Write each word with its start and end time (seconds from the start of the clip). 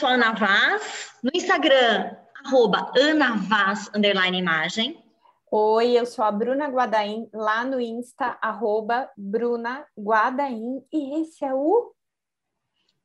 sou 0.00 0.08
a 0.08 0.12
Ana 0.12 0.32
Vaz, 0.32 1.12
no 1.22 1.30
Instagram, 1.34 2.16
arroba 2.42 2.90
Ana 2.96 3.36
Vaz, 3.36 3.90
underline 3.94 4.38
imagem. 4.38 5.04
Oi, 5.52 5.90
eu 5.90 6.06
sou 6.06 6.24
a 6.24 6.32
Bruna 6.32 6.68
Guadaim, 6.68 7.28
lá 7.34 7.66
no 7.66 7.78
Insta, 7.78 8.38
arroba 8.40 9.10
Bruna 9.14 9.84
Guadaim, 9.98 10.82
e 10.90 11.20
esse 11.20 11.44
é 11.44 11.52
o... 11.52 11.92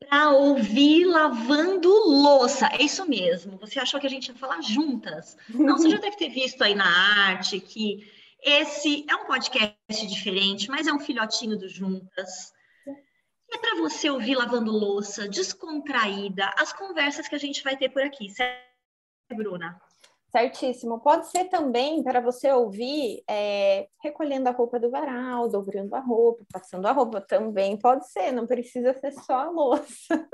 Para 0.07 0.29
ouvir 0.29 1.03
lavando 1.03 1.89
louça, 1.89 2.67
é 2.67 2.81
isso 2.81 3.05
mesmo, 3.09 3.57
você 3.57 3.77
achou 3.77 3.99
que 3.99 4.07
a 4.07 4.09
gente 4.09 4.29
ia 4.29 4.35
falar 4.35 4.61
juntas? 4.61 5.35
Não, 5.49 5.77
você 5.77 5.89
já 5.89 5.97
deve 5.97 6.15
ter 6.15 6.29
visto 6.29 6.63
aí 6.63 6.75
na 6.75 6.87
arte 7.27 7.59
que 7.59 8.09
esse 8.41 9.05
é 9.09 9.15
um 9.17 9.25
podcast 9.25 10.07
diferente, 10.07 10.69
mas 10.69 10.87
é 10.87 10.93
um 10.93 10.99
filhotinho 10.99 11.57
do 11.57 11.67
Juntas. 11.67 12.54
É 13.55 13.57
para 13.57 13.77
você 13.77 14.09
ouvir 14.09 14.35
lavando 14.35 14.69
louça, 14.69 15.29
descontraída, 15.29 16.53
as 16.59 16.73
conversas 16.73 17.25
que 17.25 17.35
a 17.35 17.37
gente 17.37 17.63
vai 17.63 17.77
ter 17.77 17.87
por 17.87 18.01
aqui, 18.01 18.29
certo, 18.29 18.59
Bruna? 19.33 19.79
Certíssimo. 20.29 20.99
Pode 20.99 21.29
ser 21.29 21.45
também 21.45 22.03
para 22.03 22.19
você 22.19 22.51
ouvir 22.51 23.23
é, 23.29 23.87
recolhendo 24.03 24.49
a 24.49 24.51
roupa 24.51 24.77
do 24.77 24.91
varal, 24.91 25.47
dobrando 25.47 25.95
a 25.95 26.01
roupa, 26.01 26.43
passando 26.51 26.85
a 26.85 26.91
roupa 26.91 27.21
também. 27.21 27.79
Pode 27.79 28.11
ser, 28.11 28.33
não 28.33 28.45
precisa 28.45 28.93
ser 28.93 29.13
só 29.13 29.35
a 29.35 29.49
louça. 29.49 30.27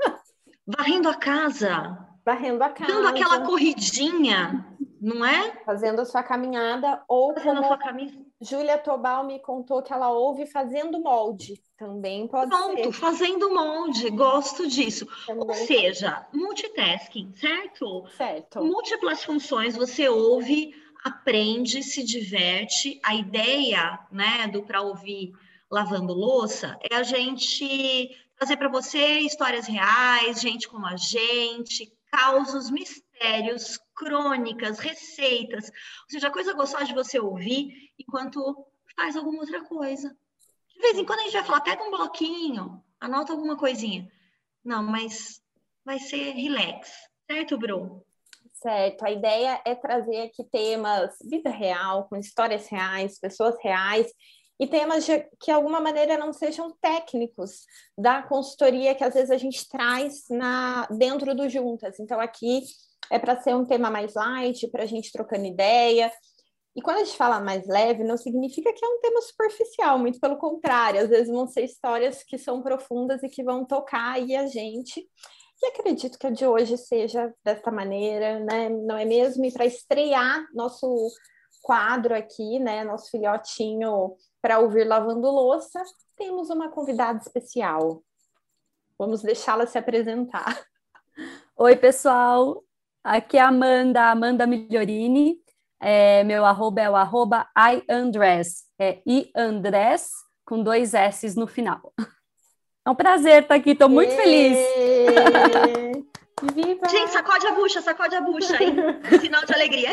Varrendo 0.66 1.08
a 1.08 1.14
casa. 1.14 1.96
Varrendo 2.26 2.64
a 2.64 2.70
casa. 2.70 2.92
Dando 2.92 3.06
aquela 3.06 3.46
corridinha, 3.46 4.76
não 5.00 5.24
é? 5.24 5.62
Fazendo 5.64 6.00
a 6.00 6.04
sua 6.04 6.24
caminhada 6.24 7.04
ou 7.06 7.32
Fazendo 7.34 7.54
como 7.54 7.64
a 7.66 7.68
sua 7.68 7.78
camisa. 7.78 8.18
Júlia 8.42 8.76
Tobal 8.76 9.24
me 9.24 9.38
contou 9.38 9.82
que 9.82 9.92
ela 9.92 10.10
ouve 10.10 10.46
fazendo 10.46 11.00
molde. 11.00 11.62
Também 11.78 12.26
pode 12.26 12.50
Pronto, 12.50 12.82
ser. 12.84 12.92
fazendo 12.92 13.54
molde, 13.54 14.10
gosto 14.10 14.66
disso. 14.66 15.06
Ou 15.28 15.46
Também. 15.46 15.66
seja, 15.66 16.26
multitasking, 16.32 17.32
certo? 17.34 18.04
Certo. 18.16 18.64
Múltiplas 18.64 19.24
funções, 19.24 19.76
você 19.76 20.08
ouve, 20.08 20.74
aprende, 21.04 21.82
se 21.82 22.02
diverte. 22.04 23.00
A 23.04 23.14
ideia, 23.14 23.98
né, 24.10 24.48
do 24.48 24.62
para 24.64 24.82
ouvir 24.82 25.32
lavando 25.70 26.12
louça 26.12 26.76
é 26.90 26.96
a 26.96 27.02
gente 27.02 28.10
trazer 28.36 28.56
para 28.56 28.68
você 28.68 29.20
histórias 29.20 29.66
reais, 29.66 30.40
gente 30.40 30.68
como 30.68 30.84
a 30.84 30.96
gente, 30.96 31.92
causos, 32.10 32.70
mistérios, 32.70 33.11
crônicas, 33.94 34.78
receitas. 34.78 35.66
Ou 35.68 36.10
seja, 36.10 36.30
coisa 36.30 36.54
gostosa 36.54 36.84
de 36.84 36.94
você 36.94 37.18
ouvir 37.18 37.92
enquanto 37.98 38.66
faz 38.96 39.16
alguma 39.16 39.40
outra 39.40 39.64
coisa. 39.64 40.16
De 40.68 40.80
vez 40.80 40.98
em 40.98 41.04
quando 41.04 41.20
a 41.20 41.22
gente 41.24 41.34
vai 41.34 41.44
falar, 41.44 41.60
pega 41.60 41.82
um 41.82 41.90
bloquinho, 41.90 42.82
anota 43.00 43.32
alguma 43.32 43.56
coisinha. 43.56 44.10
Não, 44.64 44.82
mas 44.82 45.42
vai 45.84 45.98
ser 45.98 46.32
relax, 46.32 46.90
certo, 47.30 47.58
Bru? 47.58 48.04
Certo, 48.54 49.04
a 49.04 49.10
ideia 49.10 49.60
é 49.64 49.74
trazer 49.74 50.22
aqui 50.22 50.44
temas 50.44 51.16
vida 51.24 51.50
real, 51.50 52.08
com 52.08 52.16
histórias 52.16 52.68
reais, 52.68 53.18
pessoas 53.18 53.56
reais, 53.60 54.12
e 54.60 54.68
temas 54.68 55.04
de, 55.04 55.18
que 55.40 55.46
de 55.46 55.50
alguma 55.50 55.80
maneira 55.80 56.16
não 56.16 56.32
sejam 56.32 56.70
técnicos 56.80 57.66
da 57.98 58.22
consultoria 58.22 58.94
que 58.94 59.02
às 59.02 59.14
vezes 59.14 59.32
a 59.32 59.36
gente 59.36 59.68
traz 59.68 60.26
na, 60.30 60.86
dentro 60.86 61.34
do 61.34 61.48
Juntas. 61.48 61.98
Então, 61.98 62.20
aqui 62.20 62.62
é 63.12 63.18
para 63.18 63.38
ser 63.38 63.54
um 63.54 63.66
tema 63.66 63.90
mais 63.90 64.14
light, 64.14 64.66
para 64.68 64.84
a 64.84 64.86
gente 64.86 65.12
trocando 65.12 65.44
ideia. 65.44 66.10
E 66.74 66.80
quando 66.80 66.96
a 66.96 67.04
gente 67.04 67.16
fala 67.16 67.40
mais 67.40 67.66
leve, 67.68 68.02
não 68.02 68.16
significa 68.16 68.72
que 68.72 68.82
é 68.82 68.88
um 68.88 69.00
tema 69.00 69.20
superficial, 69.20 69.98
muito 69.98 70.18
pelo 70.18 70.38
contrário, 70.38 71.02
às 71.02 71.10
vezes 71.10 71.28
vão 71.28 71.46
ser 71.46 71.62
histórias 71.62 72.22
que 72.22 72.38
são 72.38 72.62
profundas 72.62 73.22
e 73.22 73.28
que 73.28 73.44
vão 73.44 73.66
tocar 73.66 74.14
aí 74.14 74.34
a 74.34 74.46
gente. 74.46 75.06
E 75.62 75.66
acredito 75.66 76.18
que 76.18 76.26
a 76.26 76.30
de 76.30 76.46
hoje 76.46 76.78
seja 76.78 77.32
desta 77.44 77.70
maneira, 77.70 78.40
né? 78.40 78.70
Não 78.70 78.96
é 78.96 79.04
mesmo? 79.04 79.44
E 79.44 79.52
para 79.52 79.66
estrear 79.66 80.46
nosso 80.54 81.08
quadro 81.60 82.16
aqui, 82.16 82.58
né? 82.58 82.82
Nosso 82.82 83.10
filhotinho 83.10 84.16
para 84.40 84.58
ouvir 84.58 84.84
lavando 84.84 85.30
louça, 85.30 85.82
temos 86.16 86.48
uma 86.48 86.70
convidada 86.70 87.18
especial. 87.18 88.02
Vamos 88.98 89.22
deixá-la 89.22 89.66
se 89.66 89.76
apresentar. 89.76 90.64
Oi, 91.54 91.76
pessoal. 91.76 92.64
Aqui 93.04 93.36
é 93.36 93.40
a 93.40 93.48
Amanda, 93.48 94.10
Amanda 94.10 94.46
Migliorini. 94.46 95.36
É, 95.80 96.22
meu 96.22 96.44
arroba 96.44 96.80
é 96.80 96.88
o 96.88 96.94
arroba 96.94 97.48
iandress. 97.56 98.64
É 98.78 99.00
iandress 99.04 100.10
com 100.44 100.62
dois 100.62 100.94
S 100.94 101.36
no 101.36 101.48
final. 101.48 101.92
É 102.86 102.90
um 102.90 102.94
prazer 102.94 103.42
estar 103.42 103.56
aqui, 103.56 103.70
estou 103.70 103.88
muito 103.88 104.14
feliz. 104.14 104.56
Viva! 106.54 106.88
Gente, 106.88 107.10
sacode 107.10 107.46
a 107.46 107.52
bucha, 107.52 107.80
sacode 107.80 108.14
a 108.14 108.20
bucha, 108.20 108.62
hein? 108.62 108.74
Sinal 109.20 109.44
de 109.44 109.54
alegria. 109.54 109.90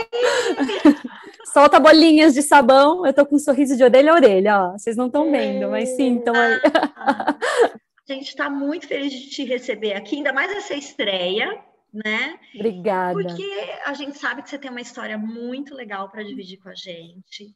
Solta 1.54 1.80
bolinhas 1.80 2.34
de 2.34 2.42
sabão. 2.42 3.06
Eu 3.06 3.14
tô 3.14 3.26
com 3.26 3.36
um 3.36 3.40
sorriso 3.40 3.76
de 3.76 3.84
orelha 3.84 4.12
a 4.12 4.16
orelha, 4.16 4.60
ó. 4.60 4.72
Vocês 4.72 4.96
não 4.96 5.08
estão 5.08 5.32
vendo, 5.32 5.70
mas 5.70 5.90
sintam 5.90 6.34
aí. 6.36 6.60
Ah, 6.96 7.36
a 7.36 7.78
gente 8.14 8.30
está 8.30 8.50
muito 8.50 8.88
feliz 8.88 9.12
de 9.12 9.30
te 9.30 9.44
receber 9.44 9.94
aqui, 9.94 10.18
ainda 10.18 10.34
mais 10.34 10.52
essa 10.52 10.74
estreia, 10.74 11.60
né? 11.94 12.40
Obrigada. 12.56 13.14
Porque 13.14 13.80
a 13.86 13.94
gente 13.94 14.18
sabe 14.18 14.42
que 14.42 14.50
você 14.50 14.58
tem 14.58 14.72
uma 14.72 14.82
história 14.82 15.18
muito 15.18 15.74
legal 15.74 16.10
para 16.10 16.24
dividir 16.24 16.60
com 16.60 16.70
a 16.70 16.76
gente. 16.76 17.56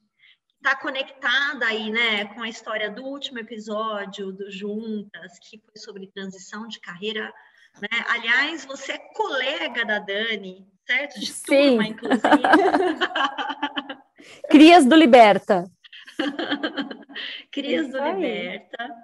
Está 0.58 0.76
conectada 0.78 1.66
aí, 1.66 1.92
né, 1.92 2.26
com 2.34 2.42
a 2.42 2.48
história 2.48 2.90
do 2.90 3.04
último 3.04 3.40
episódio 3.40 4.32
do 4.32 4.50
Juntas, 4.50 5.38
que 5.40 5.60
foi 5.60 5.76
sobre 5.76 6.08
transição 6.08 6.68
de 6.68 6.80
carreira. 6.80 7.34
Né? 7.82 7.90
Aliás, 8.08 8.66
você 8.66 8.94
é 8.94 8.98
colega 9.14 9.84
da 9.84 10.00
Dani, 10.00 10.66
certo? 10.88 11.20
De 11.20 11.26
Sim. 11.26 11.44
turma, 11.46 11.88
inclusive. 11.88 12.22
Crias 14.50 14.86
do 14.86 14.96
Liberta. 14.96 15.70
Crias 17.52 17.90
do 17.90 17.98
Isso 17.98 18.02
aí. 18.02 18.16
Liberta. 18.16 18.96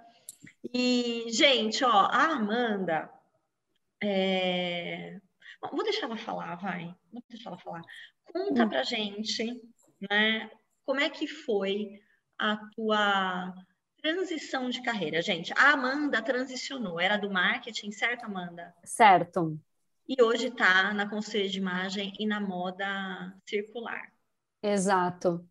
E, 0.73 1.25
gente, 1.29 1.83
ó, 1.83 1.89
a 1.89 2.33
Amanda. 2.33 3.09
É, 4.01 5.17
Bom, 5.61 5.69
vou 5.71 5.83
deixar 5.83 6.05
ela 6.05 6.17
falar, 6.17 6.55
vai. 6.55 6.93
Vou 7.11 7.21
deixar 7.29 7.49
ela 7.49 7.59
falar. 7.59 7.81
Conta 8.33 8.63
Hum. 8.65 8.69
pra 8.69 8.83
gente, 8.83 9.61
né? 10.09 10.49
Como 10.85 10.99
é 11.01 11.09
que 11.09 11.27
foi 11.27 11.99
a 12.37 12.55
tua 12.75 13.53
transição 14.01 14.69
de 14.69 14.81
carreira, 14.81 15.21
gente? 15.21 15.51
A 15.57 15.73
Amanda 15.73 16.21
transicionou, 16.21 16.99
era 16.99 17.17
do 17.17 17.29
marketing, 17.29 17.91
certo, 17.91 18.23
Amanda? 18.25 18.73
Certo. 18.85 19.59
E 20.07 20.21
hoje 20.23 20.47
está 20.47 20.93
na 20.93 21.07
consultoria 21.09 21.49
de 21.49 21.57
imagem 21.59 22.13
e 22.17 22.25
na 22.25 22.39
moda 22.39 23.35
circular. 23.45 24.11
Exato. 24.63 25.45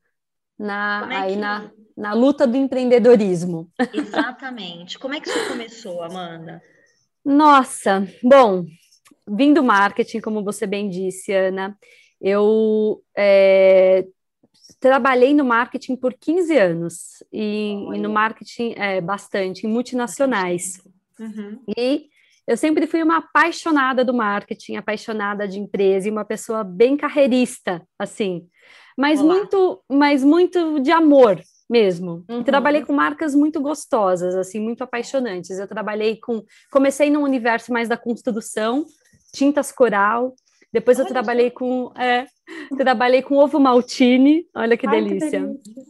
Na, 0.58 1.06
é 1.12 1.16
aí 1.16 1.34
que- 1.34 1.36
na, 1.40 1.70
na 1.96 2.14
luta 2.14 2.46
do 2.46 2.56
empreendedorismo. 2.56 3.70
Exatamente. 3.92 4.98
Como 4.98 5.14
é 5.14 5.20
que 5.20 5.28
isso 5.28 5.48
começou, 5.48 6.02
Amanda? 6.02 6.62
Nossa, 7.28 8.08
bom, 8.22 8.64
vim 9.28 9.52
do 9.52 9.62
marketing, 9.62 10.18
como 10.18 10.42
você 10.42 10.66
bem 10.66 10.88
disse, 10.88 11.30
Ana, 11.30 11.76
eu 12.18 13.04
é, 13.14 14.06
trabalhei 14.80 15.34
no 15.34 15.44
marketing 15.44 15.94
por 15.94 16.14
15 16.14 16.56
anos, 16.56 17.22
e, 17.30 17.72
e 17.94 17.98
no 17.98 18.08
marketing 18.08 18.72
é, 18.78 19.02
bastante, 19.02 19.66
em 19.66 19.70
multinacionais. 19.70 20.80
Uhum. 21.20 21.62
E 21.76 22.06
eu 22.46 22.56
sempre 22.56 22.86
fui 22.86 23.02
uma 23.02 23.18
apaixonada 23.18 24.02
do 24.02 24.14
marketing, 24.14 24.76
apaixonada 24.76 25.46
de 25.46 25.58
empresa 25.58 26.08
e 26.08 26.10
uma 26.10 26.24
pessoa 26.24 26.64
bem 26.64 26.96
carreirista, 26.96 27.86
assim, 27.98 28.48
mas 28.96 29.20
Olá. 29.20 29.34
muito, 29.34 29.84
mas 29.86 30.24
muito 30.24 30.80
de 30.80 30.90
amor 30.90 31.38
mesmo. 31.68 32.24
Uhum. 32.28 32.42
Trabalhei 32.42 32.84
com 32.84 32.92
marcas 32.92 33.34
muito 33.34 33.60
gostosas, 33.60 34.34
assim, 34.34 34.58
muito 34.60 34.82
apaixonantes. 34.82 35.58
Eu 35.58 35.68
trabalhei 35.68 36.16
com, 36.16 36.42
comecei 36.70 37.10
no 37.10 37.20
universo 37.20 37.72
mais 37.72 37.88
da 37.88 37.96
construção, 37.96 38.86
tintas 39.32 39.70
coral. 39.70 40.34
Depois 40.72 40.98
eu 40.98 41.04
Olha 41.04 41.12
trabalhei 41.12 41.50
com, 41.50 41.92
é, 41.96 42.26
trabalhei 42.76 43.22
com 43.22 43.36
ovo 43.36 43.60
maltine. 43.60 44.46
Olha 44.54 44.76
que 44.76 44.86
Ai, 44.86 45.02
delícia. 45.02 45.40
delícia. 45.40 45.88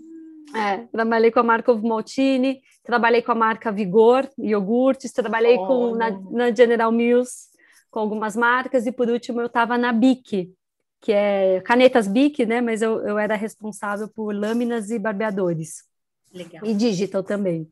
É, 0.55 0.79
trabalhei 0.91 1.31
com 1.31 1.41
a 1.41 1.43
marca 1.43 1.71
Ovo 1.71 1.87
Maltine, 1.87 2.61
trabalhei 2.83 3.21
com 3.21 3.33
a 3.33 3.35
marca 3.35 3.71
Vigor, 3.71 4.29
iogurtes, 4.39 5.13
trabalhei 5.13 5.57
com, 5.57 5.95
na, 5.95 6.11
na 6.31 6.55
General 6.55 6.91
Mills 6.91 7.49
com 7.91 8.01
algumas 8.01 8.37
marcas 8.37 8.87
e 8.87 8.93
por 8.93 9.09
último 9.09 9.41
eu 9.41 9.47
estava 9.47 9.77
na 9.77 9.93
BIC, 9.93 10.53
que 11.01 11.13
é 11.13 11.61
canetas 11.63 12.09
BIC, 12.09 12.47
né? 12.47 12.61
Mas 12.61 12.83
eu, 12.83 13.07
eu 13.07 13.19
era 13.19 13.37
responsável 13.37 14.09
por 14.09 14.35
lâminas 14.35 14.91
e 14.91 14.99
barbeadores 14.99 15.85
Legal. 16.33 16.65
e 16.65 16.75
digital 16.75 17.23
também. 17.23 17.71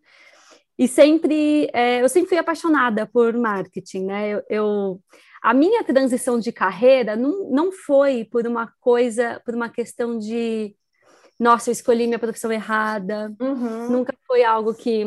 E 0.78 0.86
sempre, 0.86 1.70
é, 1.72 2.02
eu 2.02 2.08
sempre 2.08 2.28
fui 2.28 2.38
apaixonada 2.38 3.06
por 3.06 3.32
marketing, 3.34 4.04
né? 4.04 4.28
Eu, 4.30 4.42
eu- 4.50 5.00
a 5.42 5.54
minha 5.54 5.84
transição 5.84 6.38
de 6.40 6.52
carreira 6.52 7.14
não, 7.16 7.50
não 7.50 7.72
foi 7.72 8.24
por 8.24 8.46
uma 8.46 8.72
coisa, 8.80 9.40
por 9.44 9.54
uma 9.54 9.68
questão 9.70 10.18
de, 10.18 10.74
nossa, 11.38 11.70
eu 11.70 11.72
escolhi 11.72 12.06
minha 12.06 12.18
profissão 12.18 12.52
errada, 12.52 13.34
Uhum. 13.40 13.90
nunca 13.90 14.14
foi 14.26 14.44
algo 14.44 14.74
que 14.74 15.04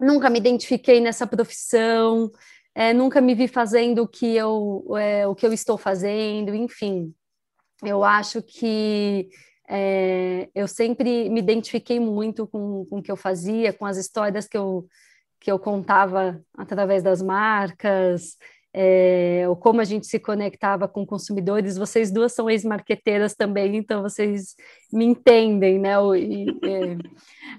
nunca 0.00 0.30
me 0.30 0.38
identifiquei 0.38 1.00
nessa 1.00 1.26
profissão. 1.26 2.30
é, 2.74 2.92
nunca 2.94 3.20
me 3.20 3.34
vi 3.34 3.48
fazendo 3.48 4.02
o 4.04 4.08
que 4.08 4.36
eu, 4.36 4.84
é, 4.96 5.26
o 5.26 5.34
que 5.34 5.44
eu 5.46 5.52
estou 5.52 5.76
fazendo, 5.76 6.54
enfim. 6.54 7.12
Eu 7.84 8.02
acho 8.02 8.42
que 8.42 9.28
é, 9.68 10.48
eu 10.54 10.66
sempre 10.66 11.28
me 11.28 11.40
identifiquei 11.40 12.00
muito 12.00 12.46
com, 12.46 12.84
com 12.86 12.98
o 12.98 13.02
que 13.02 13.10
eu 13.10 13.16
fazia, 13.16 13.72
com 13.72 13.84
as 13.84 13.96
histórias 13.96 14.48
que 14.48 14.56
eu, 14.56 14.86
que 15.38 15.50
eu 15.50 15.58
contava 15.58 16.42
através 16.56 17.02
das 17.02 17.22
marcas, 17.22 18.36
é, 18.72 19.44
ou 19.48 19.56
como 19.56 19.80
a 19.80 19.84
gente 19.84 20.06
se 20.06 20.18
conectava 20.18 20.86
com 20.86 21.06
consumidores. 21.06 21.76
Vocês 21.76 22.10
duas 22.10 22.32
são 22.32 22.50
ex-marqueteiras 22.50 23.34
também, 23.34 23.76
então 23.76 24.02
vocês 24.02 24.54
me 24.92 25.04
entendem, 25.04 25.78
né? 25.78 25.94
E, 26.16 26.46
é, 26.64 26.96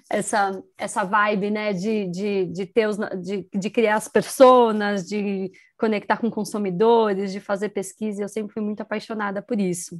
essa, 0.09 0.63
essa 0.77 1.03
vibe, 1.03 1.49
né, 1.49 1.73
de, 1.73 2.07
de, 2.07 2.45
de 2.45 2.65
ter 2.65 2.87
os, 2.87 2.97
de, 3.21 3.47
de 3.53 3.69
criar 3.69 3.95
as 3.95 4.07
pessoas, 4.07 5.07
de 5.07 5.51
conectar 5.77 6.17
com 6.17 6.29
consumidores, 6.29 7.31
de 7.31 7.39
fazer 7.39 7.69
pesquisa, 7.69 8.23
eu 8.23 8.29
sempre 8.29 8.53
fui 8.53 8.61
muito 8.61 8.81
apaixonada 8.81 9.41
por 9.41 9.59
isso. 9.59 9.99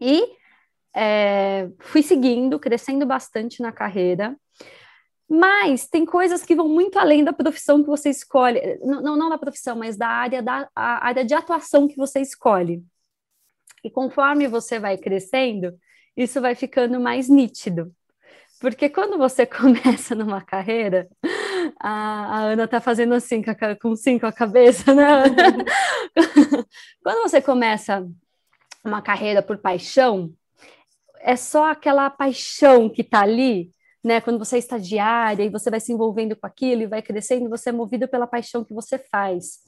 E 0.00 0.22
é, 0.94 1.68
fui 1.80 2.02
seguindo, 2.02 2.58
crescendo 2.58 3.06
bastante 3.06 3.60
na 3.62 3.72
carreira. 3.72 4.36
Mas 5.34 5.88
tem 5.88 6.04
coisas 6.04 6.44
que 6.44 6.54
vão 6.54 6.68
muito 6.68 6.98
além 6.98 7.24
da 7.24 7.32
profissão 7.32 7.82
que 7.82 7.88
você 7.88 8.10
escolhe, 8.10 8.78
não, 8.82 9.16
não 9.16 9.30
da 9.30 9.38
profissão, 9.38 9.74
mas 9.74 9.96
da 9.96 10.06
área, 10.06 10.42
da 10.42 10.68
área 10.76 11.24
de 11.24 11.32
atuação 11.32 11.88
que 11.88 11.96
você 11.96 12.20
escolhe. 12.20 12.84
E 13.82 13.90
conforme 13.90 14.46
você 14.46 14.78
vai 14.78 14.98
crescendo, 14.98 15.72
isso 16.14 16.38
vai 16.38 16.54
ficando 16.54 17.00
mais 17.00 17.30
nítido. 17.30 17.90
Porque 18.60 18.90
quando 18.90 19.16
você 19.16 19.46
começa 19.48 20.14
numa 20.14 20.42
carreira, 20.42 21.08
a, 21.80 22.36
a 22.36 22.38
Ana 22.40 22.64
está 22.64 22.78
fazendo 22.78 23.14
assim, 23.14 23.42
com 23.80 23.96
cinco 23.96 24.26
a 24.26 24.32
cabeça, 24.32 24.92
né? 24.92 25.22
quando 27.02 27.22
você 27.22 27.40
começa 27.40 28.06
uma 28.84 29.00
carreira 29.00 29.40
por 29.40 29.56
paixão, 29.56 30.30
é 31.20 31.36
só 31.36 31.70
aquela 31.70 32.10
paixão 32.10 32.90
que 32.90 33.00
está 33.00 33.22
ali 33.22 33.72
né? 34.02 34.20
Quando 34.20 34.38
você 34.38 34.56
é 34.56 34.58
estagiária 34.58 35.44
e 35.44 35.48
você 35.48 35.70
vai 35.70 35.80
se 35.80 35.92
envolvendo 35.92 36.34
com 36.34 36.46
aquilo 36.46 36.82
e 36.82 36.86
vai 36.86 37.02
crescendo, 37.02 37.48
você 37.48 37.68
é 37.68 37.72
movido 37.72 38.08
pela 38.08 38.26
paixão 38.26 38.64
que 38.64 38.74
você 38.74 38.98
faz. 38.98 39.60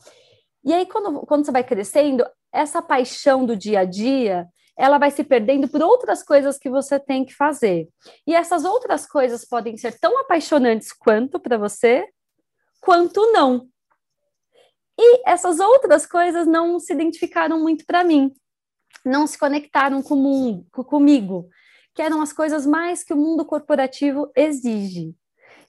E 0.65 0.73
aí, 0.73 0.87
quando, 0.87 1.21
quando 1.21 1.45
você 1.45 1.53
vai 1.53 1.63
crescendo, 1.63 2.27
essa 2.53 2.81
paixão 2.81 3.45
do 3.45 3.57
dia 3.57 3.81
a 3.81 3.85
dia, 3.85 4.49
ela 4.77 4.99
vai 4.99 5.11
se 5.11 5.23
perdendo 5.23 5.69
por 5.69 5.83
outras 5.83 6.23
coisas 6.23 6.59
que 6.59 6.69
você 6.69 6.99
tem 6.99 7.25
que 7.25 7.35
fazer. 7.35 7.89
E 8.27 8.35
essas 8.35 8.65
outras 8.65 9.07
coisas 9.07 9.45
podem 9.45 9.77
ser 9.77 9.99
tão 9.99 10.19
apaixonantes 10.19 10.93
quanto 10.93 11.39
para 11.39 11.57
você, 11.57 12.09
quanto 12.81 13.33
não. 13.33 13.69
E 14.99 15.29
essas 15.29 15.61
outras 15.61 16.07
coisas 16.07 16.47
não 16.47 16.79
se 16.79 16.93
identificaram 16.93 17.61
muito 17.61 17.85
para 17.85 18.03
mim, 18.03 18.33
não 19.05 19.27
se 19.27 19.39
conectaram 19.39 20.03
com, 20.03 20.65
comigo 20.71 21.49
que 21.95 22.03
eram 22.03 22.21
as 22.21 22.33
coisas 22.33 22.67
mais 22.67 23.05
que 23.05 23.13
o 23.13 23.17
mundo 23.17 23.45
corporativo 23.45 24.31
exige. 24.35 25.15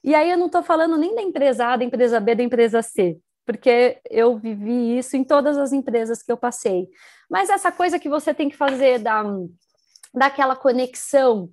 E 0.02 0.14
aí 0.14 0.30
eu 0.30 0.36
não 0.36 0.46
estou 0.46 0.62
falando 0.62 0.96
nem 0.96 1.14
da 1.14 1.22
empresa 1.22 1.66
A, 1.66 1.76
da 1.76 1.84
empresa 1.84 2.20
B, 2.20 2.34
da 2.34 2.42
empresa 2.42 2.82
C, 2.82 3.18
porque 3.44 4.00
eu 4.10 4.36
vivi 4.36 4.98
isso 4.98 5.16
em 5.16 5.24
todas 5.24 5.56
as 5.56 5.72
empresas 5.72 6.22
que 6.22 6.30
eu 6.30 6.36
passei. 6.36 6.88
Mas 7.30 7.48
essa 7.48 7.70
coisa 7.72 7.98
que 7.98 8.08
você 8.08 8.34
tem 8.34 8.48
que 8.48 8.56
fazer 8.56 8.98
da, 8.98 9.24
daquela 10.12 10.56
conexão, 10.56 11.48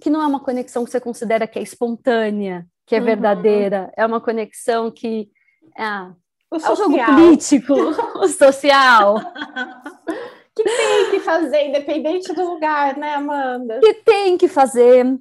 que 0.00 0.10
não 0.10 0.22
é 0.22 0.26
uma 0.26 0.40
conexão 0.40 0.84
que 0.84 0.90
você 0.90 1.00
considera 1.00 1.46
que 1.46 1.58
é 1.58 1.62
espontânea, 1.62 2.66
que 2.84 2.94
é 2.94 2.98
uhum. 2.98 3.04
verdadeira, 3.04 3.92
é 3.96 4.04
uma 4.04 4.20
conexão 4.20 4.90
que 4.90 5.30
ah, 5.76 6.12
o 6.50 6.56
é 6.56 6.70
o 6.70 6.76
jogo 6.76 7.04
político, 7.04 7.74
o 8.18 8.28
social. 8.28 9.16
que 10.56 10.64
tem 10.64 11.10
que 11.10 11.20
fazer, 11.20 11.68
independente 11.68 12.32
do 12.32 12.54
lugar, 12.54 12.96
né, 12.96 13.14
Amanda? 13.14 13.78
Que 13.80 13.94
tem 13.94 14.38
que 14.38 14.48
fazer. 14.48 15.18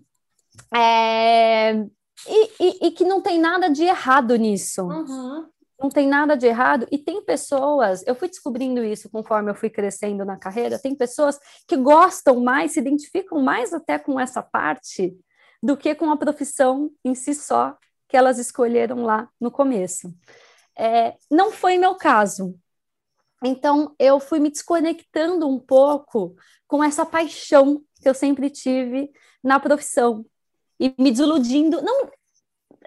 É... 0.74 1.74
E, 2.28 2.52
e, 2.60 2.88
e, 2.88 2.92
que 2.92 3.04
não 3.04 3.22
tem 3.22 3.38
nada 3.38 3.70
de 3.70 3.84
errado 3.84 4.36
nisso. 4.38 4.84
Uhum. 4.84 5.46
Não 5.80 5.90
tem 5.90 6.08
nada 6.08 6.36
de 6.36 6.48
errado. 6.48 6.88
E 6.90 6.98
tem 6.98 7.22
pessoas, 7.22 8.02
eu 8.08 8.16
fui 8.16 8.30
descobrindo 8.30 8.84
isso 8.84 9.10
conforme 9.10 9.52
eu 9.52 9.56
fui 9.56 9.70
crescendo 9.70 10.24
na 10.24 10.38
carreira, 10.38 10.80
tem 10.80 10.96
pessoas 10.96 11.38
que 11.68 11.76
gostam 11.76 12.40
mais, 12.40 12.72
se 12.72 12.80
identificam 12.80 13.42
mais 13.42 13.74
até 13.74 14.00
com 14.00 14.18
essa 14.20 14.42
parte 14.42 15.16
do 15.62 15.76
que 15.76 15.94
com 15.94 16.10
a 16.10 16.18
profissão 16.18 16.90
em 17.04 17.14
si 17.14 17.36
só 17.36 17.78
que 18.08 18.16
elas 18.16 18.40
escolheram 18.40 19.04
lá 19.04 19.28
no 19.40 19.52
começo. 19.52 20.14
É, 20.78 21.16
não 21.30 21.52
foi 21.52 21.78
meu 21.78 21.96
caso. 21.96 22.56
Então, 23.44 23.94
eu 24.00 24.20
fui 24.20 24.40
me 24.40 24.50
desconectando 24.50 25.48
um 25.48 25.60
pouco 25.60 26.36
com 26.68 26.84
essa 26.84 27.06
paixão 27.06 27.82
que 28.02 28.08
eu 28.08 28.14
sempre 28.14 28.50
tive 28.50 29.12
na 29.44 29.60
profissão 29.60 30.26
e 30.80 30.94
me 31.00 31.12
desiludindo, 31.12 31.82
não, 31.82 32.10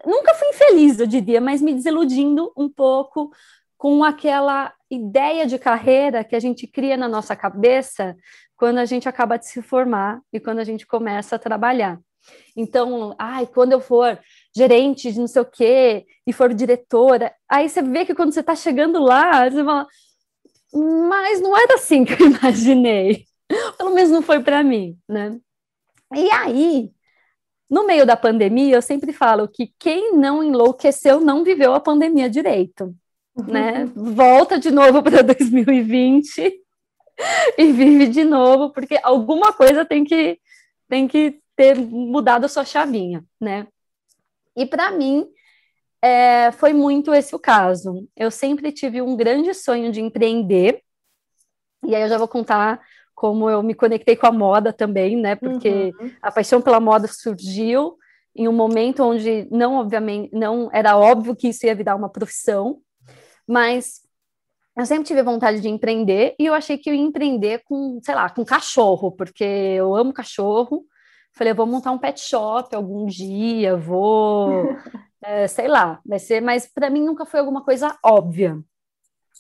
nunca 0.05 0.35
fui 0.35 0.49
infeliz, 0.49 0.99
eu 0.99 1.07
diria, 1.07 1.41
mas 1.41 1.63
me 1.63 1.73
desiludindo 1.73 2.53
um 2.57 2.69
pouco 2.69 3.31
com 3.77 4.03
aquela 4.03 4.73
ideia 4.91 5.47
de 5.47 5.59
carreira 5.59 6.25
que 6.25 6.35
a 6.35 6.41
gente 6.41 6.67
cria 6.67 6.97
na 6.97 7.09
nossa 7.09 7.37
cabeça 7.37 8.17
quando 8.57 8.79
a 8.79 8.85
gente 8.85 9.09
acaba 9.09 9.39
de 9.39 9.47
se 9.47 9.63
formar 9.63 10.21
e 10.33 10.41
quando 10.41 10.59
a 10.59 10.65
gente 10.65 10.87
começa 10.87 11.37
a 11.37 11.39
trabalhar. 11.39 12.01
Então, 12.57 13.15
ai, 13.19 13.47
quando 13.47 13.73
eu 13.73 13.81
for 13.81 14.19
gerente 14.55 15.13
de 15.13 15.21
não 15.21 15.29
sei 15.29 15.43
o 15.43 15.47
quê 15.47 16.05
e 16.27 16.33
for 16.33 16.53
diretora, 16.53 17.33
aí 17.49 17.69
você 17.69 17.81
vê 17.81 18.05
que 18.05 18.15
quando 18.15 18.33
você 18.33 18.41
está 18.41 18.55
chegando 18.57 19.01
lá, 19.01 19.49
você 19.49 19.65
fala, 19.65 19.87
mas 20.73 21.41
não 21.41 21.57
era 21.57 21.75
assim 21.75 22.05
que 22.05 22.13
eu 22.13 22.27
imaginei. 22.31 23.25
Pelo 23.77 23.95
menos 23.95 24.11
não 24.11 24.23
foi 24.23 24.43
para 24.43 24.63
mim, 24.63 24.99
né? 25.09 25.39
E 26.15 26.31
aí, 26.31 26.91
no 27.69 27.87
meio 27.87 28.07
da 28.07 28.17
pandemia, 28.17 28.77
eu 28.77 28.83
sempre 28.83 29.13
falo 29.13 29.49
que 29.49 29.73
quem 29.79 30.15
não 30.15 30.43
enlouqueceu 30.43 31.21
não 31.21 31.45
viveu 31.45 31.75
a 31.75 31.81
pandemia 31.81 32.29
direito, 32.29 32.95
né? 33.47 33.85
Volta 33.95 34.59
de 34.59 34.71
novo 34.71 35.03
para 35.05 35.23
2020 35.23 36.61
e 37.59 37.73
vive 37.73 38.07
de 38.09 38.25
novo, 38.25 38.71
porque 38.73 38.99
alguma 39.03 39.53
coisa 39.53 39.85
tem 39.85 40.05
que 40.05 40.39
tem 40.89 41.07
que 41.07 41.41
ter 41.55 41.77
mudado 41.77 42.45
a 42.45 42.49
sua 42.49 42.65
chavinha, 42.65 43.25
né? 43.41 43.67
E 44.57 44.65
para 44.65 44.91
mim, 44.91 45.29
é, 46.03 46.53
foi 46.53 46.73
muito 46.73 47.13
esse 47.13 47.35
o 47.35 47.39
caso. 47.39 48.09
Eu 48.17 48.31
sempre 48.31 48.73
tive 48.73 49.03
um 49.03 49.17
grande 49.17 49.53
sonho 49.55 49.91
de 49.91 50.01
empreender, 50.01 50.83
e 51.85 51.95
aí 51.95 52.03
eu 52.03 52.09
já 52.09 52.19
vou 52.19 52.29
contar 52.29 52.81
como 53.15 53.51
eu 53.51 53.63
me 53.63 53.75
conectei 53.75 54.15
com 54.15 54.27
a 54.27 54.33
moda 54.33 54.73
também, 54.73 55.17
né? 55.17 55.35
Porque 55.35 55.93
uhum. 56.01 56.11
a 56.23 56.31
paixão 56.31 56.63
pela 56.63 56.79
moda 56.79 57.09
surgiu 57.09 57.97
em 58.35 58.47
um 58.47 58.53
momento 58.53 59.03
onde 59.03 59.49
não 59.51 59.75
obviamente 59.75 60.33
não 60.33 60.71
era 60.73 60.97
óbvio 60.97 61.35
que 61.35 61.49
isso 61.49 61.67
ia 61.67 61.75
virar 61.75 61.97
uma 61.97 62.09
profissão, 62.09 62.79
mas 63.47 64.03
eu 64.77 64.87
sempre 64.87 65.05
tive 65.09 65.23
vontade 65.25 65.61
de 65.61 65.69
empreender 65.69 66.37
e 66.39 66.47
eu 66.47 66.55
achei 66.55 66.79
que 66.79 66.89
eu 66.89 66.95
ia 66.95 67.03
empreender 67.03 67.63
com, 67.65 67.99
sei 68.05 68.15
lá, 68.15 68.31
com 68.31 68.45
cachorro, 68.45 69.11
porque 69.11 69.43
eu 69.43 69.97
amo 69.97 70.13
cachorro. 70.13 70.85
Falei, 71.33 71.53
vou 71.53 71.67
montar 71.67 71.91
um 71.91 71.99
pet 71.99 72.21
shop 72.21 72.75
algum 72.75 73.05
dia, 73.07 73.77
vou 73.77 74.63
é, 75.23 75.47
sei 75.49 75.69
lá, 75.69 76.01
vai 76.05 76.19
ser, 76.19 76.41
mas 76.41 76.67
para 76.67 76.91
mim 76.91 77.05
nunca 77.05 77.25
foi 77.25 77.41
alguma 77.41 77.65
coisa 77.65 77.97
óbvia. 78.05 78.59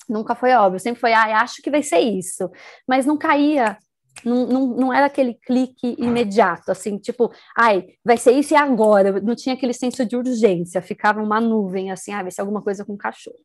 Nunca 0.09 0.35
foi 0.35 0.53
óbvio, 0.53 0.81
sempre 0.81 1.01
foi, 1.01 1.13
ah, 1.13 1.41
acho 1.43 1.61
que 1.61 1.71
vai 1.71 1.83
ser 1.83 1.99
isso, 1.99 2.51
mas 2.87 3.05
não 3.05 3.19
caía, 3.19 3.77
não, 4.25 4.47
não, 4.47 4.67
não 4.69 4.93
era 4.93 5.07
aquele 5.07 5.35
clique 5.35 5.97
imediato, 5.99 6.71
assim, 6.71 6.99
tipo, 6.99 7.31
ai, 7.57 7.85
vai 8.05 8.17
ser 8.17 8.33
isso 8.33 8.55
e 8.55 8.57
agora, 8.57 9.21
não 9.21 9.35
tinha 9.35 9.55
aquele 9.55 9.75
senso 9.75 10.07
de 10.07 10.17
urgência, 10.17 10.81
ficava 10.81 11.23
uma 11.23 11.41
nuvem, 11.41 11.91
assim, 11.91 12.13
ah, 12.13 12.23
vai 12.23 12.31
ser 12.31 12.41
alguma 12.41 12.63
coisa 12.63 12.85
com 12.85 12.97
cachorro. 12.97 13.37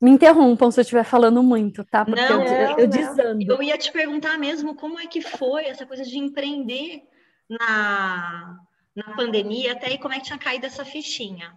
Me 0.00 0.10
interrompam 0.10 0.68
se 0.72 0.80
eu 0.80 0.82
estiver 0.82 1.04
falando 1.04 1.44
muito, 1.44 1.84
tá? 1.84 2.04
Porque 2.04 2.20
não, 2.20 2.42
eu, 2.42 2.70
eu, 2.70 2.78
eu 2.78 2.88
desando. 2.88 3.52
Eu 3.52 3.62
ia 3.62 3.78
te 3.78 3.92
perguntar 3.92 4.36
mesmo 4.36 4.74
como 4.74 4.98
é 4.98 5.06
que 5.06 5.20
foi 5.20 5.66
essa 5.66 5.86
coisa 5.86 6.02
de 6.02 6.18
empreender 6.18 7.04
na 7.48 8.58
na 8.94 9.16
pandemia, 9.16 9.72
até 9.72 9.88
aí 9.88 9.98
como 9.98 10.14
é 10.14 10.18
que 10.18 10.26
tinha 10.26 10.38
caído 10.38 10.66
essa 10.66 10.84
fichinha? 10.84 11.56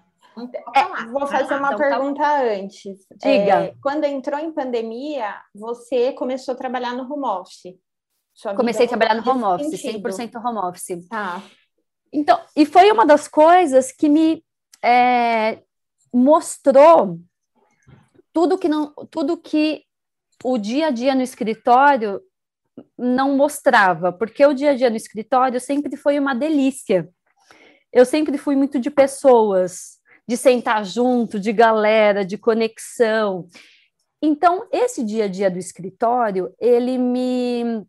É, 0.75 1.05
vou 1.05 1.25
fazer 1.27 1.55
uma 1.55 1.73
então, 1.73 1.77
tá 1.77 1.89
pergunta 1.89 2.21
tá... 2.21 2.43
antes. 2.43 3.05
Diga. 3.21 3.63
É, 3.63 3.75
quando 3.81 4.03
entrou 4.03 4.39
em 4.39 4.51
pandemia, 4.51 5.33
você 5.53 6.11
começou 6.13 6.53
a 6.53 6.57
trabalhar 6.57 6.93
no 6.93 7.11
home 7.11 7.25
office? 7.25 7.77
Comecei 8.55 8.85
a 8.85 8.89
trabalhar 8.89 9.15
no 9.15 9.29
home 9.29 9.43
office, 9.43 9.79
sentido. 9.79 10.09
100% 10.09 10.45
home 10.45 10.59
office. 10.59 11.07
Tá. 11.07 11.41
Então, 12.11 12.39
e 12.55 12.65
foi 12.65 12.91
uma 12.91 13.05
das 13.05 13.27
coisas 13.27 13.93
que 13.93 14.09
me 14.09 14.43
é, 14.83 15.61
mostrou 16.13 17.19
tudo 18.33 18.57
que 18.57 18.67
não, 18.67 18.93
tudo 19.09 19.37
que 19.37 19.83
o 20.43 20.57
dia 20.57 20.87
a 20.87 20.91
dia 20.91 21.15
no 21.15 21.21
escritório 21.21 22.21
não 22.97 23.37
mostrava, 23.37 24.11
porque 24.11 24.45
o 24.45 24.53
dia 24.53 24.71
a 24.71 24.75
dia 24.75 24.89
no 24.89 24.97
escritório 24.97 25.61
sempre 25.61 25.95
foi 25.95 26.19
uma 26.19 26.35
delícia 26.35 27.09
eu 27.95 28.05
sempre 28.05 28.37
fui 28.37 28.55
muito 28.55 28.79
de 28.79 28.91
pessoas. 28.91 29.95
de 30.27 30.35
sentar 30.35 30.83
junto, 30.83 31.39
de 31.39 31.53
galera, 31.53 32.25
de 32.25 32.35
conexão. 32.35 33.47
Então, 34.19 34.67
esse 34.71 35.03
dia 35.03 35.25
a 35.25 35.27
dia 35.27 35.51
do 35.51 35.59
escritório, 35.59 36.51
ele 36.59 36.97
me 36.97 37.85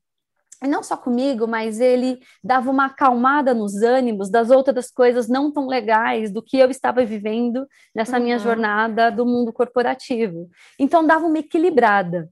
não 0.63 0.83
só 0.83 0.97
comigo, 0.97 1.47
mas 1.47 1.81
ele 1.81 2.19
dava 2.43 2.71
uma 2.71 2.87
acalmada 2.87 3.55
nos 3.55 3.83
ânimos 3.83 4.31
das 4.31 4.51
outras 4.51 4.91
coisas 4.91 5.29
não 5.29 5.53
tão 5.53 5.67
legais 5.67 6.31
do 6.31 6.43
que 6.43 6.59
eu 6.59 6.71
estava 6.71 7.05
vivendo 7.05 7.67
nessa 7.95 8.17
uhum. 8.17 8.25
minha 8.25 8.39
jornada 8.39 9.11
do 9.11 9.25
mundo 9.25 9.53
corporativo. 9.53 10.49
Então 10.79 11.07
dava 11.07 11.27
uma 11.27 11.39
equilibrada. 11.39 12.31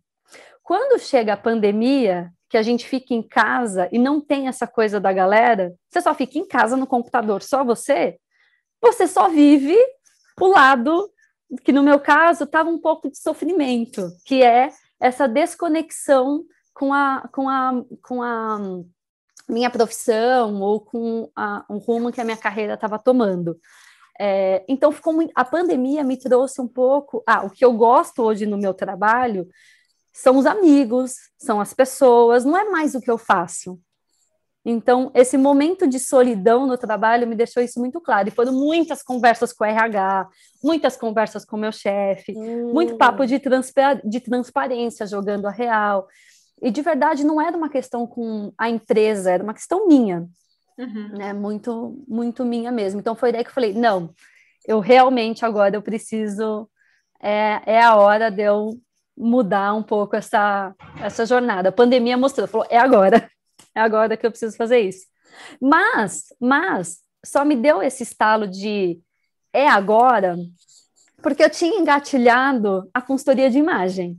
Quando 0.62 0.99
chega 0.99 1.35
a 1.35 1.37
pandemia, 1.37 2.31
que 2.48 2.56
a 2.56 2.62
gente 2.62 2.86
fica 2.86 3.14
em 3.14 3.22
casa 3.22 3.88
e 3.90 3.98
não 3.98 4.20
tem 4.20 4.48
essa 4.48 4.66
coisa 4.66 5.00
da 5.00 5.12
galera, 5.12 5.74
você 5.90 6.00
só 6.00 6.14
fica 6.14 6.38
em 6.38 6.46
casa 6.46 6.76
no 6.76 6.86
computador, 6.86 7.42
só 7.42 7.64
você, 7.64 8.18
você 8.80 9.06
só 9.06 9.28
vive 9.28 9.76
o 10.40 10.46
lado 10.46 11.10
que 11.62 11.72
no 11.72 11.82
meu 11.82 12.00
caso 12.00 12.44
estava 12.44 12.68
um 12.68 12.78
pouco 12.78 13.10
de 13.10 13.18
sofrimento, 13.18 14.10
que 14.24 14.42
é 14.42 14.70
essa 15.00 15.28
desconexão 15.28 16.44
com 16.72 16.92
a, 16.92 17.28
com 17.32 17.48
a, 17.48 17.84
com 18.02 18.22
a 18.22 18.58
minha 19.48 19.70
profissão 19.70 20.60
ou 20.60 20.80
com 20.80 21.30
a, 21.36 21.64
um 21.70 21.78
rumo 21.78 22.10
que 22.10 22.20
a 22.20 22.24
minha 22.24 22.36
carreira 22.36 22.74
estava 22.74 22.98
tomando. 22.98 23.58
É, 24.18 24.64
então, 24.68 24.92
ficou 24.92 25.12
muito, 25.12 25.32
a 25.34 25.44
pandemia 25.44 26.04
me 26.04 26.16
trouxe 26.16 26.60
um 26.60 26.68
pouco. 26.68 27.22
Ah, 27.26 27.44
o 27.44 27.50
que 27.50 27.64
eu 27.64 27.72
gosto 27.72 28.22
hoje 28.22 28.46
no 28.46 28.56
meu 28.56 28.72
trabalho 28.72 29.48
são 30.14 30.38
os 30.38 30.47
amigos, 30.47 31.16
são 31.37 31.61
as 31.61 31.75
pessoas, 31.75 32.44
não 32.44 32.56
é 32.56 32.64
mais 32.71 32.94
o 32.94 33.00
que 33.00 33.11
eu 33.11 33.18
faço. 33.18 33.80
Então, 34.64 35.11
esse 35.12 35.37
momento 35.37 35.87
de 35.87 35.99
solidão 35.99 36.66
no 36.66 36.78
trabalho 36.78 37.26
me 37.26 37.35
deixou 37.35 37.62
isso 37.62 37.78
muito 37.78 38.00
claro. 38.00 38.28
E 38.28 38.30
foram 38.30 38.52
muitas 38.52 39.02
conversas 39.02 39.52
com 39.52 39.64
o 39.64 39.66
RH, 39.66 40.26
muitas 40.62 40.97
conversas 40.97 41.44
com 41.44 41.56
o 41.56 41.61
meu 41.61 41.73
chefe, 41.73 42.33
hum. 42.35 42.73
muito 42.73 42.97
papo 42.97 43.26
de, 43.26 43.38
de 44.04 44.21
transparência, 44.21 45.06
jogando 45.06 45.47
a 45.47 45.50
real. 45.50 46.06
E 46.62 46.71
de 46.71 46.80
verdade 46.80 47.25
não 47.25 47.42
era 47.42 47.54
uma 47.54 47.68
questão 47.68 48.06
com 48.06 48.52
a 48.56 48.71
empresa, 48.71 49.33
era 49.33 49.42
uma 49.42 49.52
questão 49.52 49.87
minha, 49.87 50.26
uhum. 50.78 51.09
né? 51.09 51.33
Muito, 51.35 52.02
muito 52.09 52.44
minha 52.44 52.73
mesmo. 52.73 53.00
Então 53.00 53.16
foi 53.16 53.33
daí 53.33 53.42
que 53.42 53.50
eu 53.50 53.54
falei, 53.54 53.75
não, 53.75 54.14
eu 54.66 54.80
realmente 54.80 55.44
agora 55.44 55.76
eu 55.76 55.83
preciso, 55.83 56.71
é, 57.21 57.61
é 57.66 57.83
a 57.83 57.97
hora 57.97 58.30
de 58.30 58.42
eu 58.44 58.80
mudar 59.16 59.75
um 59.75 59.83
pouco 59.83 60.16
essa, 60.16 60.75
essa 61.00 61.25
jornada. 61.25 61.68
A 61.68 61.73
pandemia 61.73 62.16
mostrou, 62.16 62.49
falou, 62.49 62.66
é 62.68 62.78
agora, 62.78 63.30
é 63.75 63.80
agora 63.80 64.16
que 64.16 64.26
eu 64.26 64.30
preciso 64.30 64.56
fazer 64.56 64.80
isso. 64.80 65.06
Mas, 65.61 66.25
mas 66.40 66.99
só 67.25 67.44
me 67.44 67.56
deu 67.56 67.83
esse 67.83 68.02
estalo 68.02 68.47
de 68.47 69.00
é 69.52 69.68
agora, 69.68 70.37
porque 71.23 71.42
eu 71.42 71.49
tinha 71.49 71.78
engatilhado 71.78 72.90
a 72.92 73.00
consultoria 73.00 73.49
de 73.49 73.59
imagem. 73.59 74.18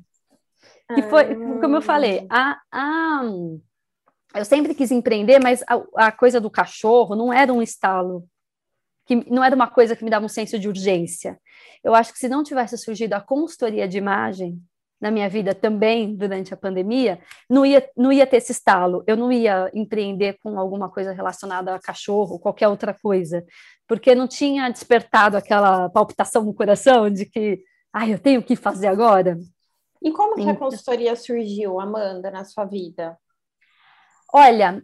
Que 0.94 1.02
foi, 1.02 1.36
como 1.60 1.76
eu 1.76 1.82
falei, 1.82 2.26
a, 2.30 2.58
a, 2.72 3.24
eu 4.36 4.46
sempre 4.46 4.74
quis 4.74 4.92
empreender, 4.92 5.40
mas 5.40 5.62
a, 5.64 6.08
a 6.08 6.12
coisa 6.12 6.40
do 6.40 6.50
cachorro 6.50 7.16
não 7.16 7.34
era 7.34 7.52
um 7.52 7.62
estalo, 7.62 8.26
que 9.06 9.16
não 9.30 9.44
era 9.44 9.56
uma 9.56 9.68
coisa 9.68 9.96
que 9.96 10.04
me 10.04 10.10
dava 10.10 10.26
um 10.26 10.30
senso 10.30 10.58
de 10.58 10.70
urgência. 10.70 11.40
Eu 11.84 11.94
acho 11.94 12.14
que 12.14 12.20
se 12.20 12.30
não 12.30 12.44
tivesse 12.44 12.78
surgido 12.78 13.14
a 13.14 13.22
consultoria 13.22 13.88
de 13.88 13.98
imagem 13.98 14.62
na 15.00 15.12
minha 15.12 15.30
vida 15.30 15.54
também 15.54 16.16
durante 16.16 16.54
a 16.54 16.58
pandemia, 16.58 17.20
não 17.50 17.66
ia, 17.66 17.88
não 17.96 18.12
ia 18.12 18.26
ter 18.26 18.38
esse 18.38 18.52
estalo. 18.52 19.04
Eu 19.06 19.18
não 19.18 19.32
ia 19.32 19.70
empreender 19.74 20.38
com 20.42 20.60
alguma 20.60 20.90
coisa 20.90 21.12
relacionada 21.12 21.76
a 21.76 21.80
cachorro, 21.80 22.40
qualquer 22.40 22.68
outra 22.68 22.94
coisa, 22.94 23.46
porque 23.88 24.16
não 24.16 24.28
tinha 24.28 24.70
despertado 24.70 25.38
aquela 25.38 25.90
palpitação 25.90 26.44
no 26.44 26.54
coração 26.54 27.10
de 27.10 27.26
que, 27.26 27.62
ai, 27.94 28.12
ah, 28.12 28.14
eu 28.14 28.20
tenho 28.20 28.42
que 28.42 28.56
fazer 28.56 28.88
agora. 28.88 29.38
E 30.02 30.12
como 30.12 30.36
que 30.36 30.50
a 30.50 30.56
consultoria 30.56 31.16
surgiu, 31.16 31.80
Amanda, 31.80 32.30
na 32.30 32.44
sua 32.44 32.66
vida? 32.66 33.18
Olha, 34.34 34.84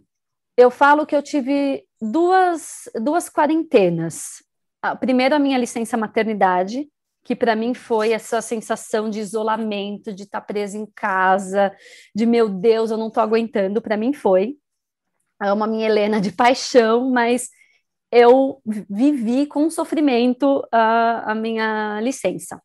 eu 0.56 0.70
falo 0.70 1.06
que 1.06 1.14
eu 1.14 1.22
tive 1.22 1.84
duas, 2.00 2.90
duas 3.00 3.28
quarentenas. 3.28 4.42
A 4.82 4.96
primeira, 4.96 5.36
a 5.36 5.38
minha 5.38 5.58
licença 5.58 5.96
maternidade, 5.96 6.88
que 7.24 7.36
para 7.36 7.54
mim 7.54 7.74
foi 7.74 8.12
essa 8.12 8.40
sensação 8.40 9.08
de 9.08 9.20
isolamento, 9.20 10.12
de 10.12 10.24
estar 10.24 10.40
tá 10.40 10.46
presa 10.46 10.76
em 10.76 10.86
casa, 10.86 11.74
de 12.14 12.26
meu 12.26 12.48
Deus, 12.48 12.90
eu 12.90 12.96
não 12.96 13.08
estou 13.08 13.22
aguentando. 13.22 13.80
Para 13.80 13.96
mim 13.96 14.12
foi. 14.12 14.56
É 15.40 15.52
uma 15.52 15.66
minha 15.66 15.86
Helena 15.86 16.20
de 16.20 16.32
paixão, 16.32 17.10
mas 17.10 17.48
eu 18.10 18.60
vivi 18.88 19.46
com 19.46 19.70
sofrimento 19.70 20.66
a, 20.70 21.32
a 21.32 21.34
minha 21.34 22.00
licença 22.00 22.60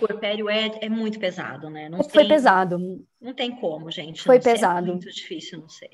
puerpério 0.00 0.48
é, 0.48 0.70
é 0.80 0.88
muito 0.88 1.20
pesado, 1.20 1.68
né? 1.68 1.88
Não 1.88 2.02
Foi 2.02 2.22
tem, 2.22 2.28
pesado. 2.28 2.78
Não 3.20 3.34
tem 3.34 3.54
como, 3.54 3.90
gente. 3.90 4.22
Foi 4.22 4.40
pesado. 4.40 4.86
É 4.86 4.90
muito 4.92 5.10
difícil, 5.10 5.60
não 5.60 5.68
sei. 5.68 5.90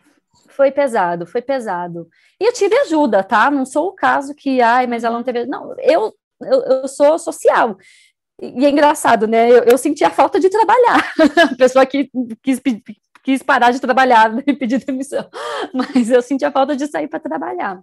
Foi 0.49 0.71
pesado, 0.71 1.27
foi 1.27 1.43
pesado. 1.43 2.09
E 2.41 2.45
eu 2.45 2.53
tive 2.53 2.77
ajuda, 2.77 3.25
tá? 3.25 3.51
Não 3.51 3.67
sou 3.67 3.89
o 3.89 3.95
caso 3.95 4.35
que, 4.35 4.61
ai, 4.61 4.87
mas 4.87 5.03
ela 5.03 5.17
não 5.17 5.25
teve. 5.25 5.45
Não, 5.47 5.75
eu, 5.81 6.15
eu, 6.41 6.63
eu 6.63 6.89
sou 6.89 7.19
social. 7.19 7.77
E 8.41 8.67
é 8.67 8.71
engraçado, 8.71 9.27
né? 9.27 9.51
Eu, 9.51 9.65
eu 9.65 9.79
senti 9.79 10.05
a 10.05 10.11
falta 10.11 10.39
de 10.39 10.51
trabalhar. 10.51 11.13
a 11.53 11.57
pessoa 11.57 11.87
que 11.87 12.11
quis, 12.43 12.61
quis 13.25 13.43
parar 13.43 13.73
de 13.73 13.81
trabalhar 13.81 14.33
e 14.47 14.55
pedir 14.55 14.85
demissão. 14.85 15.29
Mas 15.73 16.11
eu 16.11 16.21
senti 16.23 16.45
a 16.45 16.53
falta 16.53 16.77
de 16.77 16.87
sair 16.87 17.09
para 17.09 17.21
trabalhar. 17.21 17.83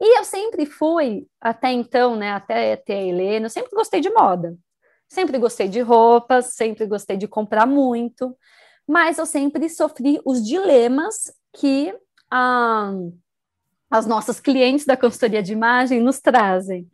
E 0.00 0.18
eu 0.18 0.24
sempre 0.24 0.66
fui, 0.66 1.26
até 1.40 1.70
então, 1.70 2.16
né, 2.16 2.32
até 2.32 2.76
ter 2.76 2.94
a 2.94 3.02
Helena, 3.02 3.46
eu 3.46 3.50
sempre 3.50 3.70
gostei 3.72 4.00
de 4.00 4.10
moda. 4.10 4.56
Sempre 5.08 5.38
gostei 5.38 5.68
de 5.68 5.80
roupas, 5.80 6.54
sempre 6.54 6.86
gostei 6.86 7.16
de 7.16 7.28
comprar 7.28 7.66
muito, 7.66 8.34
mas 8.88 9.18
eu 9.18 9.26
sempre 9.26 9.68
sofri 9.68 10.20
os 10.24 10.42
dilemas 10.42 11.32
que 11.54 11.94
ah, 12.30 12.92
as 13.90 14.06
nossas 14.06 14.40
clientes 14.40 14.86
da 14.86 14.96
consultoria 14.96 15.42
de 15.42 15.52
imagem 15.52 16.00
nos 16.00 16.18
trazem. 16.20 16.88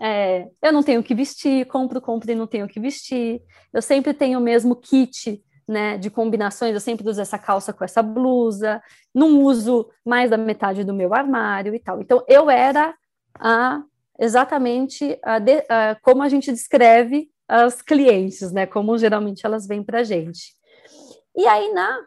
É, 0.00 0.48
eu 0.62 0.72
não 0.72 0.82
tenho 0.82 1.00
o 1.00 1.04
que 1.04 1.14
vestir, 1.14 1.66
compro, 1.66 2.00
compro 2.00 2.30
e 2.30 2.34
não 2.34 2.46
tenho 2.46 2.66
o 2.66 2.68
que 2.68 2.80
vestir. 2.80 3.42
Eu 3.72 3.80
sempre 3.80 4.12
tenho 4.12 4.38
o 4.38 4.42
mesmo 4.42 4.74
kit 4.74 5.42
né, 5.66 5.96
de 5.96 6.10
combinações, 6.10 6.74
eu 6.74 6.80
sempre 6.80 7.08
uso 7.08 7.20
essa 7.20 7.38
calça 7.38 7.72
com 7.72 7.84
essa 7.84 8.02
blusa, 8.02 8.82
não 9.14 9.40
uso 9.42 9.88
mais 10.04 10.30
da 10.30 10.36
metade 10.36 10.84
do 10.84 10.92
meu 10.92 11.14
armário 11.14 11.74
e 11.74 11.78
tal. 11.78 12.00
Então, 12.00 12.24
eu 12.28 12.50
era 12.50 12.94
a, 13.38 13.82
exatamente 14.18 15.18
a 15.22 15.38
de, 15.38 15.64
a, 15.68 15.96
como 16.02 16.22
a 16.22 16.28
gente 16.28 16.52
descreve 16.52 17.30
as 17.48 17.82
clientes, 17.82 18.52
né? 18.52 18.66
Como 18.66 18.96
geralmente 18.98 19.44
elas 19.44 19.66
vêm 19.66 19.82
para 19.82 20.00
a 20.00 20.04
gente. 20.04 20.54
E 21.36 21.46
aí, 21.46 21.72
na 21.72 21.98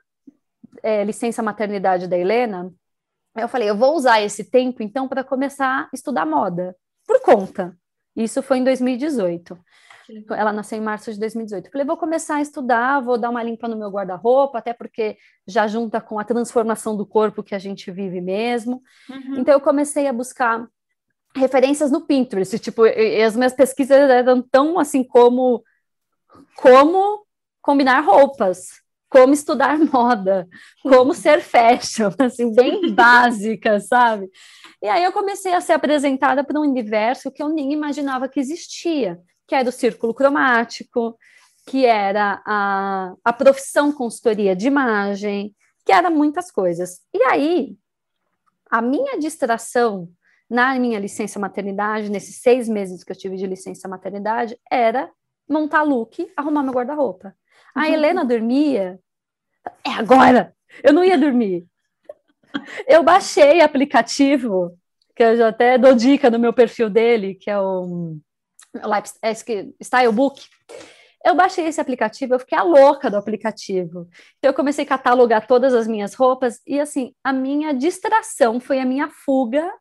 é, 0.84 1.03
licença 1.03 1.44
maternidade 1.44 2.08
da 2.08 2.17
Helena, 2.17 2.72
eu 3.36 3.48
falei, 3.48 3.70
eu 3.70 3.77
vou 3.77 3.96
usar 3.96 4.22
esse 4.22 4.44
tempo, 4.44 4.82
então, 4.82 5.08
para 5.08 5.24
começar 5.24 5.84
a 5.84 5.89
estudar 5.94 6.25
moda, 6.25 6.75
por 7.08 7.22
conta. 7.22 7.76
Isso 8.16 8.44
foi 8.44 8.58
em 8.58 8.64
2018. 8.64 9.58
Ela 10.32 10.54
nasceu 10.54 10.78
em 10.78 10.82
março 10.82 11.12
de 11.12 11.20
2018. 11.20 11.66
Eu 11.66 11.72
falei, 11.72 11.86
vou 11.86 11.98
começar 11.98 12.36
a 12.36 12.42
estudar, 12.42 13.00
vou 13.02 13.18
dar 13.18 13.30
uma 13.30 13.44
limpa 13.44 13.68
no 13.68 13.78
meu 13.78 13.90
guarda-roupa, 13.90 14.58
até 14.58 14.74
porque 14.74 15.18
já 15.46 15.68
junta 15.68 16.00
com 16.00 16.20
a 16.20 16.24
transformação 16.24 16.96
do 16.96 17.06
corpo 17.06 17.44
que 17.44 17.56
a 17.56 17.60
gente 17.60 17.92
vive 17.92 18.22
mesmo. 18.22 18.82
Uhum. 19.10 19.40
Então, 19.40 19.54
eu 19.54 19.62
comecei 19.62 20.08
a 20.08 20.14
buscar 20.14 20.68
referências 21.36 21.92
no 21.92 22.06
Pinterest, 22.06 22.58
tipo, 22.60 22.86
e, 22.86 23.20
e 23.20 23.24
as 23.24 23.36
minhas 23.36 23.54
pesquisas 23.54 24.10
eram 24.10 24.42
tão 24.42 24.80
assim 24.80 25.04
como 25.04 25.64
como 26.56 27.26
combinar 27.62 28.02
roupas, 28.02 28.82
como 29.10 29.34
estudar 29.34 29.78
moda, 29.92 30.48
como 30.82 31.14
ser 31.14 31.42
fashion, 31.42 32.12
assim, 32.20 32.54
bem 32.54 32.92
básica, 32.94 33.80
sabe? 33.80 34.30
E 34.82 34.88
aí 34.88 35.04
eu 35.04 35.12
comecei 35.12 35.54
a 35.54 35.62
ser 35.62 35.74
apresentada 35.74 36.44
para 36.44 36.60
um 36.60 36.64
universo 36.64 37.32
que 37.32 37.42
eu 37.42 37.50
nem 37.50 37.74
imaginava 37.74 38.28
que 38.28 38.40
existia, 38.40 39.20
que 39.48 39.56
era 39.56 39.70
o 39.70 39.72
círculo 39.72 40.14
cromático, 40.14 41.18
que 41.66 41.86
era 41.86 42.42
a, 42.46 43.14
a 43.24 43.34
profissão 43.34 43.92
consultoria 43.92 44.56
de 44.56 44.68
imagem, 44.68 45.54
que 45.86 45.92
era 45.92 46.10
muitas 46.10 46.52
coisas. 46.52 47.02
E 47.14 47.22
aí, 47.24 47.76
a 48.70 48.82
minha 48.82 49.18
distração 49.18 50.10
na 50.50 50.78
minha 50.80 51.00
licença 51.00 51.40
maternidade, 51.40 52.10
nesses 52.10 52.38
seis 52.38 52.70
meses 52.70 53.04
que 53.04 53.12
eu 53.12 53.18
tive 53.18 53.36
de 53.36 53.46
licença 53.46 53.88
maternidade, 53.88 54.58
era 54.72 55.10
montar 55.48 55.84
look, 55.84 56.32
arrumar 56.36 56.64
meu 56.64 56.74
guarda-roupa. 56.74 57.36
A 57.77 57.81
uhum. 57.81 57.93
Helena 57.93 58.25
dormia, 58.25 59.00
é 59.86 59.91
agora! 59.91 60.53
Eu 60.84 60.91
não 60.93 61.03
ia 61.03 61.17
dormir. 61.17 61.65
Eu 62.88 63.03
baixei 63.03 63.62
aplicativo, 63.62 64.75
que 65.15 65.24
eu 65.24 65.38
já 65.38 65.50
até 65.50 65.77
dou 65.77 65.93
dica 65.93 66.29
no 66.29 66.39
meu 66.39 66.51
perfil 66.51 66.89
dele, 66.89 67.36
que 67.36 67.50
é 67.50 67.60
o 67.60 68.17
é 69.22 69.31
Style 69.31 70.12
Book. 70.12 70.43
Eu 71.24 71.36
baixei 71.36 71.65
esse 71.65 71.81
aplicativo, 71.81 72.34
eu 72.34 72.39
fiquei 72.39 72.57
a 72.57 72.63
louca 72.63 73.10
do 73.10 73.17
aplicativo. 73.17 74.07
Então, 74.38 74.50
eu 74.50 74.53
comecei 74.53 74.86
a 74.86 74.88
catalogar 74.88 75.46
todas 75.46 75.74
as 75.74 75.88
minhas 75.88 76.13
roupas, 76.13 76.62
e 76.65 76.79
assim, 76.79 77.13
a 77.24 77.34
minha 77.34 77.74
distração 77.74 78.60
foi 78.60 78.79
a 78.79 78.86
minha 78.86 79.10
fuga 79.10 79.72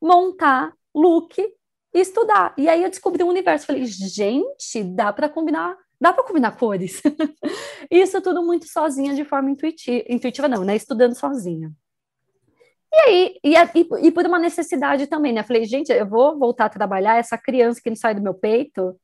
montar 0.00 0.72
look 0.94 1.38
e 1.38 1.98
estudar. 1.98 2.54
E 2.56 2.68
aí 2.68 2.82
eu 2.82 2.90
descobri 2.90 3.22
um 3.22 3.28
universo. 3.28 3.66
Falei, 3.66 3.84
gente, 3.86 4.82
dá 4.84 5.12
para 5.12 5.28
combinar, 5.28 5.76
dá 6.00 6.12
para 6.12 6.24
combinar 6.24 6.56
cores. 6.56 7.02
Isso 7.90 8.20
tudo 8.20 8.42
muito 8.42 8.66
sozinha, 8.66 9.14
de 9.14 9.24
forma 9.24 9.50
intuitiva, 9.50 10.04
intuitiva 10.08 10.48
não, 10.48 10.64
né? 10.64 10.76
Estudando 10.76 11.14
sozinha. 11.14 11.72
E 12.92 12.96
aí, 12.96 13.38
e, 13.44 13.54
e, 13.54 14.06
e, 14.06 14.10
por 14.10 14.26
uma 14.26 14.38
necessidade 14.38 15.06
também, 15.06 15.32
né? 15.32 15.42
Falei, 15.42 15.64
gente, 15.64 15.92
eu 15.92 16.06
vou 16.06 16.38
voltar 16.38 16.66
a 16.66 16.70
trabalhar, 16.70 17.18
essa 17.18 17.36
criança 17.36 17.80
que 17.82 17.90
não 17.90 17.96
sai 17.96 18.14
do 18.14 18.22
meu 18.22 18.34
peito, 18.34 18.98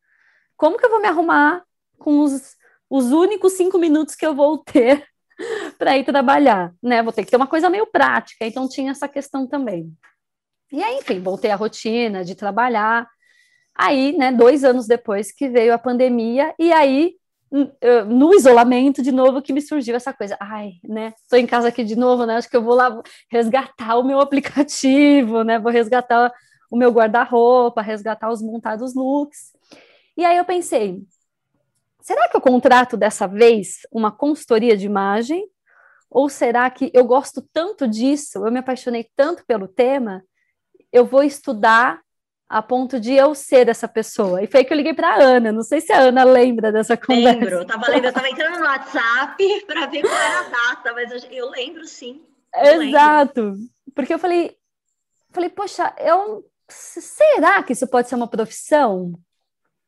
como 0.57 0.79
que 0.79 0.87
eu 0.87 0.91
vou 0.91 1.01
me 1.01 1.09
arrumar 1.09 1.63
com 1.99 2.21
os, 2.21 2.57
os 2.89 3.13
únicos 3.13 3.53
cinco 3.55 3.79
minutos 3.79 4.15
que 4.15 4.25
eu 4.27 4.35
vou 4.35 4.59
ter 4.59 5.07
para 5.79 5.99
ir 5.99 6.05
trabalhar, 6.05 6.73
né? 6.83 7.03
Vou 7.03 7.13
ter 7.13 7.25
que 7.25 7.31
ter 7.31 7.37
uma 7.37 7.47
coisa 7.47 7.69
meio 7.69 7.87
prática, 7.87 8.47
então 8.47 8.69
tinha 8.69 8.93
essa 8.93 9.09
questão 9.09 9.47
também. 9.47 9.93
E 10.73 10.83
aí, 10.83 10.99
enfim, 10.99 11.21
voltei 11.21 11.51
à 11.51 11.57
rotina 11.57 12.25
de 12.25 12.35
trabalhar. 12.35 13.09
Aí, 13.77 14.17
né, 14.17 14.31
dois 14.31 14.63
anos 14.65 14.87
depois 14.87 15.33
que 15.33 15.49
veio 15.49 15.75
a 15.75 15.79
pandemia, 15.79 16.55
e 16.59 16.73
aí 16.73 17.17
no 18.07 18.35
isolamento 18.35 19.01
de 19.01 19.13
novo 19.13 19.41
que 19.41 19.53
me 19.53 19.61
surgiu 19.61 19.95
essa 19.95 20.13
coisa, 20.13 20.37
ai, 20.41 20.73
né, 20.83 21.13
tô 21.29 21.37
em 21.37 21.47
casa 21.47 21.69
aqui 21.69 21.85
de 21.85 21.95
novo, 21.95 22.27
né, 22.27 22.37
acho 22.37 22.51
que 22.51 22.57
eu 22.57 22.63
vou 22.63 22.75
lá 22.75 23.01
resgatar 23.31 23.97
o 23.97 24.03
meu 24.03 24.19
aplicativo, 24.21 25.45
né, 25.45 25.59
vou 25.59 25.71
resgatar 25.71 26.33
o 26.71 26.77
meu 26.77 26.91
guarda-roupa, 26.91 27.81
resgatar 27.81 28.31
os 28.31 28.43
montados 28.43 28.95
looks. 28.95 29.53
E 30.17 30.25
aí 30.25 30.37
eu 30.37 30.45
pensei, 30.45 31.03
será 32.01 32.29
que 32.29 32.37
eu 32.37 32.41
contrato 32.41 32.97
dessa 32.97 33.29
vez 33.29 33.81
uma 33.93 34.11
consultoria 34.11 34.77
de 34.77 34.87
imagem? 34.87 35.49
Ou 36.11 36.29
será 36.29 36.69
que 36.71 36.91
eu 36.95 37.05
gosto 37.05 37.43
tanto 37.53 37.87
disso, 37.87 38.45
eu 38.45 38.51
me 38.51 38.59
apaixonei 38.59 39.09
tanto 39.17 39.45
pelo 39.47 39.69
tema, 39.69 40.25
eu 40.93 41.05
vou 41.05 41.23
estudar 41.23 42.01
a 42.49 42.63
ponto 42.63 43.01
de 43.01 43.13
eu 43.13 43.35
ser 43.35 43.69
essa 43.69 43.89
pessoa. 43.89 44.43
E 44.43 44.47
foi 44.47 44.61
aí 44.61 44.67
que 44.67 44.73
eu 44.73 44.77
liguei 44.77 44.95
para 44.95 45.15
a 45.15 45.23
Ana. 45.23 45.51
Não 45.51 45.63
sei 45.63 45.81
se 45.81 45.93
a 45.93 46.01
Ana 46.01 46.25
lembra 46.25 46.71
dessa 46.71 46.97
conversa. 46.97 47.41
Lembro, 47.41 47.55
eu 47.57 47.67
tava, 47.67 47.97
eu 47.97 48.13
tava 48.13 48.29
entrando 48.29 48.59
no 48.59 48.65
WhatsApp 48.65 49.65
para 49.67 49.87
ver 49.87 50.03
qual 50.03 50.15
era 50.15 50.41
a 50.41 50.49
data, 50.49 50.93
mas 50.93 51.11
eu, 51.25 51.31
eu 51.31 51.51
lembro 51.51 51.85
sim. 51.87 52.23
Eu 52.55 52.83
Exato. 52.83 53.41
Lembro. 53.41 53.59
Porque 53.95 54.15
eu 54.15 54.19
falei, 54.19 54.57
falei, 55.31 55.51
poxa, 55.51 55.95
eu 55.99 56.45
será 56.69 57.63
que 57.63 57.73
isso 57.73 57.87
pode 57.87 58.09
ser 58.09 58.15
uma 58.15 58.29
profissão? 58.29 59.13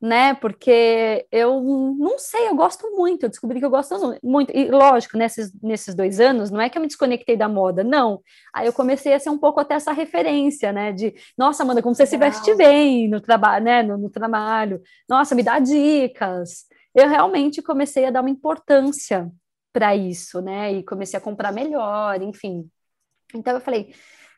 Né? 0.06 0.34
Porque 0.34 1.26
eu 1.30 1.60
não 1.98 2.18
sei, 2.18 2.48
eu 2.48 2.54
gosto 2.54 2.90
muito, 2.92 3.24
eu 3.24 3.28
descobri 3.28 3.58
que 3.58 3.64
eu 3.64 3.70
gosto 3.70 3.94
muito. 4.22 4.50
E 4.56 4.70
lógico, 4.70 5.18
nesses, 5.18 5.52
nesses 5.60 5.94
dois 5.94 6.20
anos, 6.20 6.50
não 6.50 6.60
é 6.60 6.70
que 6.70 6.78
eu 6.78 6.82
me 6.82 6.86
desconectei 6.86 7.36
da 7.36 7.48
moda, 7.48 7.82
não. 7.82 8.22
Aí 8.54 8.66
eu 8.66 8.72
comecei 8.72 9.12
a 9.12 9.18
ser 9.18 9.30
um 9.30 9.38
pouco 9.38 9.60
até 9.60 9.74
essa 9.74 9.92
referência, 9.92 10.72
né? 10.72 10.92
De, 10.92 11.14
nossa, 11.36 11.62
Amanda, 11.62 11.82
como 11.82 11.94
você 11.94 12.04
Legal. 12.04 12.32
se 12.32 12.38
veste 12.38 12.54
bem 12.54 13.08
no 13.08 13.20
trabalho, 13.20 13.64
né? 13.64 13.82
No, 13.82 13.98
no 13.98 14.10
trabalho. 14.10 14.80
Nossa, 15.08 15.34
me 15.34 15.42
dá 15.42 15.58
dicas. 15.58 16.66
Eu 16.94 17.08
realmente 17.08 17.60
comecei 17.60 18.06
a 18.06 18.10
dar 18.10 18.20
uma 18.20 18.30
importância 18.30 19.30
para 19.72 19.94
isso, 19.94 20.40
né? 20.40 20.72
E 20.72 20.82
comecei 20.82 21.18
a 21.18 21.22
comprar 21.22 21.52
melhor, 21.52 22.22
enfim. 22.22 22.70
Então 23.34 23.54
eu 23.54 23.60
falei, 23.60 23.92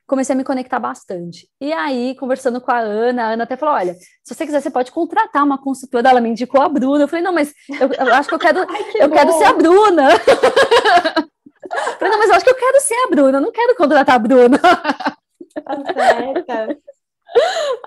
comecei 0.08 0.34
a 0.34 0.36
me 0.36 0.42
conectar 0.42 0.80
bastante. 0.80 1.48
E 1.60 1.72
aí, 1.72 2.16
conversando 2.16 2.60
com 2.60 2.72
a 2.72 2.78
Ana, 2.78 3.24
a 3.24 3.32
Ana 3.32 3.44
até 3.44 3.56
falou: 3.56 3.74
olha, 3.74 3.94
se 3.94 4.34
você 4.34 4.46
quiser, 4.46 4.60
você 4.60 4.70
pode 4.70 4.90
contratar 4.90 5.44
uma 5.44 5.62
consultora. 5.62 6.08
Ela 6.08 6.20
me 6.20 6.30
indicou 6.30 6.62
a 6.62 6.68
Bruna. 6.68 7.04
Eu 7.04 7.08
falei, 7.08 7.22
não, 7.22 7.32
mas 7.32 7.52
eu, 7.68 7.92
eu 7.92 8.14
acho 8.14 8.28
que 8.28 8.34
eu 8.34 8.38
quero, 8.38 8.60
Ai, 8.68 8.84
que 8.84 8.98
eu 8.98 9.10
quero 9.10 9.32
ser 9.34 9.44
a 9.44 9.52
Bruna. 9.52 10.10
eu 10.10 10.18
falei, 12.00 12.10
não, 12.10 12.18
mas 12.18 12.30
eu 12.30 12.34
acho 12.34 12.44
que 12.44 12.50
eu 12.50 12.56
quero 12.56 12.80
ser 12.80 12.94
a 12.94 13.08
Bruna, 13.10 13.38
eu 13.38 13.42
não 13.42 13.52
quero 13.52 13.76
contratar 13.76 14.16
a 14.16 14.18
Bruna. 14.18 14.58
Tá 14.58 15.16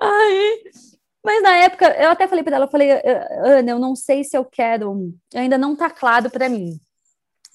aí, 0.00 0.62
mas 1.24 1.42
na 1.42 1.56
época, 1.56 1.88
eu 2.00 2.10
até 2.10 2.28
falei 2.28 2.44
para 2.44 2.56
ela, 2.56 2.66
eu 2.66 2.70
falei, 2.70 2.90
Ana, 3.44 3.72
eu 3.72 3.78
não 3.78 3.96
sei 3.96 4.22
se 4.22 4.36
eu 4.36 4.44
quero, 4.44 5.12
ainda 5.34 5.58
não 5.58 5.74
tá 5.74 5.90
claro 5.90 6.30
para 6.30 6.48
mim. 6.48 6.78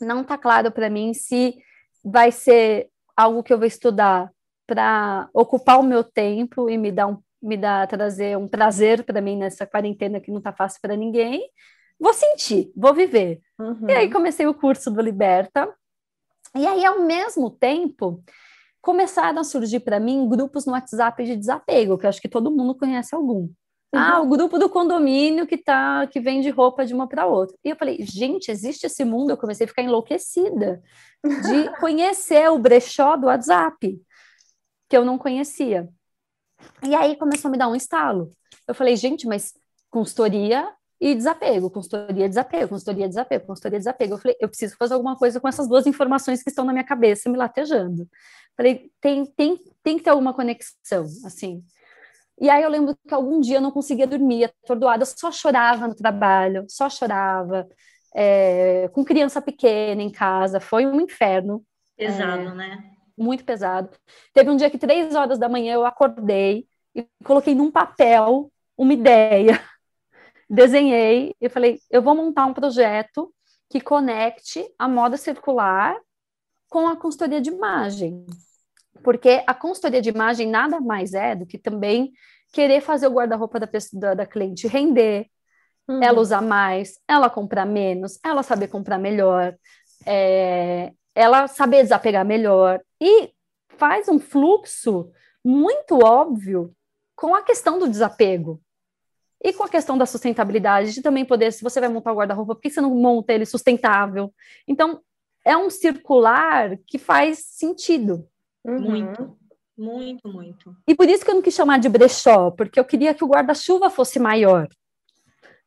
Não 0.02 0.24
tá 0.24 0.38
claro 0.38 0.72
para 0.72 0.90
mim 0.90 1.14
se 1.14 1.56
vai 2.04 2.32
ser 2.32 2.90
algo 3.16 3.42
que 3.42 3.54
eu 3.54 3.58
vou 3.58 3.66
estudar 3.66 4.30
para 4.68 5.30
ocupar 5.34 5.80
o 5.80 5.84
meu 5.84 6.04
tempo 6.04 6.70
e 6.70 6.78
me 6.78 6.92
dar 6.92 7.08
um 7.08 7.18
me 7.42 7.56
dar 7.56 7.88
trazer 7.88 8.38
um 8.38 8.48
prazer 8.48 9.04
para 9.04 9.22
mim 9.22 9.38
nessa 9.38 9.66
quarentena 9.66 10.20
que 10.20 10.32
não 10.32 10.40
está 10.40 10.52
fácil 10.52 10.82
para 10.82 10.96
ninguém. 10.96 11.50
Vou 12.00 12.14
sentir, 12.14 12.72
vou 12.76 12.94
viver. 12.94 13.42
Uhum. 13.60 13.90
E 13.90 13.94
aí 13.94 14.12
comecei 14.12 14.46
o 14.46 14.54
curso 14.54 14.92
do 14.92 15.02
Liberta. 15.02 15.72
E 16.56 16.66
aí 16.66 16.86
ao 16.86 17.02
mesmo 17.02 17.50
tempo 17.50 18.24
começaram 18.82 19.40
a 19.40 19.44
surgir 19.44 19.82
para 19.82 20.00
mim 20.00 20.28
grupos 20.30 20.66
no 20.66 20.74
WhatsApp 20.74 21.24
de 21.24 21.36
desapego, 21.36 21.98
que 21.98 22.06
eu 22.06 22.10
acho 22.10 22.22
que 22.22 22.30
todo 22.30 22.52
mundo 22.52 22.76
conhece 22.76 23.14
algum. 23.14 23.50
Uhum. 23.94 24.00
Ah, 24.00 24.22
o 24.22 24.28
grupo 24.28 24.60
do 24.60 24.70
condomínio 24.70 25.48
que 25.48 25.58
tá 25.58 26.08
que 26.08 26.20
vende 26.20 26.50
roupa 26.50 26.86
de 26.86 26.94
uma 26.94 27.08
para 27.08 27.26
outra. 27.26 27.56
E 27.64 27.70
eu 27.70 27.76
falei, 27.76 27.98
gente, 28.02 28.52
existe 28.52 28.86
esse 28.86 29.04
mundo. 29.06 29.30
Eu 29.30 29.38
comecei 29.38 29.66
a 29.66 29.68
ficar 29.68 29.82
enlouquecida 29.82 30.82
de 31.24 31.70
conhecer 31.80 32.50
o 32.50 32.60
brechó 32.60 33.16
do 33.16 33.28
WhatsApp 33.28 34.00
que 34.90 34.96
eu 34.96 35.06
não 35.06 35.18
conhecia. 35.18 35.88
E 36.84 36.96
aí 36.96 37.16
começou 37.16 37.50
a 37.50 37.52
me 37.52 37.58
dar 37.58 37.68
um 37.68 37.76
estalo. 37.76 38.30
Eu 38.68 38.74
falei, 38.74 38.96
gente, 38.96 39.28
mas 39.28 39.54
consultoria 39.90 40.68
e 41.00 41.14
desapego, 41.14 41.70
consultoria, 41.70 42.28
desapego, 42.28 42.70
consultoria, 42.70 43.08
desapego, 43.08 43.46
consultoria, 43.46 43.80
desapego. 43.80 44.14
Eu 44.14 44.18
falei, 44.18 44.38
eu 44.40 44.48
preciso 44.48 44.76
fazer 44.78 44.96
alguma 44.96 45.16
coisa 45.16 45.40
com 45.40 45.48
essas 45.48 45.68
duas 45.68 45.86
informações 45.86 46.42
que 46.42 46.50
estão 46.50 46.66
na 46.66 46.74
minha 46.74 46.84
cabeça 46.84 47.30
me 47.30 47.38
latejando. 47.38 48.08
Falei, 48.56 48.92
tem, 49.00 49.26
tem, 49.26 49.60
tem 49.84 49.98
que 49.98 50.04
ter 50.04 50.10
alguma 50.10 50.34
conexão, 50.34 51.06
assim. 51.26 51.64
E 52.40 52.50
aí 52.50 52.64
eu 52.64 52.70
lembro 52.70 52.96
que 53.08 53.14
algum 53.14 53.40
dia 53.40 53.58
eu 53.58 53.62
não 53.62 53.72
conseguia 53.72 54.08
dormir, 54.08 54.46
atordoada, 54.46 55.06
só 55.06 55.32
chorava 55.32 55.88
no 55.88 55.96
trabalho, 55.96 56.66
só 56.68 56.90
chorava, 56.90 57.68
é, 58.16 58.88
com 58.90 59.04
criança 59.04 59.42
pequena 59.42 60.02
em 60.02 60.12
casa, 60.12 60.60
foi 60.60 60.86
um 60.86 61.00
inferno. 61.02 61.64
Pesado, 61.96 62.50
é, 62.50 62.54
né? 62.56 62.97
Muito 63.18 63.44
pesado. 63.44 63.90
Teve 64.34 64.50
um 64.50 64.56
dia 64.56 64.70
que, 64.70 64.78
três 64.78 65.16
horas 65.16 65.40
da 65.40 65.50
manhã, 65.50 65.74
eu 65.74 65.86
acordei 65.86 66.68
e 66.96 67.08
coloquei 67.24 67.56
num 67.56 67.72
papel 67.72 68.52
uma 68.78 68.94
ideia. 68.94 69.62
Desenhei 70.50 71.36
e 71.42 71.50
falei: 71.50 71.80
eu 71.90 72.02
vou 72.02 72.16
montar 72.16 72.46
um 72.46 72.54
projeto 72.54 73.34
que 73.70 73.82
conecte 73.82 74.64
a 74.78 74.88
moda 74.88 75.18
circular 75.18 75.98
com 76.70 76.88
a 76.88 76.96
consultoria 76.96 77.42
de 77.42 77.50
imagem. 77.50 78.26
Porque 79.04 79.44
a 79.46 79.54
consultoria 79.54 80.02
de 80.02 80.10
imagem 80.10 80.48
nada 80.48 80.80
mais 80.80 81.14
é 81.14 81.36
do 81.36 81.46
que 81.46 81.58
também 81.58 82.12
querer 82.52 82.82
fazer 82.82 83.08
o 83.08 83.14
guarda-roupa 83.14 83.60
da, 83.60 83.70
da, 83.94 84.14
da, 84.14 84.26
cliente 84.26 84.68
render, 84.68 85.28
uhum. 85.88 86.02
ela 86.02 86.20
usar 86.20 86.42
mais, 86.42 86.98
ela 87.08 87.30
comprar 87.30 87.66
menos, 87.66 88.20
ela 88.24 88.42
saber 88.42 88.68
comprar 88.68 88.98
melhor, 88.98 89.56
é, 90.06 90.92
ela 91.14 91.48
saber 91.48 91.84
desapegar 91.84 92.26
melhor 92.26 92.82
e 93.02 93.32
faz 93.70 94.08
um 94.08 94.20
fluxo 94.20 95.12
muito 95.44 96.04
óbvio 96.04 96.74
com 97.16 97.36
a 97.36 97.42
questão 97.42 97.80
do 97.80 97.90
desapego 97.90 98.62
e 99.44 99.54
com 99.54 99.64
a 99.64 99.70
questão 99.70 99.98
da 99.98 100.06
sustentabilidade, 100.06 100.94
de 100.94 101.02
também 101.02 101.24
poder, 101.24 101.52
se 101.54 101.64
você 101.64 101.80
vai 101.80 101.90
montar 101.90 102.12
o 102.12 102.16
guarda-roupa, 102.16 102.56
por 102.56 102.62
que 102.62 102.70
você 102.70 102.82
não 102.82 102.94
monta 102.94 103.34
ele 103.34 103.46
sustentável? 103.46 104.34
Então, 104.68 105.02
é 105.46 105.56
um 105.56 105.70
circular 105.70 106.78
que 106.86 106.98
faz 106.98 107.40
sentido. 107.40 108.28
Uhum. 108.66 108.82
Muito, 108.82 109.38
muito, 109.78 110.28
muito. 110.28 110.76
E 110.88 110.96
por 110.96 111.08
isso 111.08 111.24
que 111.24 111.32
eu 111.32 111.36
não 111.36 111.42
quis 111.42 111.54
chamar 111.54 111.80
de 111.80 111.88
brechó, 111.88 112.52
porque 112.52 112.80
eu 112.80 112.86
queria 112.86 113.14
que 113.14 113.24
o 113.24 113.28
guarda-chuva 113.28 113.90
fosse 113.90 114.20
maior. 114.20 114.68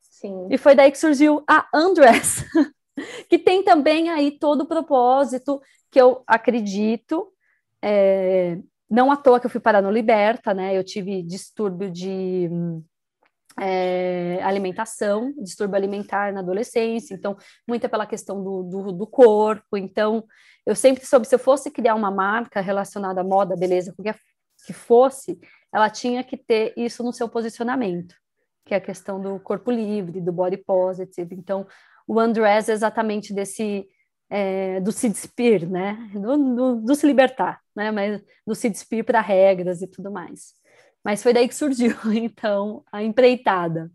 Sim. 0.01 0.49
E 0.51 0.59
foi 0.59 0.75
daí 0.75 0.91
que 0.91 0.99
surgiu 0.99 1.43
a 1.49 1.67
Undress, 1.75 2.45
que 3.29 3.39
tem 3.39 3.63
também 3.63 4.09
aí 4.09 4.39
todo 4.39 4.63
o 4.63 4.67
propósito 4.67 5.61
que 5.91 6.01
eu 6.01 6.23
acredito, 6.27 7.33
é, 7.83 8.59
não 8.89 9.11
à 9.11 9.17
toa 9.17 9.41
que 9.41 9.47
eu 9.47 9.51
fui 9.51 9.61
parar 9.61 9.83
no 9.83 9.91
Liberta, 9.91 10.53
né? 10.55 10.77
Eu 10.77 10.85
tive 10.85 11.23
distúrbio 11.23 11.91
de 11.91 12.49
é, 13.59 14.41
alimentação, 14.43 15.33
distúrbio 15.39 15.77
alimentar 15.77 16.33
na 16.33 16.41
adolescência, 16.41 17.15
então, 17.15 17.37
muita 17.67 17.89
pela 17.89 18.07
questão 18.07 18.43
do, 18.43 18.63
do, 18.63 18.93
do, 18.93 19.07
corpo. 19.07 19.77
Então, 19.77 20.25
eu 20.65 20.75
sempre 20.75 21.05
soube, 21.05 21.27
se 21.27 21.35
eu 21.35 21.39
fosse 21.39 21.71
criar 21.71 21.95
uma 21.95 22.11
marca 22.11 22.61
relacionada 22.61 23.21
à 23.21 23.25
moda, 23.25 23.57
beleza, 23.57 23.93
qualquer 23.95 24.17
que 24.67 24.73
fosse, 24.73 25.39
ela 25.73 25.89
tinha 25.89 26.23
que 26.25 26.37
ter 26.37 26.75
isso 26.77 27.03
no 27.03 27.13
seu 27.13 27.29
posicionamento, 27.29 28.15
que 28.65 28.75
é 28.75 28.77
a 28.77 28.81
questão 28.81 29.21
do 29.21 29.39
corpo 29.41 29.71
livre, 29.71 30.21
do 30.21 30.33
body 30.33 30.59
positive. 30.59 31.35
Então, 31.35 31.67
o 32.11 32.19
Andrés 32.19 32.69
é 32.69 32.73
exatamente 32.73 33.33
desse 33.33 33.89
é, 34.29 34.81
do 34.81 34.91
se 34.91 35.09
despir, 35.09 35.71
né? 35.71 35.95
Do, 36.13 36.57
do, 36.57 36.77
do, 36.83 36.95
se 36.97 37.07
libertar, 37.07 37.61
né? 37.75 37.93
Mas 37.93 38.21
do 38.45 38.53
se 38.53 38.69
despir 38.69 39.05
para 39.05 39.21
regras 39.21 39.81
e 39.81 39.87
tudo 39.87 40.11
mais. 40.11 40.55
Mas 41.05 41.23
foi 41.23 41.33
daí 41.33 41.47
que 41.47 41.55
surgiu, 41.55 41.95
então, 42.13 42.83
a 42.91 43.01
empreitada. 43.01 43.93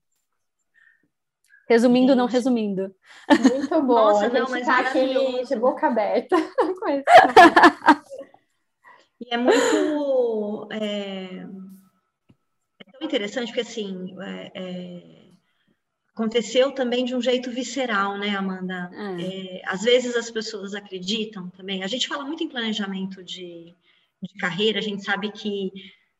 Resumindo, 1.67 2.13
Gente. 2.13 2.17
não 2.17 2.25
resumindo. 2.25 2.95
Muito 3.29 3.81
bom. 3.81 3.95
Nossa, 3.95 4.27
a 4.27 4.29
gente 4.29 4.39
não, 4.39 4.49
mas 4.49 4.65
tá 4.65 4.79
aqui 4.79 5.43
de 5.45 5.55
boca 5.57 5.87
aberta 5.87 6.37
e 9.19 9.33
é 9.33 9.37
muito. 9.37 10.69
É 10.71 11.45
tão 12.97 13.05
interessante, 13.05 13.47
porque 13.47 13.61
assim, 13.61 14.15
é, 14.21 14.51
é, 14.55 15.24
aconteceu 16.15 16.71
também 16.71 17.03
de 17.03 17.13
um 17.13 17.21
jeito 17.21 17.51
visceral, 17.51 18.17
né, 18.17 18.29
Amanda? 18.29 18.89
É. 18.93 19.57
É, 19.57 19.61
às 19.65 19.81
vezes 19.81 20.15
as 20.15 20.31
pessoas 20.31 20.73
acreditam 20.73 21.49
também. 21.49 21.83
A 21.83 21.87
gente 21.87 22.07
fala 22.07 22.23
muito 22.23 22.41
em 22.41 22.47
planejamento 22.47 23.21
de, 23.21 23.75
de 24.23 24.33
carreira, 24.39 24.79
a 24.79 24.81
gente 24.81 25.03
sabe 25.03 25.29
que 25.29 25.71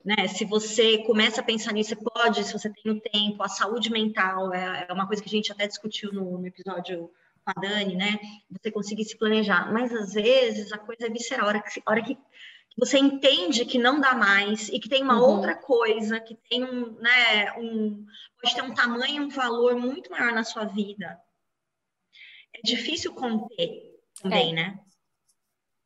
né, 0.03 0.27
se 0.27 0.43
você 0.43 0.99
começa 0.99 1.39
a 1.39 1.43
pensar 1.43 1.71
nisso, 1.71 1.91
você 1.91 1.95
pode, 1.95 2.43
se 2.43 2.53
você 2.53 2.69
tem 2.69 2.91
o 2.91 2.99
tempo, 2.99 3.41
a 3.41 3.47
saúde 3.47 3.89
mental 3.89 4.53
é, 4.53 4.85
é 4.87 4.93
uma 4.93 5.07
coisa 5.07 5.23
que 5.23 5.29
a 5.29 5.31
gente 5.31 5.51
até 5.51 5.65
discutiu 5.65 6.11
no, 6.11 6.37
no 6.37 6.45
episódio 6.45 7.09
com 7.43 7.51
a 7.51 7.53
Dani, 7.53 7.95
né? 7.95 8.19
Você 8.51 8.69
conseguir 8.69 9.05
se 9.05 9.17
planejar. 9.17 9.71
Mas 9.71 9.93
às 9.93 10.13
vezes 10.13 10.71
a 10.73 10.77
coisa 10.77 11.07
é 11.07 11.09
visceral, 11.09 11.45
a 11.45 11.49
hora 11.49 11.61
que, 11.61 11.81
a 11.83 11.91
hora 11.91 12.03
que 12.03 12.17
você 12.77 12.97
entende 12.97 13.65
que 13.65 13.77
não 13.77 13.99
dá 14.01 14.13
mais 14.13 14.69
e 14.69 14.79
que 14.79 14.89
tem 14.89 15.01
uma 15.01 15.15
uhum. 15.15 15.35
outra 15.35 15.55
coisa, 15.55 16.19
que 16.19 16.35
tem 16.49 16.63
um, 16.63 16.91
né, 16.99 17.53
um, 17.57 18.05
pode 18.41 18.53
ter 18.53 18.61
um 18.61 18.73
tamanho, 18.73 19.23
um 19.23 19.29
valor 19.29 19.75
muito 19.77 20.11
maior 20.11 20.33
na 20.33 20.43
sua 20.43 20.65
vida. 20.65 21.17
É 22.53 22.61
difícil 22.63 23.13
conter 23.13 23.99
também, 24.21 24.51
é. 24.51 24.53
né? 24.53 24.79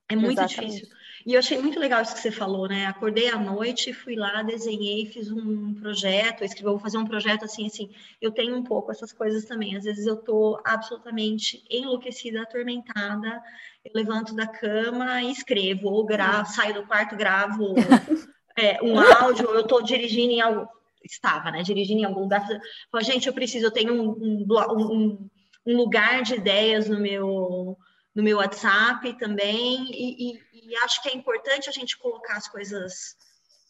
É 0.10 0.16
muito 0.16 0.40
Exatamente. 0.40 0.74
difícil. 0.74 1.00
E 1.26 1.34
eu 1.34 1.40
achei 1.40 1.60
muito 1.60 1.80
legal 1.80 2.02
isso 2.02 2.16
que 2.16 2.22
você 2.22 2.32
falou, 2.32 2.68
né? 2.68 2.86
Acordei 2.88 3.30
à 3.30 3.38
noite, 3.38 3.94
fui 3.94 4.16
lá, 4.16 4.42
desenhei, 4.42 5.06
fiz 5.06 5.30
um 5.30 5.74
projeto, 5.76 6.44
escrevi, 6.44 6.70
vou 6.70 6.80
fazer 6.80 6.98
um 6.98 7.06
projeto 7.06 7.46
assim, 7.46 7.68
assim. 7.68 7.94
Eu 8.22 8.32
tenho 8.32 8.56
um 8.56 8.64
pouco 8.64 8.92
essas 8.92 9.12
coisas 9.12 9.46
também. 9.46 9.76
Às 9.76 9.84
vezes 9.84 10.08
eu 10.08 10.16
tô 10.18 10.60
absolutamente 10.66 11.64
enlouquecida, 11.70 12.42
atormentada. 12.42 13.44
Eu 13.84 13.92
levanto 13.96 14.36
da 14.36 14.48
cama 14.48 15.22
e 15.24 15.32
escrevo, 15.32 15.88
ou 15.88 16.06
gravo, 16.06 16.52
saio 16.52 16.74
do 16.74 16.86
quarto, 16.86 17.16
gravo 17.16 17.76
é, 18.58 18.82
um 18.84 19.00
áudio, 19.00 19.48
ou 19.48 19.56
eu 19.56 19.66
tô 19.66 19.82
dirigindo 19.82 20.34
em 20.34 20.42
algo. 20.42 20.68
Estava, 21.04 21.50
né? 21.50 21.64
Dirigindo 21.64 22.02
em 22.02 22.06
algum 22.06 22.22
lugar. 22.22 22.46
Falo, 22.92 23.04
gente, 23.04 23.28
eu 23.28 23.34
preciso, 23.34 23.66
eu 23.66 23.72
tenho 23.72 23.94
um, 23.94 24.46
um, 24.46 25.30
um, 25.66 25.78
lugar 25.78 26.24
de 26.24 26.36
ideias 26.36 26.90
no 26.90 27.00
meu 27.00 27.78
no 28.14 28.24
meu 28.24 28.38
WhatsApp 28.38 29.18
também, 29.18 29.86
e, 29.92 30.34
e, 30.34 30.72
e 30.72 30.76
acho 30.78 31.02
que 31.02 31.08
é 31.08 31.16
importante 31.16 31.70
a 31.70 31.72
gente 31.72 31.98
colocar 31.98 32.36
as 32.36 32.50
coisas 32.50 33.16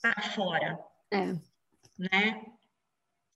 para 0.02 0.22
fora. 0.22 0.80
É. 1.12 1.36
Né? 1.98 2.46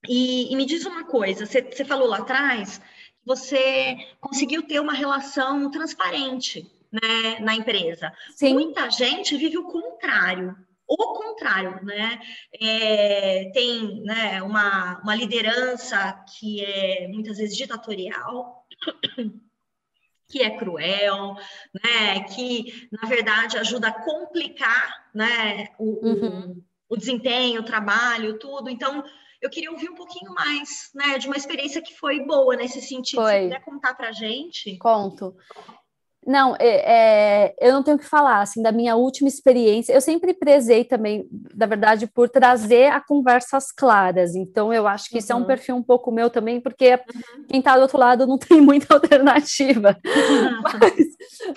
E, 0.08 0.52
e, 0.52 0.56
me 0.56 0.66
diz 0.66 0.84
uma 0.84 1.04
coisa, 1.04 1.46
você, 1.46 1.84
falou 1.84 2.08
lá 2.08 2.18
atrás 2.18 2.80
você 3.24 3.96
conseguiu 4.20 4.62
ter 4.62 4.80
uma 4.80 4.92
relação 4.92 5.70
transparente 5.70 6.70
né, 6.92 7.40
na 7.40 7.54
empresa. 7.54 8.12
Sim. 8.30 8.54
Muita 8.54 8.90
gente 8.90 9.36
vive 9.36 9.58
o 9.58 9.64
contrário. 9.64 10.56
O 10.86 10.96
contrário, 11.14 11.82
né? 11.82 12.20
É, 12.60 13.50
tem 13.54 14.02
né, 14.02 14.42
uma, 14.42 15.00
uma 15.02 15.14
liderança 15.14 16.12
que 16.38 16.62
é 16.62 17.08
muitas 17.08 17.38
vezes 17.38 17.56
ditatorial, 17.56 18.66
que 20.28 20.42
é 20.42 20.50
cruel, 20.56 21.36
né, 21.72 22.20
que 22.34 22.88
na 22.92 23.08
verdade 23.08 23.56
ajuda 23.56 23.88
a 23.88 23.92
complicar, 23.92 25.08
né, 25.14 25.68
o, 25.78 26.06
uhum. 26.06 26.62
o, 26.88 26.94
o 26.94 26.96
desempenho, 26.96 27.62
o 27.62 27.64
trabalho, 27.64 28.38
tudo. 28.38 28.68
Então, 28.68 29.02
eu 29.44 29.50
queria 29.50 29.70
ouvir 29.70 29.90
um 29.90 29.94
pouquinho 29.94 30.32
mais, 30.32 30.90
né, 30.94 31.18
de 31.18 31.26
uma 31.26 31.36
experiência 31.36 31.82
que 31.82 31.94
foi 31.94 32.24
boa 32.24 32.56
nesse 32.56 32.80
sentido. 32.80 33.20
Foi. 33.20 33.32
Se 33.34 33.42
puder 33.42 33.64
contar 33.64 33.94
para 33.94 34.10
gente. 34.10 34.78
Conto. 34.78 35.36
Não, 36.26 36.56
é, 36.58 37.48
é, 37.48 37.54
eu 37.60 37.70
não 37.70 37.82
tenho 37.82 37.98
o 37.98 38.00
que 38.00 38.06
falar, 38.06 38.40
assim, 38.40 38.62
da 38.62 38.72
minha 38.72 38.96
última 38.96 39.28
experiência. 39.28 39.92
Eu 39.92 40.00
sempre 40.00 40.32
prezei 40.32 40.82
também, 40.82 41.28
na 41.54 41.66
verdade, 41.66 42.06
por 42.06 42.30
trazer 42.30 42.90
a 42.90 42.98
conversas 42.98 43.70
claras. 43.70 44.34
Então, 44.34 44.72
eu 44.72 44.86
acho 44.86 45.10
que 45.10 45.16
uhum. 45.16 45.18
isso 45.18 45.32
é 45.32 45.34
um 45.34 45.40
uhum. 45.40 45.46
perfil 45.46 45.76
um 45.76 45.82
pouco 45.82 46.10
meu 46.10 46.30
também, 46.30 46.62
porque 46.62 46.94
uhum. 46.94 47.44
quem 47.46 47.58
está 47.58 47.76
do 47.76 47.82
outro 47.82 47.98
lado 47.98 48.26
não 48.26 48.38
tem 48.40 48.58
muita 48.58 48.94
alternativa. 48.94 50.00
Uhum. 50.02 50.62
Mas, 50.80 51.06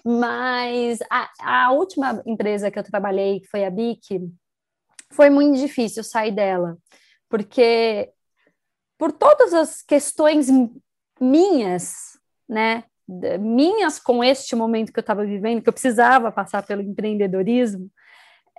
mas 0.04 1.00
a, 1.10 1.30
a, 1.39 1.71
última 1.71 2.21
empresa 2.26 2.69
que 2.69 2.78
eu 2.78 2.84
trabalhei, 2.84 3.39
que 3.39 3.47
foi 3.47 3.63
a 3.63 3.71
BIC, 3.71 4.19
foi 5.13 5.30
muito 5.30 5.58
difícil 5.58 6.04
sair 6.04 6.34
dela, 6.34 6.78
porque 7.30 8.12
por 8.98 9.12
todas 9.12 9.54
as 9.54 9.82
questões 9.82 10.48
minhas, 11.20 12.18
né, 12.48 12.84
minhas 13.40 14.00
com 14.00 14.24
este 14.24 14.56
momento 14.56 14.92
que 14.92 15.00
eu 15.00 15.02
estava 15.02 15.26
vivendo, 15.26 15.62
que 15.62 15.70
eu 15.70 15.74
precisava 15.74 16.32
passar 16.32 16.66
pelo 16.66 16.82
empreendedorismo, 16.82 17.90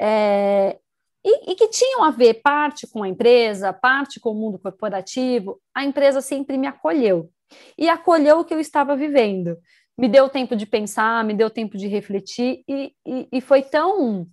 é, 0.00 0.78
e, 1.24 1.52
e, 1.52 1.54
que 1.56 1.68
tinham 1.68 2.04
a 2.04 2.10
ver 2.10 2.34
parte 2.34 2.86
com 2.86 3.02
a 3.02 3.08
empresa, 3.08 3.72
parte 3.72 4.20
com 4.20 4.30
o 4.30 4.34
mundo 4.34 4.58
corporativo, 4.58 5.60
a 5.74 5.84
empresa 5.84 6.20
sempre 6.20 6.56
me 6.56 6.66
acolheu. 6.66 7.30
E 7.76 7.88
acolheu 7.88 8.38
o 8.38 8.44
que 8.44 8.54
eu 8.54 8.60
estava 8.60 8.96
vivendo. 8.96 9.58
Me 9.98 10.08
deu 10.08 10.28
tempo 10.28 10.54
de 10.54 10.64
pensar, 10.64 11.24
me 11.24 11.34
deu 11.34 11.50
tempo 11.50 11.76
de 11.76 11.88
refletir, 11.88 12.62
e, 12.68 12.94
e, 13.04 13.28
e 13.32 13.40
foi 13.40 13.62
tão 13.62 14.26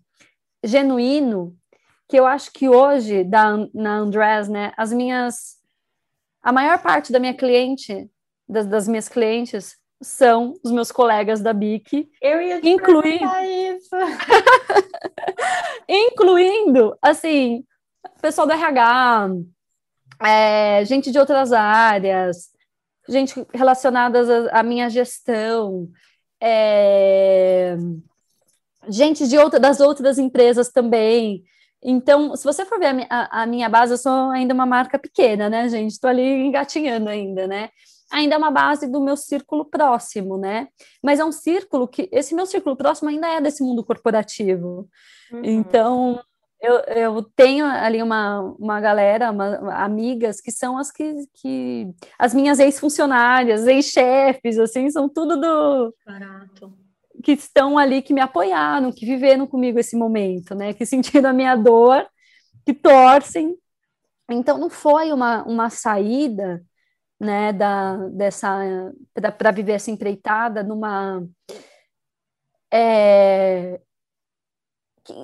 genuíno 0.63 1.57
que 2.07 2.17
eu 2.17 2.25
acho 2.25 2.51
que 2.51 2.69
hoje, 2.69 3.23
da, 3.23 3.57
na 3.73 3.97
Andrés, 3.97 4.47
né, 4.47 4.73
as 4.77 4.91
minhas. 4.91 5.55
A 6.41 6.51
maior 6.51 6.79
parte 6.79 7.11
da 7.11 7.19
minha 7.19 7.33
cliente, 7.33 8.09
das, 8.47 8.67
das 8.67 8.87
minhas 8.87 9.09
clientes, 9.09 9.77
são 10.01 10.53
os 10.63 10.71
meus 10.71 10.91
colegas 10.91 11.41
da 11.41 11.53
BIC. 11.53 12.09
Eu 12.21 12.41
ia 12.41 12.61
te 12.61 12.69
incluindo 12.69 13.25
isso. 13.75 13.95
incluindo, 15.89 16.97
assim, 17.01 17.65
pessoal 18.21 18.45
do 18.45 18.53
RH, 18.53 19.29
é, 20.23 20.85
gente 20.85 21.11
de 21.11 21.19
outras 21.19 21.51
áreas, 21.51 22.49
gente 23.07 23.33
relacionada 23.53 24.49
à 24.51 24.63
minha 24.63 24.89
gestão, 24.89 25.89
é, 26.41 27.75
gente 28.87 29.27
de 29.27 29.37
outra, 29.37 29.59
das 29.59 29.79
outras 29.79 30.17
empresas 30.17 30.69
também. 30.69 31.43
Então, 31.87 32.35
se 32.35 32.43
você 32.43 32.65
for 32.65 32.79
ver 32.79 33.07
a 33.09 33.43
a 33.43 33.45
minha 33.45 33.69
base, 33.69 33.93
eu 33.93 33.97
sou 33.97 34.31
ainda 34.31 34.53
uma 34.53 34.65
marca 34.65 34.97
pequena, 34.97 35.49
né, 35.49 35.69
gente? 35.69 35.91
Estou 35.91 36.09
ali 36.09 36.23
engatinhando 36.23 37.09
ainda, 37.09 37.47
né? 37.47 37.69
ainda 38.11 38.35
é 38.35 38.37
uma 38.37 38.51
base 38.51 38.87
do 38.87 39.01
meu 39.01 39.17
círculo 39.17 39.65
próximo, 39.65 40.37
né? 40.37 40.67
Mas 41.03 41.19
é 41.19 41.25
um 41.25 41.31
círculo 41.31 41.87
que 41.87 42.09
esse 42.11 42.35
meu 42.35 42.45
círculo 42.45 42.75
próximo 42.75 43.09
ainda 43.09 43.27
é 43.27 43.41
desse 43.41 43.63
mundo 43.63 43.83
corporativo. 43.83 44.87
Uhum. 45.31 45.41
Então, 45.43 46.21
eu, 46.61 46.75
eu, 46.95 47.23
tenho 47.35 47.65
ali 47.65 48.01
uma, 48.01 48.41
uma 48.59 48.79
galera, 48.79 49.31
uma, 49.31 49.73
amigas 49.83 50.39
que 50.39 50.51
são 50.51 50.77
as 50.77 50.91
que, 50.91 51.13
que 51.35 51.87
as 52.17 52.33
minhas 52.33 52.59
ex-funcionárias, 52.59 53.67
ex-chefes, 53.67 54.57
assim, 54.57 54.89
são 54.89 55.09
tudo 55.09 55.39
do 55.39 55.93
barato 56.05 56.84
que 57.23 57.33
estão 57.33 57.77
ali, 57.77 58.01
que 58.01 58.13
me 58.13 58.21
apoiaram, 58.21 58.91
que 58.91 59.05
viveram 59.05 59.47
comigo 59.47 59.79
esse 59.79 59.95
momento, 59.95 60.55
né? 60.55 60.73
Que 60.73 60.85
sentiram 60.85 61.29
a 61.29 61.33
minha 61.33 61.55
dor, 61.55 62.07
que 62.65 62.73
torcem. 62.73 63.55
Então 64.29 64.57
não 64.57 64.69
foi 64.69 65.11
uma, 65.11 65.43
uma 65.43 65.69
saída 65.69 66.63
né, 67.19 67.53
da, 67.53 67.95
dessa 68.09 68.91
para 69.37 69.51
viver 69.51 69.73
essa 69.73 69.91
empreitada 69.91 70.63
numa 70.63 71.23
é, 72.73 73.79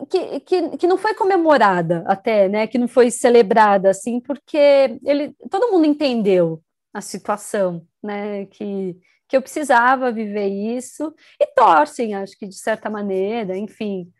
que, 0.09 0.39
que, 0.41 0.77
que 0.77 0.87
não 0.87 0.97
foi 0.97 1.13
comemorada 1.13 2.03
até, 2.07 2.47
né, 2.47 2.67
que 2.67 2.77
não 2.77 2.87
foi 2.87 3.09
celebrada 3.09 3.89
assim, 3.89 4.19
porque 4.19 4.57
ele 5.03 5.33
todo 5.49 5.71
mundo 5.71 5.85
entendeu 5.85 6.61
a 6.93 7.01
situação, 7.01 7.85
né, 8.01 8.45
que 8.45 8.95
que 9.31 9.37
eu 9.37 9.41
precisava 9.41 10.11
viver 10.11 10.49
isso 10.49 11.15
e 11.39 11.47
torcem, 11.55 12.13
acho 12.13 12.37
que 12.37 12.45
de 12.45 12.55
certa 12.55 12.89
maneira, 12.89 13.57
enfim. 13.57 14.11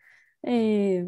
E, 0.42 1.02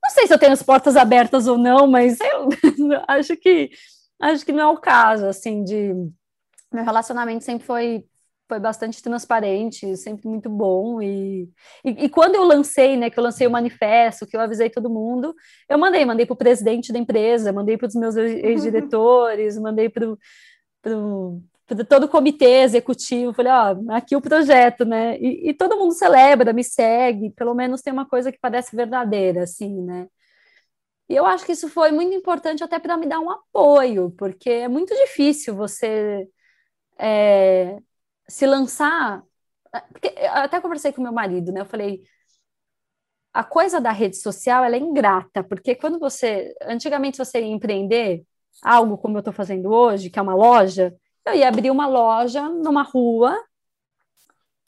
não 0.00 0.10
sei 0.10 0.28
se 0.28 0.32
eu 0.32 0.38
tenho 0.38 0.52
as 0.52 0.62
portas 0.62 0.96
abertas 0.96 1.48
ou 1.48 1.58
não, 1.58 1.88
mas 1.88 2.18
eu 2.20 2.48
acho 3.08 3.36
que 3.36 3.70
acho 4.20 4.46
que 4.46 4.52
não 4.52 4.60
é 4.60 4.66
o 4.68 4.78
caso, 4.78 5.26
assim, 5.26 5.64
de 5.64 5.92
meu 6.72 6.84
relacionamento 6.84 7.42
sempre 7.42 7.66
foi 7.66 8.04
foi 8.48 8.60
bastante 8.60 9.02
transparente, 9.02 9.96
sempre 9.96 10.28
muito 10.28 10.50
bom 10.50 11.00
e, 11.00 11.48
e, 11.84 12.04
e, 12.04 12.08
quando 12.08 12.34
eu 12.34 12.44
lancei, 12.44 12.98
né, 12.98 13.08
que 13.08 13.18
eu 13.18 13.24
lancei 13.24 13.46
o 13.46 13.50
manifesto, 13.50 14.26
que 14.26 14.36
eu 14.36 14.40
avisei 14.40 14.68
todo 14.68 14.90
mundo, 14.90 15.34
eu 15.68 15.78
mandei, 15.78 16.04
mandei 16.04 16.26
para 16.26 16.34
o 16.34 16.36
presidente 16.36 16.92
da 16.92 16.98
empresa, 16.98 17.52
mandei 17.52 17.78
para 17.78 17.88
os 17.88 17.94
meus 17.94 18.14
ex-diretores, 18.14 19.58
mandei 19.58 19.88
para 19.88 20.06
todo 21.88 22.04
o 22.04 22.08
comitê 22.08 22.62
executivo, 22.62 23.32
falei, 23.32 23.52
ó, 23.52 23.76
aqui 23.94 24.16
o 24.16 24.20
projeto, 24.20 24.84
né, 24.84 25.18
e, 25.18 25.50
e 25.50 25.54
todo 25.54 25.76
mundo 25.78 25.92
celebra, 25.94 26.52
me 26.52 26.64
segue, 26.64 27.30
pelo 27.30 27.54
menos 27.54 27.82
tem 27.82 27.92
uma 27.92 28.06
coisa 28.08 28.32
que 28.32 28.38
parece 28.40 28.74
verdadeira, 28.76 29.44
assim, 29.44 29.82
né, 29.82 30.08
e 31.12 31.16
eu 31.16 31.26
acho 31.26 31.44
que 31.44 31.52
isso 31.52 31.68
foi 31.68 31.90
muito 31.92 32.14
importante 32.14 32.64
até 32.64 32.78
para 32.78 32.96
me 32.96 33.06
dar 33.06 33.20
um 33.20 33.30
apoio, 33.30 34.10
porque 34.12 34.48
é 34.50 34.68
muito 34.68 34.94
difícil 34.94 35.54
você 35.54 36.26
é, 36.98 37.78
se 38.28 38.46
lançar. 38.46 39.22
Porque 39.92 40.14
eu 40.16 40.32
até 40.32 40.60
conversei 40.60 40.92
com 40.92 41.02
meu 41.02 41.12
marido, 41.12 41.52
né? 41.52 41.60
Eu 41.62 41.66
falei, 41.66 42.02
a 43.32 43.44
coisa 43.44 43.80
da 43.80 43.92
rede 43.92 44.16
social 44.16 44.64
ela 44.64 44.76
é 44.76 44.78
ingrata, 44.78 45.44
porque 45.44 45.74
quando 45.74 45.98
você. 45.98 46.54
Antigamente, 46.62 47.18
você 47.18 47.40
ia 47.40 47.46
empreender 47.46 48.24
algo 48.62 48.98
como 48.98 49.16
eu 49.16 49.20
estou 49.20 49.34
fazendo 49.34 49.70
hoje, 49.70 50.10
que 50.10 50.18
é 50.18 50.22
uma 50.22 50.34
loja, 50.34 50.94
eu 51.26 51.34
ia 51.34 51.48
abrir 51.48 51.70
uma 51.70 51.86
loja 51.86 52.48
numa 52.48 52.82
rua, 52.82 53.38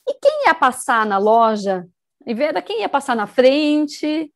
e 0.07 0.13
quem 0.13 0.45
ia 0.47 0.53
passar 0.53 1.05
na 1.05 1.17
loja, 1.17 1.87
e 2.25 2.33
ver 2.33 2.61
quem 2.63 2.81
ia 2.81 2.89
passar 2.89 3.15
na 3.15 3.27
frente, 3.27 4.31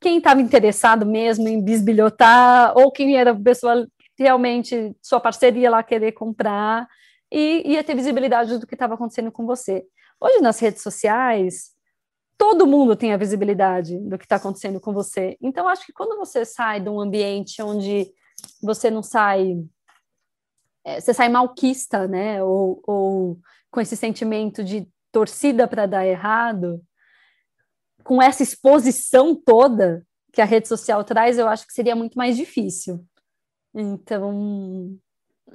quem 0.00 0.18
estava 0.18 0.40
interessado 0.40 1.06
mesmo 1.06 1.48
em 1.48 1.62
bisbilhotar, 1.62 2.76
ou 2.76 2.90
quem 2.90 3.16
era 3.16 3.30
a 3.32 3.40
pessoa 3.40 3.86
realmente, 4.18 4.94
sua 5.00 5.20
parceria 5.20 5.70
lá 5.70 5.82
querer 5.82 6.12
comprar, 6.12 6.86
e 7.30 7.62
ia 7.72 7.82
ter 7.82 7.94
visibilidade 7.94 8.58
do 8.58 8.66
que 8.66 8.74
estava 8.74 8.94
acontecendo 8.94 9.32
com 9.32 9.46
você. 9.46 9.84
Hoje, 10.20 10.40
nas 10.40 10.58
redes 10.58 10.82
sociais, 10.82 11.72
todo 12.36 12.66
mundo 12.66 12.96
tem 12.96 13.12
a 13.12 13.16
visibilidade 13.16 13.98
do 13.98 14.18
que 14.18 14.24
está 14.24 14.36
acontecendo 14.36 14.80
com 14.80 14.92
você. 14.92 15.36
Então, 15.40 15.68
acho 15.68 15.86
que 15.86 15.92
quando 15.92 16.16
você 16.18 16.44
sai 16.44 16.80
de 16.80 16.88
um 16.88 17.00
ambiente 17.00 17.62
onde 17.62 18.12
você 18.62 18.90
não 18.90 19.02
sai. 19.02 19.56
É, 20.84 21.00
você 21.00 21.14
sai 21.14 21.28
malquista, 21.28 22.06
né? 22.08 22.42
Ou, 22.42 22.82
ou 22.86 23.38
com 23.70 23.80
esse 23.80 23.96
sentimento 23.96 24.62
de 24.62 24.88
torcida 25.10 25.68
para 25.68 25.86
dar 25.86 26.06
errado, 26.06 26.82
com 28.02 28.20
essa 28.20 28.42
exposição 28.42 29.34
toda 29.34 30.04
que 30.32 30.40
a 30.40 30.46
rede 30.46 30.66
social 30.66 31.04
traz, 31.04 31.38
eu 31.38 31.46
acho 31.46 31.66
que 31.66 31.72
seria 31.72 31.94
muito 31.94 32.16
mais 32.16 32.36
difícil. 32.36 33.04
Então, 33.74 34.98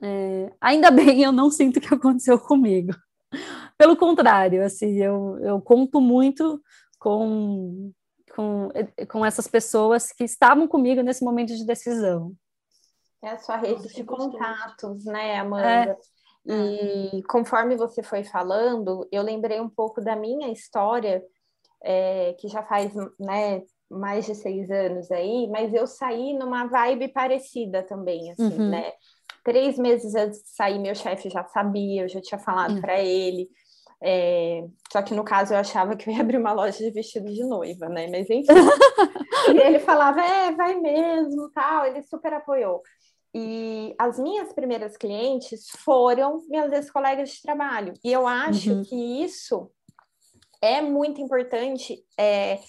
é, 0.02 0.52
ainda 0.62 0.90
bem 0.92 1.24
eu 1.24 1.32
não 1.32 1.50
sinto 1.50 1.82
que 1.82 1.94
aconteceu 1.94 2.40
comigo. 2.40 2.94
Pelo 3.78 3.98
contrário, 3.98 4.64
assim, 4.64 5.02
eu, 5.02 5.38
eu 5.42 5.62
conto 5.62 6.00
muito 6.00 6.62
com, 7.00 7.92
com, 8.34 8.70
com 9.10 9.26
essas 9.26 9.48
pessoas 9.48 10.12
que 10.12 10.24
estavam 10.24 10.68
comigo 10.68 11.02
nesse 11.02 11.24
momento 11.24 11.56
de 11.56 11.66
decisão. 11.66 12.34
É 13.24 13.30
a 13.30 13.38
sua 13.38 13.58
rede 13.58 13.88
de 13.88 14.04
contatos, 14.04 15.06
né, 15.06 15.38
Amanda? 15.40 15.92
É. 15.92 15.98
E 16.50 17.24
conforme 17.24 17.76
você 17.76 18.02
foi 18.02 18.24
falando, 18.24 19.08
eu 19.12 19.22
lembrei 19.22 19.60
um 19.60 19.70
pouco 19.70 20.02
da 20.02 20.16
minha 20.16 20.50
história, 20.52 21.22
é, 21.84 22.34
que 22.40 22.48
já 22.48 22.64
faz 22.64 22.94
né, 23.20 23.64
mais 23.90 24.26
de 24.26 24.36
seis 24.36 24.70
anos 24.72 25.12
aí, 25.12 25.48
mas 25.50 25.74
eu 25.74 25.86
saí 25.86 26.34
numa 26.38 26.66
vibe 26.66 27.10
parecida 27.10 27.84
também, 27.84 28.32
assim, 28.32 28.60
uhum. 28.60 28.70
né? 28.70 28.94
Três 29.44 29.78
meses 29.78 30.14
antes 30.16 30.42
de 30.42 30.50
sair, 30.50 30.80
meu 30.80 30.96
chefe 30.96 31.30
já 31.30 31.44
sabia, 31.46 32.04
eu 32.04 32.10
já 32.10 32.22
tinha 32.22 32.40
falado 32.40 32.76
uhum. 32.76 32.82
para 32.82 33.00
ele. 33.00 33.50
É, 34.02 34.64
só 34.92 35.02
que 35.02 35.14
no 35.14 35.24
caso 35.24 35.54
eu 35.54 35.58
achava 35.58 35.96
que 35.96 36.10
eu 36.10 36.14
ia 36.14 36.22
abrir 36.22 36.38
uma 36.38 36.54
loja 36.54 36.78
de 36.78 36.92
vestido 36.92 37.34
de 37.34 37.44
noiva, 37.44 37.90
né? 37.90 38.08
Mas 38.08 38.30
enfim. 38.30 38.44
e 39.54 39.58
ele 39.58 39.80
falava, 39.80 40.22
é, 40.22 40.52
vai 40.52 40.76
mesmo, 40.76 41.50
tal. 41.52 41.86
Ele 41.86 42.02
super 42.04 42.34
apoiou. 42.34 42.82
E 43.40 43.94
as 44.00 44.18
minhas 44.18 44.52
primeiras 44.52 44.98
clientes 44.98 45.70
foram 45.86 46.44
minhas 46.50 46.74
ex-colegas 46.74 47.30
de 47.30 47.42
trabalho. 47.44 47.94
E 48.04 48.12
eu 48.12 48.26
acho 48.26 48.72
uhum. 48.72 48.84
que 48.84 49.24
isso 49.24 49.70
é 50.60 50.82
muito 50.82 51.22
importante 51.22 52.04
é, 52.18 52.60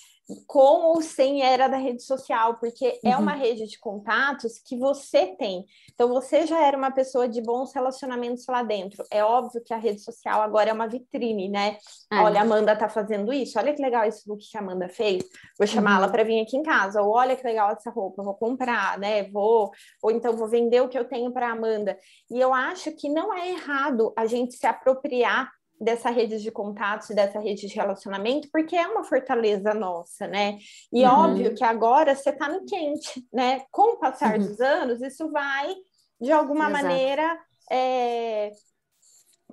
com 0.46 0.82
ou 0.92 1.00
sem 1.00 1.42
era 1.42 1.68
da 1.68 1.76
rede 1.76 2.02
social, 2.02 2.58
porque 2.58 3.00
é 3.02 3.08
uhum. 3.08 3.12
é 3.12 3.16
uma 3.16 3.32
rede 3.32 3.66
de 3.66 3.78
contatos 3.78 4.58
que 4.58 4.76
você 4.76 5.34
tem. 5.36 5.64
Então, 5.92 6.08
você 6.08 6.46
já 6.46 6.62
era 6.64 6.76
uma 6.76 6.90
pessoa 6.90 7.28
de 7.28 7.40
bons 7.40 7.72
relacionamentos 7.72 8.46
lá 8.46 8.62
dentro. 8.62 9.04
É 9.10 9.24
óbvio 9.24 9.62
que 9.64 9.72
a 9.72 9.78
rede 9.78 10.00
social 10.00 10.42
agora 10.42 10.70
é 10.70 10.72
uma 10.72 10.86
vitrine, 10.86 11.48
né? 11.48 11.78
É. 12.12 12.16
Olha, 12.20 12.40
a 12.40 12.42
Amanda 12.42 12.76
tá 12.76 12.88
fazendo 12.88 13.32
isso, 13.32 13.58
olha 13.58 13.74
que 13.74 13.82
legal 13.82 14.04
esse 14.04 14.28
look 14.28 14.42
que 14.48 14.56
a 14.56 14.60
Amanda 14.60 14.88
fez, 14.88 15.24
vou 15.58 15.66
chamá-la 15.66 16.06
uhum. 16.06 16.12
para 16.12 16.24
vir 16.24 16.40
aqui 16.40 16.56
em 16.56 16.62
casa, 16.62 17.02
ou 17.02 17.10
olha 17.14 17.36
que 17.36 17.46
legal 17.46 17.70
essa 17.70 17.90
roupa, 17.90 18.22
vou 18.22 18.34
comprar, 18.34 18.98
né? 18.98 19.24
Vou, 19.30 19.70
ou 20.02 20.10
então 20.10 20.36
vou 20.36 20.48
vender 20.48 20.82
o 20.82 20.88
que 20.88 20.98
eu 20.98 21.04
tenho 21.04 21.32
para 21.32 21.50
Amanda. 21.50 21.98
E 22.30 22.38
eu 22.38 22.52
acho 22.52 22.92
que 22.92 23.08
não 23.08 23.32
é 23.32 23.50
errado 23.50 24.12
a 24.16 24.26
gente 24.26 24.54
se 24.54 24.66
apropriar 24.66 25.50
dessa 25.80 26.10
rede 26.10 26.40
de 26.40 26.50
contatos 26.50 27.10
e 27.10 27.14
dessa 27.14 27.38
rede 27.38 27.66
de 27.66 27.74
relacionamento, 27.74 28.48
porque 28.52 28.76
é 28.76 28.86
uma 28.86 29.04
fortaleza 29.04 29.72
nossa, 29.72 30.26
né? 30.26 30.58
E 30.92 31.04
uhum. 31.04 31.10
óbvio 31.10 31.54
que 31.54 31.64
agora 31.64 32.14
você 32.14 32.30
está 32.30 32.48
no 32.48 32.64
quente, 32.64 33.26
né? 33.32 33.62
Com 33.70 33.94
o 33.94 33.98
passar 33.98 34.38
uhum. 34.38 34.46
dos 34.46 34.60
anos, 34.60 35.00
isso 35.00 35.30
vai, 35.30 35.74
de 36.20 36.32
alguma 36.32 36.68
Exato. 36.68 36.84
maneira, 36.84 37.40
é, 37.70 38.50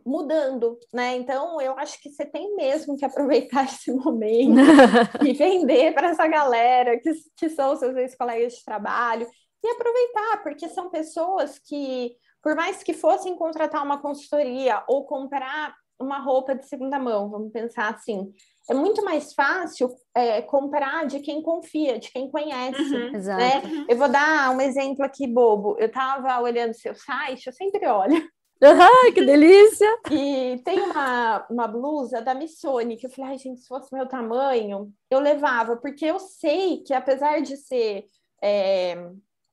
mudando, 0.06 0.80
né? 0.94 1.16
Então, 1.16 1.60
eu 1.62 1.78
acho 1.78 2.02
que 2.02 2.10
você 2.10 2.26
tem 2.26 2.56
mesmo 2.56 2.96
que 2.96 3.06
aproveitar 3.06 3.66
esse 3.66 3.92
momento 3.92 4.60
e 5.26 5.34
vender 5.34 5.94
para 5.94 6.10
essa 6.10 6.28
galera 6.28 7.00
que, 7.00 7.12
que 7.36 7.50
são 7.50 7.76
seus 7.76 7.96
ex-colegas 7.96 8.54
de 8.54 8.64
trabalho 8.64 9.28
e 9.64 9.68
aproveitar, 9.68 10.44
porque 10.44 10.70
são 10.70 10.90
pessoas 10.90 11.60
que, 11.60 12.16
por 12.42 12.56
mais 12.56 12.84
que 12.84 12.94
fossem 12.94 13.36
contratar 13.36 13.84
uma 13.84 14.00
consultoria 14.00 14.84
ou 14.88 15.06
comprar 15.06 15.76
uma 16.00 16.20
roupa 16.20 16.56
de 16.56 16.68
segunda 16.68 17.00
mão, 17.00 17.30
vamos 17.30 17.52
pensar 17.52 17.94
assim. 17.94 18.34
É 18.70 18.74
muito 18.74 19.04
mais 19.04 19.34
fácil 19.34 19.90
é, 20.14 20.42
comprar 20.42 21.06
de 21.06 21.20
quem 21.20 21.42
confia, 21.42 22.00
de 22.00 22.12
quem 22.12 22.30
conhece. 22.30 22.82
Uhum, 22.82 23.12
né? 23.12 23.62
Eu 23.88 23.98
vou 23.98 24.10
dar 24.10 24.50
um 24.56 24.60
exemplo 24.60 25.06
aqui 25.06 25.28
bobo. 25.28 25.76
Eu 25.78 25.88
estava 25.88 26.42
olhando 26.42 26.74
seu 26.74 26.96
site, 26.96 27.48
eu 27.48 27.54
sempre 27.54 27.88
olho. 27.88 28.28
Ai, 28.64 29.12
que 29.12 29.24
delícia! 29.24 29.88
E 30.12 30.62
tem 30.64 30.80
uma, 30.80 31.46
uma 31.50 31.68
blusa 31.68 32.22
da 32.22 32.34
Missoni 32.34 32.98
que 32.98 33.06
eu 33.06 33.10
falei, 33.12 33.32
ai, 33.32 33.38
gente, 33.38 33.62
se 33.62 33.68
fosse 33.68 33.94
meu 33.94 34.08
tamanho, 34.08 34.92
eu 35.12 35.20
levava, 35.20 35.76
porque 35.78 36.06
eu 36.06 36.20
sei 36.20 36.82
que 36.84 36.94
apesar 36.94 37.42
de 37.42 37.58
ser 37.58 38.06
é, 38.42 38.96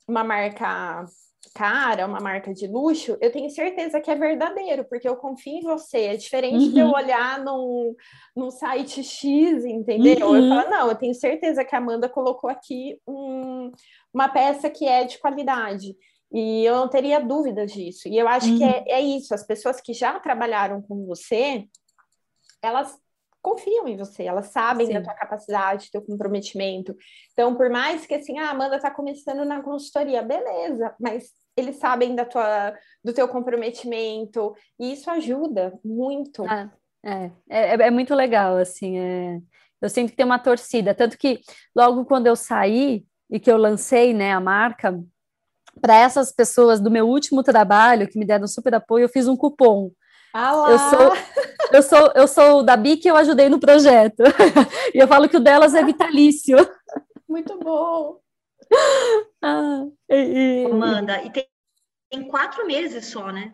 uma 0.08 0.22
marca 0.22 1.04
cara, 1.54 2.06
uma 2.06 2.20
marca 2.20 2.52
de 2.54 2.66
luxo, 2.66 3.16
eu 3.20 3.30
tenho 3.30 3.50
certeza 3.50 4.00
que 4.00 4.10
é 4.10 4.14
verdadeiro, 4.14 4.84
porque 4.84 5.08
eu 5.08 5.16
confio 5.16 5.58
em 5.58 5.62
você. 5.62 5.98
É 6.06 6.16
diferente 6.16 6.66
uhum. 6.66 6.72
de 6.72 6.80
eu 6.80 6.86
uhum. 6.86 6.94
olhar 6.94 7.44
num, 7.44 7.94
num 8.34 8.50
site 8.50 9.02
X, 9.02 9.64
entendeu? 9.64 10.28
Uhum. 10.28 10.36
Eu 10.36 10.48
falo, 10.48 10.70
não, 10.70 10.88
eu 10.88 10.94
tenho 10.94 11.14
certeza 11.14 11.64
que 11.64 11.74
a 11.74 11.78
Amanda 11.78 12.08
colocou 12.08 12.48
aqui 12.48 12.98
um, 13.06 13.70
uma 14.14 14.28
peça 14.28 14.70
que 14.70 14.86
é 14.86 15.04
de 15.04 15.18
qualidade. 15.18 15.96
E 16.32 16.64
eu 16.64 16.76
não 16.76 16.88
teria 16.88 17.20
dúvidas 17.20 17.72
disso. 17.72 18.08
E 18.08 18.16
eu 18.16 18.26
acho 18.26 18.48
uhum. 18.48 18.58
que 18.58 18.64
é, 18.64 18.84
é 18.88 19.00
isso, 19.00 19.34
as 19.34 19.46
pessoas 19.46 19.80
que 19.80 19.92
já 19.92 20.18
trabalharam 20.18 20.80
com 20.80 21.04
você, 21.04 21.66
elas 22.62 23.01
confiam 23.42 23.88
em 23.88 23.96
você, 23.96 24.22
elas 24.22 24.46
sabem 24.46 24.86
Sim. 24.86 24.92
da 24.94 25.02
tua 25.02 25.14
capacidade, 25.14 25.86
do 25.86 25.90
teu 25.90 26.02
comprometimento. 26.02 26.96
Então, 27.32 27.54
por 27.54 27.68
mais 27.68 28.06
que 28.06 28.14
assim, 28.14 28.38
ah, 28.38 28.50
Amanda 28.50 28.76
está 28.76 28.90
começando 28.90 29.44
na 29.44 29.62
consultoria, 29.62 30.22
beleza, 30.22 30.94
mas 30.98 31.30
eles 31.56 31.76
sabem 31.76 32.14
da 32.14 32.24
tua, 32.24 32.72
do 33.04 33.12
teu 33.12 33.28
comprometimento, 33.28 34.54
e 34.78 34.92
isso 34.92 35.10
ajuda 35.10 35.78
muito. 35.84 36.44
Ah, 36.44 36.70
é, 37.04 37.30
é, 37.50 37.72
é, 37.74 37.90
muito 37.90 38.14
legal, 38.14 38.56
assim, 38.56 38.98
é, 38.98 39.40
eu 39.80 39.90
sinto 39.90 40.10
que 40.10 40.16
tem 40.16 40.24
uma 40.24 40.38
torcida, 40.38 40.94
tanto 40.94 41.18
que 41.18 41.40
logo 41.74 42.04
quando 42.04 42.28
eu 42.28 42.36
saí 42.36 43.04
e 43.28 43.40
que 43.40 43.50
eu 43.50 43.56
lancei, 43.56 44.14
né, 44.14 44.32
a 44.32 44.40
marca, 44.40 44.98
para 45.80 45.96
essas 45.96 46.30
pessoas 46.30 46.80
do 46.80 46.90
meu 46.90 47.08
último 47.08 47.42
trabalho, 47.42 48.06
que 48.06 48.18
me 48.18 48.24
deram 48.24 48.46
super 48.46 48.74
apoio, 48.74 49.04
eu 49.04 49.08
fiz 49.08 49.26
um 49.26 49.36
cupom, 49.36 49.90
ah 50.32 50.66
eu 50.70 50.78
sou, 50.78 51.16
eu 51.72 51.82
sou, 51.82 52.12
eu 52.14 52.28
sou 52.28 52.62
da 52.62 52.76
BIC 52.76 53.06
eu 53.06 53.16
ajudei 53.16 53.48
no 53.48 53.60
projeto. 53.60 54.22
e 54.94 54.98
eu 54.98 55.08
falo 55.08 55.28
que 55.28 55.36
o 55.36 55.40
delas 55.40 55.74
é 55.74 55.84
vitalício. 55.84 56.56
Muito 57.28 57.58
bom. 57.58 58.20
Ah, 59.44 59.84
e, 60.08 60.68
Amanda, 60.70 61.20
e 61.24 61.30
tem, 61.30 61.48
tem, 62.08 62.22
quatro 62.28 62.64
meses 62.64 63.06
só, 63.06 63.32
né? 63.32 63.52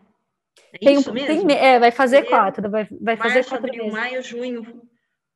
É 0.71 0.77
tem, 0.77 0.99
isso 0.99 1.11
mesmo? 1.11 1.47
Tem, 1.47 1.57
é, 1.57 1.79
vai 1.79 1.89
fazer 1.89 2.23
quatro. 2.29 2.69
Vai, 2.69 2.87
vai 3.01 3.15
março, 3.15 3.23
fazer 3.23 3.49
quatro 3.49 3.65
abril, 3.65 3.85
meses. 3.85 3.99
maio, 3.99 4.21
junho. 4.21 4.81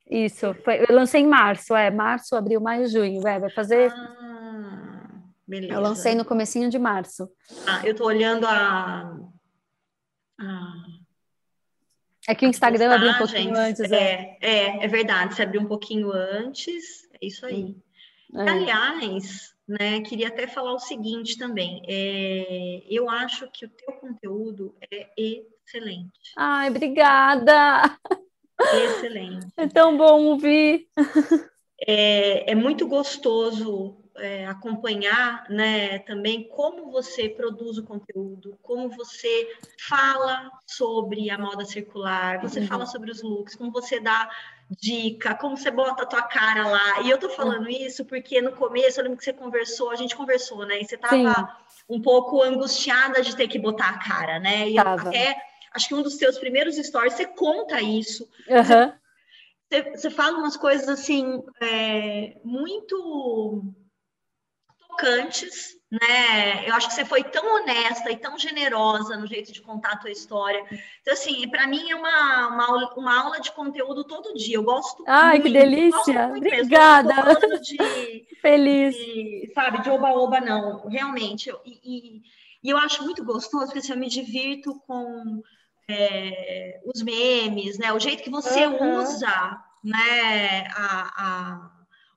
Isso, 0.07 0.53
foi, 0.63 0.85
eu 0.87 0.95
lancei 0.95 1.21
em 1.21 1.27
março, 1.27 1.75
é, 1.75 1.89
março, 1.89 2.35
abril, 2.35 2.61
maio, 2.61 2.87
junho, 2.87 3.27
é, 3.27 3.39
vai 3.39 3.49
fazer... 3.49 3.91
Ah, 3.91 5.09
beleza. 5.47 5.73
Eu 5.73 5.81
lancei 5.81 6.13
no 6.13 6.23
comecinho 6.23 6.69
de 6.69 6.77
março. 6.77 7.27
Ah, 7.65 7.81
eu 7.83 7.95
tô 7.95 8.05
olhando 8.05 8.45
a... 8.45 9.17
a 10.39 10.73
é 12.27 12.35
que 12.35 12.45
o 12.45 12.49
Instagram 12.49 12.93
abriu 12.93 13.11
um 13.11 13.17
pouquinho 13.17 13.55
antes. 13.55 13.91
É, 13.91 14.37
é, 14.41 14.49
é, 14.49 14.85
é 14.85 14.87
verdade, 14.87 15.35
se 15.35 15.41
abriu 15.41 15.61
um 15.61 15.67
pouquinho 15.67 16.11
antes, 16.11 17.07
é 17.13 17.25
isso 17.25 17.45
aí. 17.45 17.75
É. 18.35 18.49
Aliás, 18.49 19.53
né, 19.67 20.01
queria 20.01 20.27
até 20.27 20.47
falar 20.47 20.73
o 20.73 20.79
seguinte 20.79 21.37
também, 21.37 21.81
é, 21.87 22.83
eu 22.89 23.09
acho 23.09 23.49
que 23.51 23.65
o 23.65 23.69
teu 23.69 23.93
conteúdo 23.95 24.75
é 24.91 25.09
excelente. 25.17 26.33
Ai, 26.37 26.69
obrigada! 26.69 27.97
Excelente. 28.59 29.47
É 29.57 29.67
tão 29.67 29.97
bom 29.97 30.25
ouvir. 30.25 30.87
É, 31.85 32.51
é 32.51 32.55
muito 32.55 32.87
gostoso 32.87 34.02
é, 34.17 34.45
acompanhar 34.45 35.45
né, 35.49 35.99
também 35.99 36.47
como 36.47 36.91
você 36.91 37.29
produz 37.29 37.77
o 37.77 37.83
conteúdo, 37.83 38.57
como 38.61 38.89
você 38.89 39.49
fala 39.79 40.51
sobre 40.65 41.29
a 41.29 41.37
moda 41.37 41.65
circular, 41.65 42.41
você 42.41 42.59
uhum. 42.59 42.67
fala 42.67 42.85
sobre 42.85 43.11
os 43.11 43.21
looks, 43.23 43.55
como 43.55 43.71
você 43.71 43.99
dá 43.99 44.29
dica, 44.69 45.35
como 45.35 45.57
você 45.57 45.71
bota 45.71 46.03
a 46.03 46.05
tua 46.05 46.21
cara 46.23 46.67
lá. 46.67 47.01
E 47.01 47.09
eu 47.09 47.17
tô 47.17 47.29
falando 47.29 47.69
isso 47.69 48.05
porque 48.05 48.41
no 48.41 48.53
começo, 48.53 48.99
eu 48.99 49.03
lembro 49.03 49.17
que 49.17 49.23
você 49.23 49.33
conversou, 49.33 49.91
a 49.91 49.95
gente 49.95 50.15
conversou, 50.15 50.65
né? 50.65 50.81
E 50.81 50.85
você 50.85 50.97
tava 50.97 51.15
Sim. 51.15 51.95
um 51.95 52.01
pouco 52.01 52.41
angustiada 52.41 53.21
de 53.21 53.35
ter 53.35 53.47
que 53.47 53.59
botar 53.59 53.89
a 53.89 53.97
cara, 53.97 54.39
né? 54.39 54.69
E 54.69 54.77
até, 54.77 55.35
acho 55.73 55.87
que 55.87 55.95
um 55.95 56.01
dos 56.01 56.17
seus 56.17 56.37
primeiros 56.37 56.75
stories, 56.75 57.13
você 57.13 57.25
conta 57.25 57.81
isso. 57.81 58.27
Uhum. 58.47 58.93
Você, 59.69 59.91
você, 59.91 60.09
fala 60.09 60.37
umas 60.37 60.55
coisas, 60.55 60.87
assim, 60.87 61.41
é, 61.59 62.37
muito 62.43 63.73
tocantes, 64.93 65.73
né? 65.91 66.67
Eu 66.67 66.73
acho 66.73 66.87
que 66.87 66.93
você 66.93 67.05
foi 67.05 67.23
tão 67.23 67.55
honesta 67.55 68.11
e 68.11 68.17
tão 68.17 68.37
generosa 68.37 69.17
no 69.17 69.27
jeito 69.27 69.51
de 69.51 69.61
contar 69.61 69.93
a 69.93 69.97
tua 69.97 70.11
história. 70.11 70.63
Então, 71.01 71.13
assim, 71.13 71.47
para 71.49 71.67
mim 71.67 71.89
é 71.91 71.95
uma, 71.95 72.47
uma, 72.47 72.93
uma, 72.95 73.21
aula 73.21 73.39
de 73.39 73.51
conteúdo 73.51 74.03
todo 74.03 74.33
dia. 74.33 74.55
Eu 74.55 74.63
gosto 74.63 75.03
Ai, 75.07 75.39
muito, 75.39 75.43
que 75.43 75.53
delícia! 75.53 76.27
Obrigada! 76.35 77.13
De, 77.59 78.27
Feliz! 78.41 78.95
De, 78.95 79.51
sabe, 79.53 79.81
de 79.81 79.89
oba-oba, 79.89 80.39
não. 80.39 80.87
Realmente. 80.87 81.49
Eu, 81.49 81.59
e, 81.65 82.21
e, 82.63 82.69
eu 82.69 82.77
acho 82.77 83.03
muito 83.03 83.23
gostoso, 83.23 83.65
porque 83.65 83.79
assim, 83.79 83.91
eu 83.91 83.99
me 83.99 84.09
divirto 84.09 84.79
com 84.87 85.43
é, 85.87 86.81
os 86.85 87.03
memes, 87.03 87.77
né? 87.77 87.93
O 87.93 87.99
jeito 87.99 88.23
que 88.23 88.31
você 88.31 88.65
uhum. 88.65 88.97
usa, 88.97 89.61
né? 89.83 90.65
a, 90.75 91.11
a 91.15 91.72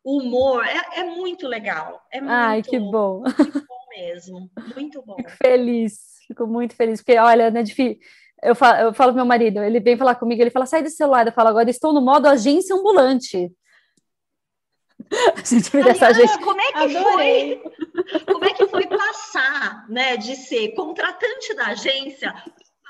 o 0.07 0.19
humor 0.21 0.65
é, 0.65 1.01
é 1.01 1.05
muito 1.05 1.49
legal. 1.49 2.01
É 2.13 2.21
muito, 2.21 2.33
Ai, 2.33 2.63
que 2.63 2.79
bom. 2.79 3.23
Muito 3.23 3.67
bom 3.67 3.87
mesmo. 3.91 4.51
Muito 4.77 5.03
bom. 5.03 5.17
Fico 5.17 5.31
feliz, 5.31 5.99
fico 6.29 6.47
muito 6.47 6.77
feliz, 6.77 7.01
porque 7.03 7.19
olha, 7.19 7.51
né, 7.51 7.65
difícil. 7.65 7.99
Eu 8.41 8.55
falo, 8.55 8.79
eu 8.79 8.95
falo 8.95 9.11
pro 9.11 9.17
meu 9.17 9.27
marido, 9.27 9.61
ele 9.61 9.81
vem 9.81 9.97
falar 9.97 10.15
comigo, 10.15 10.41
ele 10.41 10.51
fala, 10.51 10.65
sai 10.65 10.81
desse 10.81 10.97
celular. 10.97 11.27
Eu 11.27 11.33
falo, 11.33 11.49
agora 11.49 11.69
estou 11.69 11.93
no 11.93 12.01
modo 12.01 12.29
agência 12.29 12.77
ambulante. 12.77 13.53
A 15.37 15.45
gente 15.45 15.71
vira 15.71 15.91
essa 15.91 16.07
agência. 16.07 16.39
Como 16.39 16.61
é 16.61 16.73
que 16.73 16.97
Adorei. 16.97 17.61
foi? 17.61 18.21
Como 18.27 18.45
é 18.45 18.55
que 18.55 18.67
foi 18.69 18.87
passar, 18.87 19.89
né, 19.89 20.17
de 20.17 20.37
ser 20.37 20.69
contratante 20.77 21.53
da 21.57 21.67
agência 21.69 22.33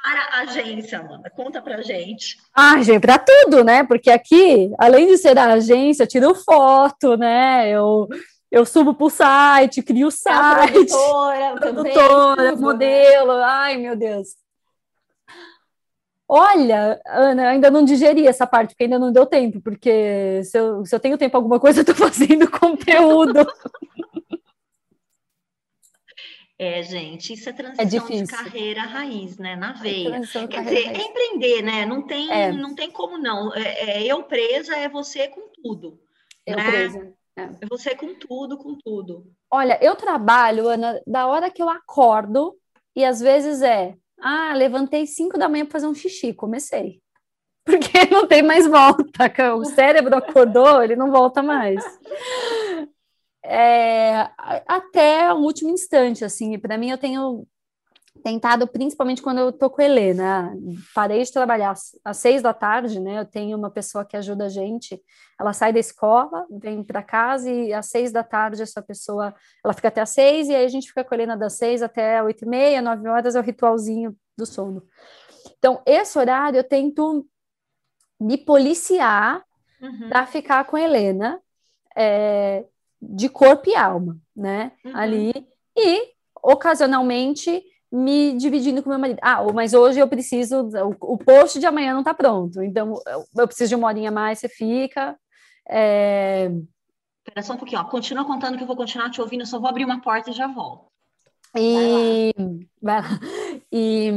para 0.07 0.21
a 0.21 0.41
agência, 0.43 1.01
Amanda? 1.01 1.29
Conta 1.31 1.61
pra 1.61 1.83
gente. 1.83 2.37
Ah, 2.55 2.81
gente, 2.81 3.01
para 3.01 3.19
tudo, 3.19 3.65
né? 3.65 3.83
Porque 3.83 4.09
aqui, 4.09 4.73
além 4.79 5.09
de 5.09 5.19
ser 5.19 5.37
a 5.37 5.55
agência, 5.55 6.07
tiro 6.07 6.33
foto, 6.33 7.17
né? 7.17 7.69
Eu, 7.69 8.07
eu 8.49 8.65
subo 8.65 8.95
para 8.95 9.07
o 9.07 9.11
site, 9.11 9.83
crio 9.83 10.07
o 10.07 10.11
site. 10.13 10.73
produtora, 10.73 11.57
produtora 11.59 12.37
também, 12.37 12.57
modelo. 12.57 13.37
Né? 13.37 13.45
Ai, 13.45 13.77
meu 13.79 13.97
Deus. 13.97 14.29
Olha, 16.29 17.01
Ana, 17.07 17.49
ainda 17.49 17.71
não 17.71 17.85
digeri 17.85 18.29
essa 18.29 18.47
parte, 18.47 18.71
porque 18.71 18.85
ainda 18.85 18.99
não 18.99 19.13
deu 19.13 19.27
tempo, 19.27 19.61
porque 19.61 20.41
se 20.45 20.57
eu, 20.59 20.85
se 20.85 20.95
eu 20.95 21.01
tenho 21.01 21.19
tempo 21.19 21.37
alguma 21.37 21.59
coisa, 21.59 21.81
eu 21.81 21.83
estou 21.83 21.95
fazendo 22.09 22.49
conteúdo. 22.51 23.45
É, 26.59 26.83
gente, 26.83 27.35
isso 27.35 27.49
é, 27.49 27.53
é 27.53 27.55
transição 27.55 28.09
é 28.09 28.23
de 28.23 28.27
carreira 28.27 28.81
raiz, 28.83 29.37
né? 29.37 29.57
Na 29.57 29.71
é 29.71 29.75
veia. 29.75 30.17
É 30.17 30.47
Quer 30.47 30.65
dizer, 30.65 30.87
é 30.89 31.03
empreender, 31.03 31.63
né? 31.63 31.85
Não 31.85 32.03
tem, 32.03 32.31
é. 32.31 32.51
não 32.51 32.75
tem 32.75 32.91
como 32.91 33.19
não. 33.19 33.55
É, 33.55 34.03
eu 34.03 34.23
presa 34.23 34.75
é 34.75 34.89
você 34.89 35.29
com 35.29 35.49
tudo. 35.63 36.01
Eu 36.47 36.57
né? 36.57 36.71
presa. 36.71 37.13
É 37.37 37.67
você 37.69 37.95
com 37.95 38.15
tudo, 38.15 38.57
com 38.57 38.75
tudo. 38.75 39.31
Olha, 39.51 39.79
eu 39.83 39.95
trabalho, 39.95 40.69
Ana, 40.69 41.01
da 41.07 41.27
hora 41.27 41.51
que 41.51 41.63
eu 41.63 41.69
acordo, 41.69 42.57
e 42.95 43.05
às 43.05 43.21
vezes 43.21 43.61
é, 43.61 43.95
ah, 44.19 44.55
levantei 44.55 45.07
cinco 45.07 45.39
da 45.39 45.51
manhã 45.51 45.67
para 45.67 45.73
fazer 45.73 45.87
um 45.87 45.95
xixi, 45.95 46.33
comecei. 46.33 47.03
Porque 47.67 48.07
não 48.11 48.27
tem 48.27 48.43
mais 48.43 48.67
volta. 48.67 49.05
O 49.55 49.65
cérebro 49.67 50.17
acordou, 50.17 50.83
ele 50.83 50.97
não 50.97 51.11
volta 51.11 51.43
mais 51.43 51.85
é, 53.47 54.31
até 54.67 55.33
o 55.33 55.39
último 55.39 55.71
instante, 55.71 56.25
assim, 56.25 56.59
para 56.59 56.77
mim 56.77 56.91
eu 56.91 56.99
tenho 56.99 57.47
tentado, 58.23 58.67
principalmente 58.67 59.23
quando 59.23 59.39
eu 59.39 59.53
tô 59.53 59.71
com 59.71 59.81
a 59.81 59.85
Helena, 59.85 60.53
parei 60.95 61.23
de 61.23 61.33
trabalhar 61.33 61.75
às 62.05 62.17
seis 62.17 62.43
da 62.43 62.53
tarde, 62.53 62.99
né, 62.99 63.21
eu 63.21 63.25
tenho 63.25 63.57
uma 63.57 63.71
pessoa 63.71 64.05
que 64.05 64.17
ajuda 64.17 64.47
a 64.47 64.49
gente, 64.49 65.01
ela 65.39 65.53
sai 65.53 65.73
da 65.73 65.79
escola, 65.79 66.45
vem 66.51 66.83
para 66.83 67.03
casa 67.03 67.49
e 67.49 67.73
às 67.73 67.87
seis 67.87 68.11
da 68.11 68.25
tarde 68.25 68.63
essa 68.63 68.83
pessoa, 68.83 69.35
ela 69.65 69.73
fica 69.73 69.89
até 69.89 70.01
às 70.01 70.11
seis 70.11 70.49
e 70.49 70.55
aí 70.55 70.65
a 70.65 70.69
gente 70.69 70.89
fica 70.89 71.05
com 71.05 71.15
a 71.15 71.17
Helena 71.17 71.37
das 71.37 71.53
seis 71.53 71.83
até 71.83 72.21
oito 72.23 72.45
e 72.45 72.49
meia, 72.49 72.83
nove 72.83 73.09
horas 73.09 73.37
é 73.37 73.41
o 73.41 73.45
ritualzinho 73.45 74.17
do 74.37 74.45
sono. 74.45 74.83
Então, 75.59 75.81
esse 75.87 76.19
horário 76.19 76.59
eu 76.59 76.65
tento 76.65 77.25
me 78.21 78.37
policiar 78.37 79.45
uhum. 79.81 80.09
para 80.09 80.27
ficar 80.27 80.65
com 80.65 80.77
a 80.77 80.81
Helena, 80.81 81.41
é, 81.97 82.65
de 83.01 83.29
corpo 83.29 83.69
e 83.69 83.77
alma, 83.77 84.19
né? 84.35 84.73
Uhum. 84.85 84.97
Ali. 84.97 85.47
E, 85.77 86.13
ocasionalmente, 86.43 87.63
me 87.91 88.33
dividindo 88.35 88.83
com 88.83 88.91
meu 88.91 88.99
marido. 88.99 89.19
Ah, 89.23 89.43
mas 89.53 89.75
hoje 89.75 90.01
eu 90.01 90.09
preciso. 90.09 90.69
O, 91.01 91.15
o 91.15 91.19
post 91.19 91.59
de 91.59 91.67
amanhã 91.67 91.93
não 91.93 92.01
está 92.01 92.15
pronto, 92.15 92.63
então 92.63 93.01
eu 93.37 93.47
preciso 93.47 93.71
de 93.71 93.75
uma 93.75 93.89
horinha 93.89 94.11
mais, 94.11 94.39
você 94.39 94.49
fica. 94.49 95.17
É... 95.69 96.51
Espera 97.27 97.43
só 97.43 97.55
um 97.55 97.57
pouquinho, 97.57 97.81
ó. 97.81 97.85
Continua 97.85 98.25
contando 98.25 98.57
que 98.57 98.63
eu 98.63 98.67
vou 98.67 98.77
continuar 98.77 99.11
te 99.11 99.21
ouvindo, 99.21 99.41
eu 99.41 99.47
só 99.47 99.59
vou 99.59 99.69
abrir 99.69 99.85
uma 99.85 100.01
porta 100.01 100.31
e 100.31 100.33
já 100.33 100.47
volto. 100.47 100.87
E. 101.57 102.33
Vai 102.81 103.01
lá. 103.01 103.21
E. 103.73 104.11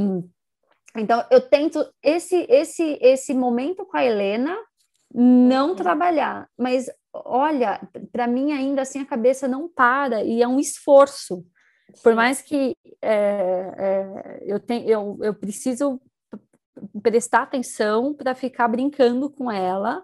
Então, 0.95 1.23
eu 1.29 1.39
tento 1.41 1.85
esse, 2.01 2.47
esse, 2.49 2.97
esse 2.99 3.33
momento 3.33 3.85
com 3.85 3.95
a 3.95 4.03
Helena 4.03 4.57
não 5.13 5.69
uhum. 5.69 5.75
trabalhar, 5.75 6.47
mas 6.57 6.89
olha, 7.13 7.79
para 8.11 8.27
mim 8.27 8.51
ainda 8.51 8.81
assim 8.81 8.99
a 8.99 9.05
cabeça 9.05 9.47
não 9.47 9.67
para 9.67 10.23
e 10.23 10.41
é 10.41 10.47
um 10.47 10.59
esforço. 10.59 11.45
Por 12.03 12.13
mais 12.13 12.41
que 12.41 12.75
é, 13.01 13.11
é, 13.11 14.39
eu, 14.43 14.59
tenho, 14.59 14.87
eu, 14.87 15.17
eu 15.21 15.33
preciso 15.33 15.99
prestar 17.01 17.43
atenção 17.43 18.13
para 18.13 18.35
ficar 18.35 18.67
brincando 18.67 19.29
com 19.29 19.51
ela, 19.51 20.03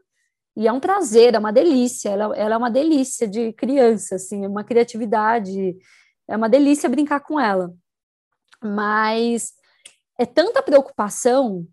e 0.57 0.67
é 0.67 0.71
um 0.71 0.79
prazer, 0.79 1.35
é 1.35 1.39
uma 1.39 1.51
delícia, 1.51 2.09
ela, 2.09 2.35
ela 2.35 2.55
é 2.55 2.57
uma 2.57 2.71
delícia 2.71 3.27
de 3.27 3.51
criança, 3.53 4.15
assim, 4.15 4.45
é 4.45 4.47
uma 4.47 4.63
criatividade, 4.63 5.75
é 6.27 6.35
uma 6.35 6.47
delícia 6.47 6.89
brincar 6.89 7.19
com 7.19 7.39
ela. 7.39 7.73
Mas 8.63 9.53
é 10.17 10.25
tanta 10.25 10.63
preocupação, 10.63 11.67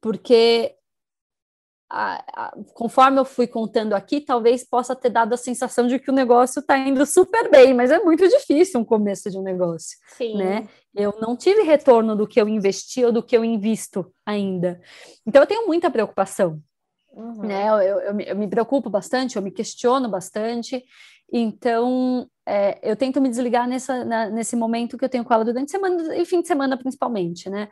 porque 0.00 0.74
a, 1.94 2.24
a, 2.34 2.52
conforme 2.72 3.20
eu 3.20 3.24
fui 3.24 3.46
contando 3.46 3.92
aqui, 3.92 4.18
talvez 4.18 4.64
possa 4.64 4.96
ter 4.96 5.10
dado 5.10 5.34
a 5.34 5.36
sensação 5.36 5.86
de 5.86 5.98
que 5.98 6.10
o 6.10 6.14
negócio 6.14 6.60
está 6.60 6.78
indo 6.78 7.04
super 7.04 7.50
bem, 7.50 7.74
mas 7.74 7.90
é 7.90 7.98
muito 7.98 8.26
difícil 8.26 8.80
um 8.80 8.84
começo 8.84 9.30
de 9.30 9.36
um 9.36 9.42
negócio, 9.42 9.98
Sim. 10.16 10.38
né? 10.38 10.66
Eu 10.94 11.14
não 11.20 11.36
tive 11.36 11.62
retorno 11.62 12.16
do 12.16 12.26
que 12.26 12.40
eu 12.40 12.48
investi 12.48 13.04
ou 13.04 13.12
do 13.12 13.22
que 13.22 13.36
eu 13.36 13.44
invisto 13.44 14.10
ainda. 14.24 14.80
Então 15.26 15.42
eu 15.42 15.46
tenho 15.46 15.66
muita 15.66 15.90
preocupação, 15.90 16.58
uhum. 17.12 17.42
né? 17.42 17.68
Eu, 17.68 17.80
eu, 17.80 18.00
eu, 18.00 18.14
me, 18.14 18.24
eu, 18.26 18.36
me, 18.36 18.48
preocupo 18.48 18.88
bastante, 18.88 19.36
eu 19.36 19.42
me 19.42 19.50
questiono 19.50 20.08
bastante. 20.08 20.82
Então 21.30 22.26
é, 22.48 22.78
eu 22.82 22.96
tento 22.96 23.20
me 23.20 23.28
desligar 23.28 23.68
nessa, 23.68 24.02
na, 24.02 24.30
nesse 24.30 24.56
momento 24.56 24.96
que 24.96 25.04
eu 25.04 25.10
tenho 25.10 25.24
com 25.24 25.34
ela 25.34 25.44
durante 25.44 25.68
a 25.68 25.78
semana 25.78 26.16
e 26.16 26.24
fim 26.24 26.40
de 26.40 26.48
semana 26.48 26.74
principalmente, 26.78 27.50
né? 27.50 27.68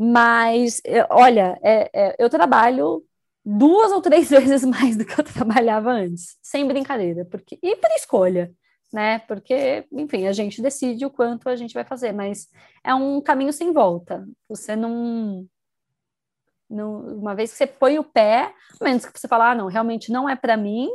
Mas, 0.00 0.80
olha, 1.10 1.58
é, 1.60 1.90
é, 1.92 2.16
eu 2.20 2.30
trabalho 2.30 3.04
duas 3.48 3.90
ou 3.92 4.02
três 4.02 4.28
vezes 4.30 4.64
mais 4.64 4.96
do 4.96 5.04
que 5.04 5.18
eu 5.18 5.24
trabalhava 5.24 5.90
antes, 5.90 6.36
sem 6.42 6.66
brincadeira, 6.66 7.24
porque 7.24 7.58
e 7.62 7.76
por 7.76 7.90
escolha, 7.92 8.52
né? 8.92 9.20
Porque, 9.20 9.86
enfim, 9.92 10.26
a 10.26 10.32
gente 10.32 10.60
decide 10.60 11.06
o 11.06 11.10
quanto 11.10 11.48
a 11.48 11.56
gente 11.56 11.72
vai 11.72 11.84
fazer, 11.84 12.12
mas 12.12 12.48
é 12.84 12.94
um 12.94 13.20
caminho 13.20 13.52
sem 13.52 13.72
volta. 13.72 14.26
Você 14.48 14.76
não, 14.76 15.46
não 16.68 17.18
uma 17.18 17.34
vez 17.34 17.52
que 17.52 17.58
você 17.58 17.66
põe 17.66 17.98
o 17.98 18.04
pé, 18.04 18.52
menos 18.82 19.06
que 19.06 19.18
você 19.18 19.28
falar, 19.28 19.52
ah, 19.52 19.54
não, 19.54 19.66
realmente 19.66 20.12
não 20.12 20.28
é 20.28 20.36
para 20.36 20.56
mim, 20.56 20.88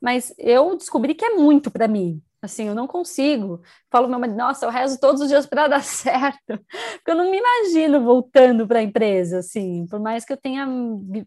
mas 0.00 0.34
eu 0.38 0.76
descobri 0.76 1.14
que 1.14 1.24
é 1.24 1.30
muito 1.30 1.70
para 1.70 1.88
mim. 1.88 2.22
Assim, 2.44 2.68
eu 2.68 2.74
não 2.74 2.86
consigo. 2.86 3.62
Falo 3.90 4.06
meu 4.06 4.18
marido, 4.18 4.36
nossa, 4.36 4.66
eu 4.66 4.70
rezo 4.70 5.00
todos 5.00 5.22
os 5.22 5.28
dias 5.28 5.46
para 5.46 5.66
dar 5.68 5.82
certo. 5.82 6.38
Porque 6.46 7.10
eu 7.10 7.14
não 7.14 7.30
me 7.30 7.38
imagino 7.38 8.04
voltando 8.04 8.66
para 8.68 8.80
a 8.80 8.82
empresa, 8.82 9.38
assim. 9.38 9.86
Por 9.86 9.98
mais 9.98 10.26
que 10.26 10.32
eu 10.34 10.36
tenha 10.36 10.68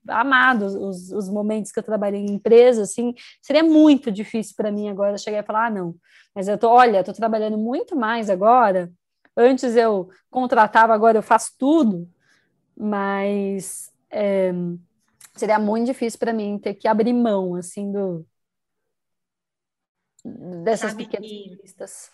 amado 0.07 0.65
os, 0.65 1.11
os 1.11 1.27
momentos 1.27 1.71
que 1.71 1.79
eu 1.79 1.83
trabalhei 1.83 2.21
em 2.21 2.35
empresa, 2.35 2.83
assim, 2.83 3.15
seria 3.41 3.63
muito 3.63 4.11
difícil 4.11 4.53
para 4.55 4.71
mim 4.71 4.89
agora 4.89 5.17
chegar 5.17 5.39
e 5.39 5.45
falar, 5.45 5.65
ah, 5.65 5.71
não. 5.71 5.95
Mas 6.35 6.47
eu 6.47 6.55
tô, 6.55 6.69
olha, 6.69 6.99
estou 6.99 7.15
trabalhando 7.15 7.57
muito 7.57 7.95
mais 7.95 8.29
agora. 8.29 8.91
Antes 9.35 9.75
eu 9.75 10.09
contratava, 10.29 10.93
agora 10.93 11.17
eu 11.17 11.23
faço 11.23 11.53
tudo. 11.57 12.07
Mas 12.77 13.91
é, 14.11 14.53
seria 15.35 15.57
muito 15.57 15.87
difícil 15.87 16.19
para 16.19 16.31
mim 16.31 16.59
ter 16.59 16.75
que 16.75 16.87
abrir 16.87 17.11
mão, 17.11 17.55
assim, 17.55 17.91
do 17.91 18.23
dessas 20.63 20.91
Sabe 20.91 21.05
pequenas 21.05 21.29
listas. 21.29 22.11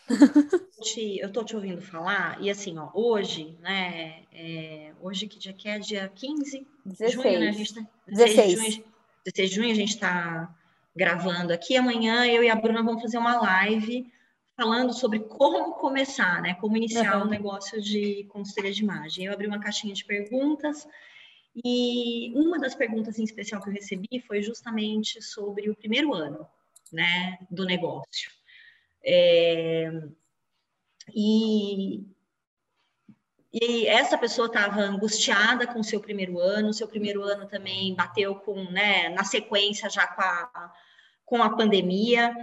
eu 1.20 1.28
estou 1.28 1.44
te 1.44 1.56
ouvindo 1.56 1.82
falar, 1.82 2.42
e 2.42 2.50
assim, 2.50 2.78
ó, 2.78 2.90
hoje, 2.94 3.58
né, 3.62 4.24
é, 4.32 4.94
hoje 5.02 5.28
que 5.28 5.40
dia 5.40 5.54
que 5.54 5.68
é? 5.68 5.80
Dia 5.80 6.12
15 6.14 6.68
16. 6.86 7.12
junho, 7.14 7.40
né? 7.40 7.50
A 7.50 7.52
gente 7.52 7.74
tá, 7.74 7.82
16. 8.08 8.36
16. 8.36 8.48
De 8.48 8.56
junho, 8.56 8.86
16 9.26 9.50
de 9.50 9.56
junho, 9.56 9.72
a 9.72 9.76
gente 9.76 9.90
está 9.90 10.56
gravando 10.96 11.54
aqui. 11.54 11.76
Amanhã 11.76 12.26
eu 12.26 12.44
e 12.44 12.50
a 12.50 12.56
Bruna 12.56 12.84
vamos 12.84 13.02
fazer 13.02 13.18
uma 13.18 13.42
live 13.42 14.12
falando 14.56 14.94
sobre 14.94 15.20
como 15.20 15.74
começar, 15.74 16.42
né? 16.42 16.54
Como 16.56 16.78
iniciar 16.78 17.18
uhum. 17.18 17.28
um 17.28 17.30
negócio 17.30 17.82
de 17.82 18.26
consultoria 18.30 18.72
de 18.72 18.84
imagem. 18.84 19.26
Eu 19.26 19.34
abri 19.34 19.48
uma 19.48 19.60
caixinha 19.60 19.94
de 19.94 20.06
perguntas 20.06 20.88
e 21.66 22.32
uma 22.36 22.60
das 22.60 22.76
perguntas 22.76 23.20
em 23.20 23.24
especial 23.24 23.62
que 23.62 23.70
eu 23.70 23.74
recebi 23.74 24.24
foi 24.28 24.42
justamente 24.42 25.22
sobre 25.22 25.70
o 25.70 25.76
primeiro 25.76 26.14
ano, 26.14 26.48
né, 26.94 27.38
do 27.50 27.66
negócio. 27.66 28.32
É, 29.06 29.92
e, 31.14 32.06
e 33.52 33.88
essa 33.88 34.18
pessoa 34.18 34.48
estava 34.48 34.80
angustiada 34.80 35.68
com 35.68 35.80
o 35.80 35.84
seu 35.84 36.00
primeiro 36.00 36.40
ano, 36.40 36.74
seu 36.74 36.88
primeiro 36.88 37.24
ano 37.24 37.48
também 37.48 37.96
bateu 37.96 38.36
com, 38.36 38.64
né, 38.72 39.10
na 39.10 39.24
sequência 39.24 39.90
já 39.90 40.08
com 40.08 40.22
a, 40.22 40.74
com 41.26 41.44
a 41.44 41.56
pandemia. 41.56 42.34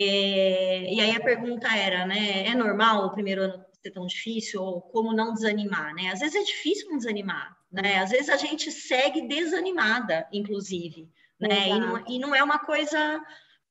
É, 0.00 0.92
e 0.92 1.00
aí 1.00 1.10
a 1.10 1.20
pergunta 1.20 1.68
era, 1.76 2.06
né, 2.06 2.46
é 2.46 2.54
normal 2.54 3.06
o 3.06 3.12
primeiro 3.12 3.42
ano 3.42 3.64
ser 3.84 3.90
tão 3.90 4.06
difícil 4.06 4.62
ou 4.62 4.80
como 4.80 5.12
não 5.12 5.34
desanimar, 5.34 5.94
né? 5.94 6.08
Às 6.10 6.20
vezes 6.20 6.34
é 6.34 6.42
difícil 6.42 6.88
não 6.88 6.96
desanimar, 6.96 7.54
né? 7.70 7.98
Às 7.98 8.10
vezes 8.10 8.30
a 8.30 8.36
gente 8.36 8.72
segue 8.72 9.28
desanimada, 9.28 10.26
inclusive, 10.32 11.10
né? 11.38 11.68
E 11.68 11.78
não, 11.78 12.04
e 12.08 12.18
não, 12.18 12.34
é 12.34 12.42
uma 12.42 12.58
coisa 12.58 13.22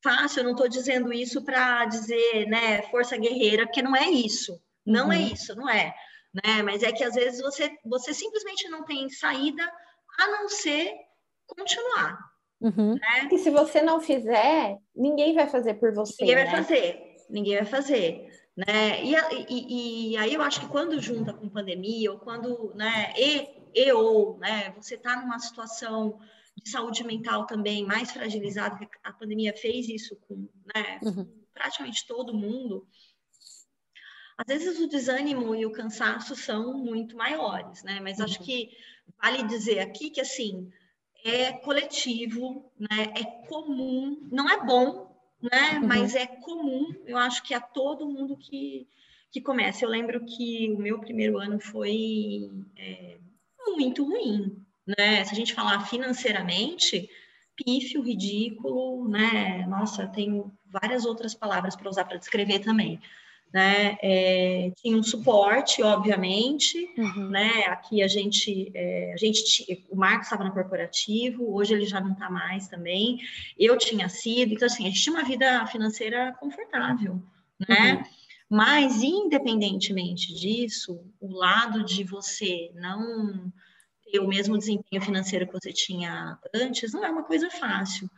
fácil, 0.04 0.40
eu 0.40 0.44
não 0.44 0.52
estou 0.52 0.68
dizendo 0.68 1.10
isso 1.12 1.42
para 1.42 1.86
dizer, 1.86 2.46
né, 2.46 2.82
força 2.82 3.16
guerreira, 3.16 3.66
porque 3.66 3.82
não 3.82 3.96
é 3.96 4.10
isso, 4.10 4.60
não 4.84 5.10
é 5.10 5.16
uhum. 5.16 5.22
é 5.22 5.32
isso, 5.32 5.56
não 5.56 5.68
é, 5.68 5.94
né? 6.44 6.62
Mas 6.62 6.82
é 6.82 6.92
que 6.92 7.02
às 7.02 7.14
vezes 7.14 7.40
você, 7.40 7.70
você 7.84 8.12
simplesmente 8.12 8.68
não 8.68 8.84
tem 8.84 9.08
saída 9.08 9.64
a 10.20 10.26
não 10.28 10.48
ser 10.48 10.92
continuar. 11.46 12.18
Uhum. 12.60 12.94
Né? 12.94 13.28
E 13.32 13.38
se 13.38 13.50
você 13.50 13.82
não 13.82 14.00
fizer, 14.00 14.76
ninguém 14.94 15.34
vai 15.34 15.48
fazer 15.48 15.74
por 15.74 15.92
você. 15.92 16.16
Ninguém 16.20 16.36
né? 16.36 16.44
vai 16.44 16.62
fazer, 16.62 17.16
ninguém 17.30 17.56
vai 17.56 17.66
fazer. 17.66 18.28
Né? 18.56 19.02
E, 19.02 19.14
e, 19.48 20.12
e, 20.12 20.16
aí 20.16 20.34
eu 20.34 20.42
acho 20.42 20.60
que 20.60 20.68
quando 20.68 21.00
junta 21.00 21.32
com 21.32 21.48
pandemia, 21.48 22.12
ou 22.12 22.18
quando, 22.18 22.72
né, 22.74 23.12
e, 23.16 23.48
e 23.74 23.92
ou, 23.92 24.38
né, 24.38 24.72
você 24.76 24.94
está 24.94 25.16
numa 25.16 25.38
situação 25.38 26.20
de 26.56 26.70
saúde 26.70 27.04
mental 27.04 27.46
também 27.46 27.84
mais 27.84 28.10
fragilizada, 28.10 28.78
que 28.78 28.88
a 29.02 29.12
pandemia 29.12 29.54
fez 29.56 29.88
isso 29.88 30.16
com 30.28 30.48
né, 30.74 31.00
uhum. 31.02 31.26
praticamente 31.52 32.06
todo 32.06 32.34
mundo, 32.34 32.86
às 34.36 34.46
vezes 34.46 34.80
o 34.80 34.88
desânimo 34.88 35.54
e 35.54 35.64
o 35.64 35.72
cansaço 35.72 36.34
são 36.34 36.76
muito 36.76 37.16
maiores, 37.16 37.82
né? 37.84 38.00
Mas 38.00 38.18
uhum. 38.18 38.24
acho 38.24 38.40
que 38.40 38.70
vale 39.22 39.44
dizer 39.44 39.78
aqui 39.78 40.10
que 40.10 40.20
assim 40.20 40.70
é 41.24 41.52
coletivo, 41.52 42.70
né? 42.78 43.12
É 43.16 43.24
comum, 43.46 44.28
não 44.30 44.48
é 44.48 44.64
bom, 44.64 45.16
né? 45.40 45.78
Uhum. 45.78 45.86
Mas 45.86 46.14
é 46.14 46.26
comum, 46.26 46.94
eu 47.06 47.16
acho 47.16 47.42
que 47.44 47.54
a 47.54 47.60
todo 47.60 48.08
mundo 48.08 48.36
que, 48.36 48.88
que 49.30 49.40
começa. 49.40 49.84
Eu 49.84 49.88
lembro 49.88 50.24
que 50.24 50.72
o 50.72 50.78
meu 50.78 51.00
primeiro 51.00 51.38
ano 51.38 51.60
foi 51.60 52.50
é, 52.76 53.18
muito 53.68 54.04
ruim, 54.04 54.63
né? 54.86 55.24
Se 55.24 55.32
a 55.32 55.36
gente 55.36 55.54
falar 55.54 55.86
financeiramente, 55.86 57.08
pífio, 57.56 58.02
ridículo, 58.02 59.08
né? 59.08 59.66
Nossa, 59.66 60.06
tenho 60.06 60.52
várias 60.66 61.04
outras 61.04 61.34
palavras 61.34 61.76
para 61.76 61.88
usar 61.88 62.04
para 62.04 62.18
descrever 62.18 62.60
também 62.60 63.00
né? 63.54 63.96
É, 64.02 64.72
tinha 64.82 64.96
um 64.96 65.02
suporte, 65.04 65.80
obviamente, 65.80 66.90
uhum. 66.98 67.28
né? 67.28 67.66
Aqui 67.68 68.02
a 68.02 68.08
gente, 68.08 68.72
é, 68.74 69.12
a 69.14 69.16
gente, 69.16 69.86
o 69.88 69.94
Marcos 69.94 70.26
estava 70.26 70.42
no 70.42 70.52
corporativo, 70.52 71.54
hoje 71.54 71.72
ele 71.72 71.86
já 71.86 72.00
não 72.00 72.14
está 72.14 72.28
mais 72.28 72.66
também. 72.66 73.20
Eu 73.56 73.78
tinha 73.78 74.08
sido, 74.08 74.52
então 74.52 74.66
assim, 74.66 74.82
a 74.82 74.88
gente 74.88 75.00
tinha 75.00 75.14
uma 75.14 75.24
vida 75.24 75.64
financeira 75.68 76.34
confortável, 76.40 77.22
né? 77.68 77.92
Uhum. 77.92 78.02
Mas 78.50 79.04
independentemente 79.04 80.34
disso, 80.34 81.00
o 81.20 81.32
lado 81.32 81.84
de 81.84 82.02
você 82.02 82.72
não 82.74 83.52
ter 84.14 84.20
o 84.20 84.28
mesmo 84.28 84.56
desempenho 84.56 85.02
financeiro 85.02 85.44
que 85.44 85.52
você 85.52 85.72
tinha 85.72 86.38
antes 86.54 86.92
não 86.92 87.04
é 87.04 87.10
uma 87.10 87.24
coisa 87.24 87.50
fácil. 87.50 88.08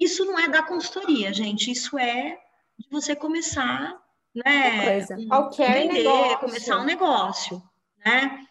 Isso 0.00 0.24
não 0.24 0.38
é 0.38 0.48
da 0.48 0.62
consultoria, 0.62 1.32
gente. 1.32 1.72
Isso 1.72 1.98
é 1.98 2.38
de 2.78 2.88
você 2.88 3.16
começar 3.16 4.00
né? 4.34 5.06
Qualquer 5.28 5.86
vender, 5.86 6.02
negócio. 6.02 6.38
começar 6.38 6.78
um 6.78 6.84
negócio, 6.84 7.62
né? 8.04 8.46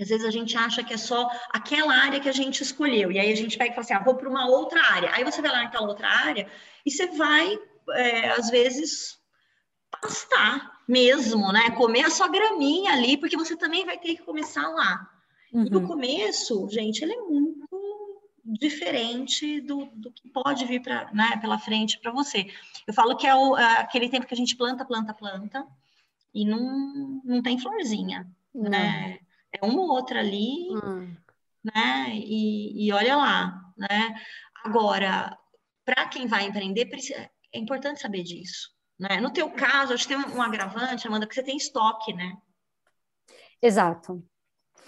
Às 0.00 0.08
vezes 0.08 0.24
a 0.24 0.30
gente 0.30 0.56
acha 0.56 0.82
que 0.82 0.94
é 0.94 0.96
só 0.96 1.28
aquela 1.50 1.94
área 1.94 2.20
que 2.20 2.28
a 2.28 2.32
gente 2.32 2.62
escolheu, 2.62 3.10
e 3.12 3.18
aí 3.18 3.32
a 3.32 3.36
gente 3.36 3.58
pega 3.58 3.70
e 3.70 3.74
fala 3.74 3.84
assim, 3.84 3.94
ah, 3.94 4.04
vou 4.04 4.14
para 4.14 4.28
uma 4.28 4.48
outra 4.48 4.80
área. 4.92 5.10
Aí 5.12 5.24
você 5.24 5.42
vai 5.42 5.50
lá 5.50 5.62
naquela 5.64 5.88
outra 5.88 6.08
área 6.08 6.48
e 6.84 6.90
você 6.90 7.06
vai, 7.08 7.58
é, 7.90 8.30
às 8.30 8.48
vezes, 8.48 9.18
pastar 10.00 10.80
mesmo, 10.88 11.52
né? 11.52 11.70
Comer 11.72 12.06
a 12.06 12.10
sua 12.10 12.28
graminha 12.28 12.92
ali, 12.92 13.16
porque 13.16 13.36
você 13.36 13.56
também 13.56 13.84
vai 13.84 13.98
ter 13.98 14.16
que 14.16 14.22
começar 14.22 14.68
lá. 14.68 15.11
Uhum. 15.52 15.66
E 15.66 15.70
no 15.70 15.80
uhum. 15.80 15.86
começo, 15.86 16.68
gente, 16.70 17.02
ele 17.02 17.12
é 17.12 17.20
muito 17.20 17.68
diferente 18.44 19.60
do, 19.60 19.86
do 19.94 20.10
que 20.10 20.28
pode 20.28 20.64
vir 20.64 20.82
pra, 20.82 21.12
né, 21.12 21.36
pela 21.40 21.58
frente 21.58 21.98
para 22.00 22.10
você. 22.10 22.46
Eu 22.86 22.94
falo 22.94 23.16
que 23.16 23.26
é, 23.26 23.34
o, 23.34 23.56
é, 23.56 23.80
aquele 23.80 24.08
tempo 24.08 24.26
que 24.26 24.34
a 24.34 24.36
gente 24.36 24.56
planta, 24.56 24.84
planta, 24.84 25.14
planta 25.14 25.66
e 26.34 26.44
não, 26.44 27.20
não 27.24 27.42
tem 27.42 27.58
florzinha, 27.58 28.26
uhum. 28.54 28.68
né? 28.68 29.18
É 29.52 29.64
uma 29.64 29.82
ou 29.82 29.88
outra 29.90 30.20
ali, 30.20 30.70
uhum. 30.70 31.14
né? 31.62 32.10
E, 32.14 32.86
e 32.86 32.92
olha 32.92 33.16
lá, 33.16 33.72
né? 33.76 34.14
Agora, 34.64 35.36
para 35.84 36.08
quem 36.08 36.26
vai 36.26 36.46
empreender, 36.46 36.88
é 37.52 37.58
importante 37.58 38.00
saber 38.00 38.22
disso. 38.22 38.70
Né? 38.98 39.20
No 39.20 39.32
teu 39.32 39.50
caso, 39.50 39.92
acho 39.92 40.06
que 40.06 40.14
tem 40.14 40.34
um 40.34 40.42
agravante, 40.42 41.06
Amanda, 41.06 41.26
que 41.26 41.34
você 41.34 41.42
tem 41.42 41.56
estoque, 41.56 42.12
né? 42.12 42.36
Exato. 43.60 44.24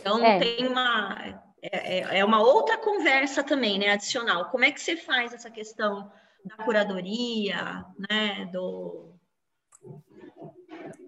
Então, 0.01 0.25
é. 0.25 0.39
tem 0.39 0.67
uma 0.67 1.45
é, 1.73 1.99
é, 1.99 2.19
é 2.19 2.25
uma 2.25 2.43
outra 2.43 2.77
conversa 2.77 3.43
também, 3.43 3.79
né, 3.79 3.91
adicional. 3.91 4.51
Como 4.51 4.65
é 4.65 4.71
que 4.71 4.81
você 4.81 4.97
faz 4.97 5.33
essa 5.33 5.51
questão 5.51 6.11
da 6.45 6.63
curadoria, 6.63 7.85
né, 8.11 8.51
do, 8.53 9.15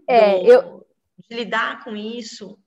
é, 0.08 0.38
do, 0.38 0.46
eu 0.46 0.86
de 1.28 1.36
lidar 1.36 1.84
com 1.84 1.94
isso? 1.94 2.58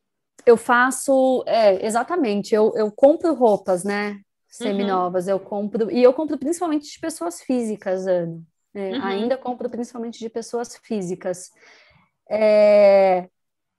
Eu 0.46 0.56
faço, 0.56 1.44
é, 1.48 1.84
exatamente, 1.84 2.54
eu, 2.54 2.74
eu 2.76 2.92
compro 2.92 3.34
roupas, 3.34 3.84
né, 3.84 4.20
seminovas, 4.48 5.26
uhum. 5.26 5.32
eu 5.32 5.40
compro, 5.40 5.92
e 5.92 6.04
eu 6.04 6.14
compro 6.14 6.38
principalmente 6.38 6.92
de 6.92 7.00
pessoas 7.00 7.42
físicas, 7.42 8.06
Ana, 8.06 8.40
né, 8.72 8.92
uhum. 8.92 9.04
ainda 9.04 9.36
compro 9.36 9.68
principalmente 9.68 10.20
de 10.20 10.30
pessoas 10.30 10.78
físicas. 10.78 11.50
É, 12.30 13.28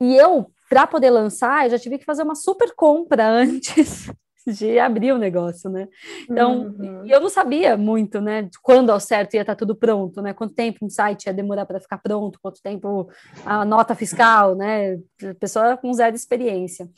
e 0.01 0.17
eu 0.17 0.51
para 0.71 0.87
poder 0.87 1.11
lançar, 1.11 1.65
eu 1.65 1.71
já 1.71 1.79
tive 1.81 1.99
que 1.99 2.05
fazer 2.05 2.23
uma 2.23 2.37
super 2.37 2.73
compra 2.77 3.27
antes 3.29 4.09
de 4.47 4.79
abrir 4.79 5.13
o 5.13 5.19
negócio, 5.19 5.69
né? 5.69 5.89
Então, 6.23 6.75
uhum. 6.79 7.05
eu 7.07 7.21
não 7.21 7.29
sabia 7.29 7.77
muito, 7.77 8.21
né, 8.21 8.49
quando 8.63 8.91
ao 8.91 8.99
certo 8.99 9.35
ia 9.35 9.43
estar 9.43 9.57
tudo 9.57 9.75
pronto, 9.75 10.23
né? 10.23 10.33
Quanto 10.33 10.55
tempo 10.55 10.85
um 10.85 10.89
site 10.89 11.27
ia 11.27 11.35
demorar 11.35 11.67
para 11.67 11.81
ficar 11.81 11.99
pronto, 11.99 12.39
quanto 12.41 12.63
tempo 12.63 13.11
a 13.45 13.65
nota 13.65 13.95
fiscal, 13.97 14.55
né? 14.55 14.97
Pessoa 15.41 15.77
com 15.77 15.93
zero 15.93 16.15
experiência. 16.15 16.89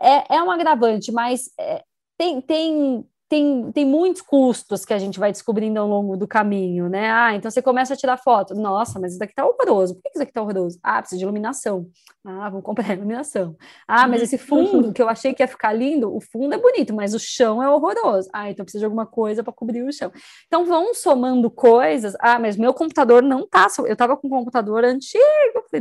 É, 0.00 0.36
é 0.36 0.42
um 0.42 0.50
agravante, 0.50 1.10
mas 1.10 1.50
é, 1.58 1.82
tem, 2.18 2.40
tem 2.40 3.04
tem, 3.32 3.72
tem 3.72 3.86
muitos 3.86 4.20
custos 4.20 4.84
que 4.84 4.92
a 4.92 4.98
gente 4.98 5.18
vai 5.18 5.32
descobrindo 5.32 5.80
ao 5.80 5.88
longo 5.88 6.18
do 6.18 6.28
caminho, 6.28 6.86
né? 6.90 7.10
Ah, 7.10 7.34
então 7.34 7.50
você 7.50 7.62
começa 7.62 7.94
a 7.94 7.96
tirar 7.96 8.18
foto. 8.18 8.54
Nossa, 8.54 9.00
mas 9.00 9.12
isso 9.12 9.18
daqui 9.18 9.32
tá 9.34 9.46
horroroso. 9.46 9.94
Por 9.94 10.02
que 10.02 10.10
isso 10.10 10.22
aqui 10.22 10.32
tá 10.34 10.42
horroroso? 10.42 10.78
Ah, 10.82 11.00
precisa 11.00 11.18
de 11.18 11.24
iluminação. 11.24 11.88
Ah, 12.22 12.50
vou 12.50 12.60
comprar 12.60 12.92
iluminação. 12.92 13.56
Ah, 13.88 14.06
mas 14.06 14.20
esse 14.20 14.36
fundo 14.36 14.92
que 14.92 15.00
eu 15.00 15.08
achei 15.08 15.32
que 15.32 15.42
ia 15.42 15.48
ficar 15.48 15.72
lindo, 15.72 16.14
o 16.14 16.20
fundo 16.20 16.54
é 16.54 16.58
bonito, 16.58 16.92
mas 16.92 17.14
o 17.14 17.18
chão 17.18 17.62
é 17.62 17.70
horroroso. 17.70 18.28
Ah, 18.34 18.50
então 18.50 18.66
precisa 18.66 18.80
de 18.80 18.84
alguma 18.84 19.06
coisa 19.06 19.42
para 19.42 19.50
cobrir 19.50 19.82
o 19.82 19.90
chão. 19.90 20.12
Então 20.46 20.66
vão 20.66 20.92
somando 20.92 21.50
coisas. 21.50 22.14
Ah, 22.20 22.38
mas 22.38 22.58
meu 22.58 22.74
computador 22.74 23.22
não 23.22 23.48
tá. 23.48 23.66
Eu 23.86 23.96
tava 23.96 24.14
com 24.14 24.26
um 24.26 24.30
computador 24.30 24.84
antigo, 24.84 25.22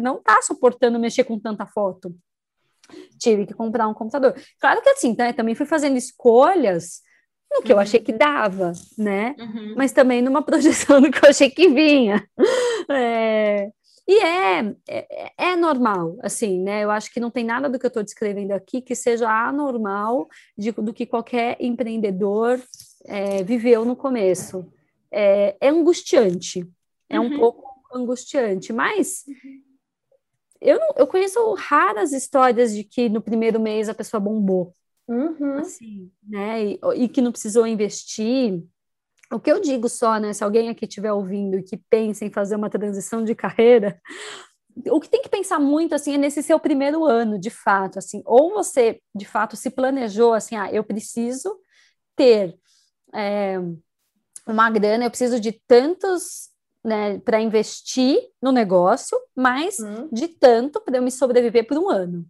não 0.02 0.24
tá 0.24 0.42
suportando 0.42 0.98
mexer 0.98 1.26
com 1.26 1.38
tanta 1.38 1.66
foto. 1.66 2.16
Tive 3.20 3.46
que 3.46 3.54
comprar 3.54 3.90
um 3.90 3.94
computador. 3.94 4.36
Claro 4.58 4.82
que 4.82 4.90
assim, 4.90 5.14
né, 5.18 5.34
também 5.34 5.54
fui 5.54 5.66
fazendo 5.66 5.98
escolhas 5.98 7.02
no 7.52 7.62
que 7.62 7.74
eu 7.74 7.80
achei 7.80 8.00
que 8.00 8.14
dava, 8.14 8.72
né? 8.98 9.36
Uhum. 9.38 9.74
Mas 9.76 9.92
também 9.92 10.22
numa 10.22 10.42
projeção 10.44 11.02
do 11.02 11.12
que 11.12 11.24
eu 11.24 11.30
achei 11.30 11.50
que 11.50 11.68
vinha. 11.68 12.26
É, 12.90 13.70
e 14.08 14.20
é, 14.20 14.76
é, 14.88 15.32
é, 15.38 15.56
normal, 15.56 16.18
assim, 16.22 16.60
né? 16.60 16.84
Eu 16.84 16.92
acho 16.92 17.12
que 17.14 17.20
não 17.20 17.30
tem 17.30 17.44
nada 17.44 17.70
do 17.70 17.78
que 17.78 17.86
eu 17.86 17.90
estou 17.90 18.04
descrevendo 18.04 18.52
aqui 18.52 18.82
que 18.82 18.96
seja 18.96 19.30
anormal 19.30 20.28
de, 20.58 20.72
do 20.72 20.94
que 20.94 21.06
qualquer 21.06 21.58
empreendedor 21.60 22.62
é, 23.06 23.44
viveu 23.44 23.86
no 23.86 23.96
começo. 23.96 24.66
É, 25.12 25.56
é 25.60 25.70
angustiante, 25.70 26.68
é 27.10 27.20
uhum. 27.20 27.28
um 27.28 27.40
pouco 27.40 27.70
angustiante, 27.94 28.72
mas 28.72 29.26
eu, 30.62 30.80
não, 30.80 30.90
eu 30.96 31.06
conheço 31.06 31.54
raras 31.56 32.14
histórias 32.14 32.74
de 32.74 32.84
que 32.84 33.10
no 33.10 33.22
primeiro 33.22 33.60
mês 33.60 33.90
a 33.90 33.94
pessoa 33.94 34.22
bombou 34.22 34.74
uhum. 35.12 35.60
assim, 35.60 36.12
né? 36.24 36.66
E, 36.66 36.80
e, 36.96 37.10
que 37.10 37.22
não 37.22 37.32
precisou 37.32 37.68
investir. 37.68 38.64
O 39.32 39.40
que 39.40 39.52
eu 39.52 39.62
digo 39.62 39.88
só, 39.88 40.18
né? 40.20 40.34
Se 40.34 40.44
alguém 40.44 40.70
aqui 40.70 40.86
estiver 40.86 41.12
ouvindo 41.14 41.58
e 41.58 41.64
que 41.64 41.78
pensa 41.90 42.26
em 42.26 42.32
fazer 42.32 42.56
uma 42.56 42.70
transição 42.70 43.24
de 43.24 43.34
carreira, 43.34 44.00
o 44.90 45.00
que 45.00 45.10
tem 45.10 45.22
que 45.22 45.30
pensar 45.30 45.60
muito 45.60 45.94
assim 45.94 46.14
é 46.14 46.18
nesse 46.18 46.42
seu 46.42 46.60
primeiro 46.60 47.06
ano, 47.06 47.40
de 47.40 47.50
fato, 47.50 48.00
assim, 48.00 48.22
ou 48.26 48.54
você 48.54 49.02
de 49.14 49.26
fato 49.26 49.56
se 49.56 49.70
planejou 49.70 50.34
assim, 50.34 50.56
ah, 50.56 50.72
eu 50.72 50.84
preciso 50.84 51.60
ter 52.16 52.58
é, 53.14 53.58
uma 54.48 54.70
grana, 54.70 55.06
eu 55.06 55.10
preciso 55.10 55.40
de 55.40 55.52
tantos 55.68 56.50
né, 56.84 57.20
para 57.20 57.42
investir 57.42 58.20
no 58.42 58.52
negócio, 58.52 59.18
mas 59.36 59.80
hum. 59.80 60.10
de 60.12 60.28
tanto 60.28 60.82
para 60.82 60.98
eu 60.98 61.04
me 61.04 61.12
sobreviver 61.12 61.68
por 61.68 61.78
um 61.78 61.90
ano. 61.90 62.26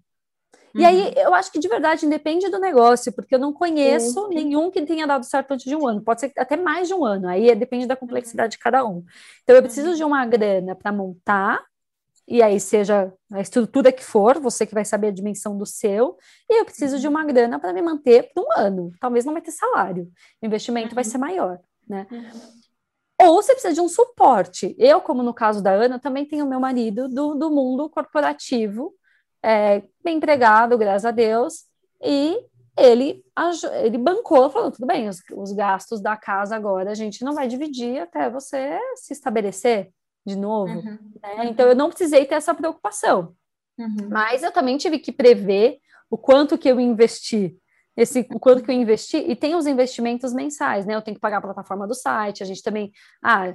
E 0.73 0.85
aí, 0.85 1.01
uhum. 1.01 1.13
eu 1.15 1.33
acho 1.33 1.51
que 1.51 1.59
de 1.59 1.67
verdade 1.67 2.07
depende 2.07 2.49
do 2.49 2.59
negócio, 2.59 3.11
porque 3.13 3.35
eu 3.35 3.39
não 3.39 3.51
conheço 3.51 4.27
nenhum 4.29 4.71
que 4.71 4.81
tenha 4.83 5.05
dado 5.05 5.25
certo 5.25 5.51
antes 5.51 5.65
de 5.65 5.75
um 5.75 5.87
ano. 5.87 6.01
Pode 6.01 6.21
ser 6.21 6.31
até 6.37 6.55
mais 6.55 6.87
de 6.87 6.93
um 6.93 7.03
ano, 7.03 7.27
aí 7.27 7.53
depende 7.55 7.85
da 7.85 7.95
complexidade 7.95 8.53
de 8.53 8.59
cada 8.59 8.85
um. 8.85 9.03
Então, 9.43 9.55
eu 9.55 9.61
preciso 9.61 9.89
uhum. 9.89 9.95
de 9.95 10.03
uma 10.03 10.25
grana 10.25 10.75
para 10.75 10.91
montar, 10.91 11.63
e 12.27 12.41
aí 12.41 12.59
seja 12.59 13.11
a 13.31 13.41
estrutura 13.41 13.91
que 13.91 14.03
for, 14.03 14.39
você 14.39 14.65
que 14.65 14.73
vai 14.73 14.85
saber 14.85 15.07
a 15.07 15.11
dimensão 15.11 15.57
do 15.57 15.65
seu, 15.65 16.17
e 16.49 16.59
eu 16.61 16.65
preciso 16.65 16.99
de 16.99 17.07
uhum. 17.07 17.13
uma 17.13 17.25
grana 17.25 17.59
para 17.59 17.73
me 17.73 17.81
manter 17.81 18.31
por 18.33 18.45
um 18.45 18.47
ano. 18.55 18.91
Talvez 18.99 19.25
não 19.25 19.33
vai 19.33 19.41
ter 19.41 19.51
salário, 19.51 20.09
o 20.41 20.45
investimento 20.45 20.89
uhum. 20.89 20.95
vai 20.95 21.03
ser 21.03 21.17
maior, 21.17 21.59
né? 21.87 22.07
Uhum. 22.09 22.61
Ou 23.23 23.41
você 23.41 23.53
precisa 23.53 23.73
de 23.73 23.81
um 23.81 23.87
suporte. 23.87 24.75
Eu, 24.79 24.99
como 24.99 25.21
no 25.21 25.33
caso 25.33 25.61
da 25.61 25.71
Ana, 25.71 25.99
também 25.99 26.25
tenho 26.25 26.47
meu 26.47 26.59
marido 26.59 27.07
do, 27.07 27.35
do 27.35 27.51
mundo 27.51 27.87
corporativo, 27.89 28.93
é, 29.43 29.83
bem 30.03 30.17
empregado, 30.17 30.77
graças 30.77 31.05
a 31.05 31.11
Deus, 31.11 31.65
e 32.01 32.37
ele, 32.77 33.23
ele 33.83 33.97
bancou, 33.97 34.49
falou, 34.49 34.71
tudo 34.71 34.87
bem, 34.87 35.09
os, 35.09 35.21
os 35.33 35.51
gastos 35.51 36.01
da 36.01 36.15
casa 36.15 36.55
agora 36.55 36.91
a 36.91 36.95
gente 36.95 37.23
não 37.23 37.33
vai 37.33 37.47
dividir 37.47 37.99
até 37.99 38.29
você 38.29 38.79
se 38.95 39.13
estabelecer 39.13 39.91
de 40.25 40.35
novo. 40.35 40.73
Uhum. 40.73 40.97
Né? 41.21 41.45
Então, 41.45 41.67
eu 41.67 41.75
não 41.75 41.89
precisei 41.89 42.25
ter 42.25 42.35
essa 42.35 42.53
preocupação. 42.53 43.35
Uhum. 43.77 44.09
Mas 44.09 44.43
eu 44.43 44.51
também 44.51 44.77
tive 44.77 44.99
que 44.99 45.11
prever 45.11 45.79
o 46.09 46.17
quanto 46.17 46.57
que 46.57 46.69
eu 46.69 46.79
investi 46.79 47.57
esse 47.95 48.25
o 48.31 48.39
quanto 48.39 48.63
que 48.63 48.71
eu 48.71 48.75
investi, 48.75 49.17
e 49.17 49.35
tem 49.35 49.55
os 49.55 49.67
investimentos 49.67 50.33
mensais, 50.33 50.85
né? 50.85 50.95
Eu 50.95 51.01
tenho 51.01 51.15
que 51.15 51.21
pagar 51.21 51.37
a 51.37 51.41
plataforma 51.41 51.87
do 51.87 51.93
site, 51.93 52.41
a 52.41 52.45
gente 52.45 52.63
também. 52.63 52.91
Ah, 53.21 53.53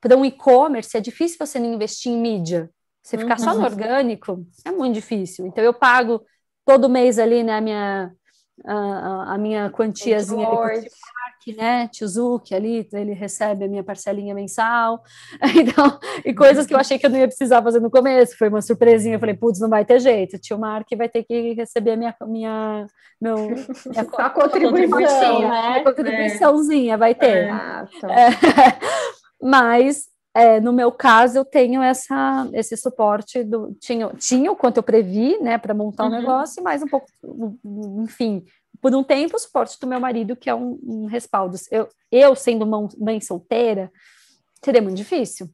para 0.00 0.16
um 0.16 0.24
e-commerce 0.24 0.96
é 0.96 1.00
difícil 1.00 1.38
você 1.38 1.58
não 1.58 1.72
investir 1.72 2.12
em 2.12 2.20
mídia. 2.20 2.70
Você 3.02 3.18
ficar 3.18 3.38
uhum. 3.38 3.44
só 3.44 3.54
no 3.54 3.60
uhum. 3.60 3.64
orgânico 3.64 4.46
é 4.64 4.70
muito 4.70 4.94
difícil. 4.94 5.46
Então 5.46 5.62
eu 5.62 5.74
pago 5.74 6.22
todo 6.64 6.88
mês 6.88 7.18
ali, 7.18 7.42
né, 7.42 7.56
a 7.56 7.60
minha, 7.60 8.12
a, 8.64 9.34
a 9.34 9.38
minha 9.38 9.70
quantiazinha 9.70 10.48
ali 10.48 10.86
né? 11.50 11.88
Tizuki 11.88 12.54
ali, 12.54 12.88
ele 12.92 13.12
recebe 13.14 13.64
a 13.64 13.68
minha 13.68 13.82
parcelinha 13.82 14.34
mensal. 14.34 15.02
Então, 15.62 15.98
e 16.24 16.34
coisas 16.34 16.66
que 16.66 16.74
eu 16.74 16.78
achei 16.78 16.98
que 16.98 17.06
eu 17.06 17.10
não 17.10 17.18
ia 17.18 17.26
precisar 17.26 17.62
fazer 17.62 17.80
no 17.80 17.90
começo, 17.90 18.36
foi 18.36 18.48
uma 18.48 18.60
surpresinha. 18.60 19.16
Eu 19.16 19.20
falei, 19.20 19.34
putz, 19.34 19.58
não 19.58 19.68
vai 19.68 19.84
ter 19.84 19.98
jeito. 19.98 20.38
Tio 20.38 20.58
Mark 20.58 20.86
vai 20.96 21.08
ter 21.08 21.24
que 21.24 21.54
receber 21.54 21.92
a 21.92 21.96
minha, 21.96 22.14
minha, 22.26 22.86
meu, 23.20 23.36
minha 23.86 24.02
a 24.18 24.30
contribuição, 24.30 25.40
né? 25.40 25.78
A 25.78 25.84
contribuiçãozinha, 25.84 26.98
vai 26.98 27.14
ter. 27.14 27.48
É. 27.48 27.50
Mas 29.42 30.04
é, 30.34 30.60
no 30.60 30.72
meu 30.72 30.90
caso, 30.90 31.38
eu 31.38 31.44
tenho 31.44 31.82
essa, 31.82 32.48
esse 32.54 32.76
suporte 32.76 33.44
do. 33.44 33.74
Tinha, 33.80 34.08
tinha 34.14 34.50
o 34.50 34.56
quanto 34.56 34.78
eu 34.78 34.82
previ, 34.82 35.38
né, 35.40 35.58
para 35.58 35.74
montar 35.74 36.04
o 36.04 36.06
uhum. 36.06 36.14
um 36.14 36.18
negócio, 36.18 36.62
mais 36.62 36.82
um 36.82 36.88
pouco, 36.88 37.06
enfim, 38.02 38.44
por 38.80 38.94
um 38.94 39.04
tempo, 39.04 39.36
o 39.36 39.38
suporte 39.38 39.78
do 39.78 39.86
meu 39.86 40.00
marido, 40.00 40.34
que 40.34 40.48
é 40.48 40.54
um, 40.54 40.78
um 40.82 41.06
respaldo. 41.06 41.56
Eu, 41.70 41.88
eu, 42.10 42.34
sendo 42.34 42.66
mãe 42.98 43.20
solteira, 43.20 43.92
seria 44.64 44.82
muito 44.82 44.96
difícil. 44.96 45.48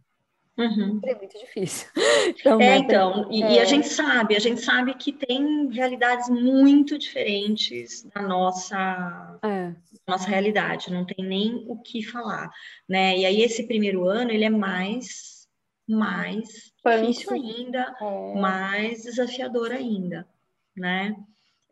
Uhum. 0.58 0.98
Seria 0.98 1.16
muito 1.16 1.38
difícil. 1.38 1.88
Então, 2.28 2.60
é, 2.60 2.70
né, 2.70 2.76
então, 2.78 3.28
e, 3.30 3.42
é... 3.42 3.52
e, 3.54 3.58
a 3.58 3.64
gente 3.64 3.88
sabe, 3.88 4.36
a 4.36 4.38
gente 4.38 4.60
sabe 4.60 4.92
que 4.94 5.12
tem 5.12 5.68
realidades 5.70 6.28
muito 6.28 6.98
diferentes 6.98 8.02
da 8.14 8.20
nossa, 8.20 9.38
é. 9.42 9.72
nossa 10.06 10.28
realidade, 10.28 10.92
não 10.92 11.06
tem 11.06 11.24
nem 11.24 11.64
o 11.66 11.78
que 11.78 12.02
falar, 12.02 12.50
né? 12.86 13.16
E 13.16 13.24
aí 13.24 13.40
esse 13.40 13.66
primeiro 13.66 14.06
ano, 14.06 14.30
ele 14.30 14.44
é 14.44 14.50
mais, 14.50 15.48
mais 15.88 16.70
difícil 16.84 17.32
ainda, 17.32 17.96
é. 17.98 18.34
mais 18.38 19.04
desafiador 19.04 19.72
ainda, 19.72 20.28
né? 20.76 21.16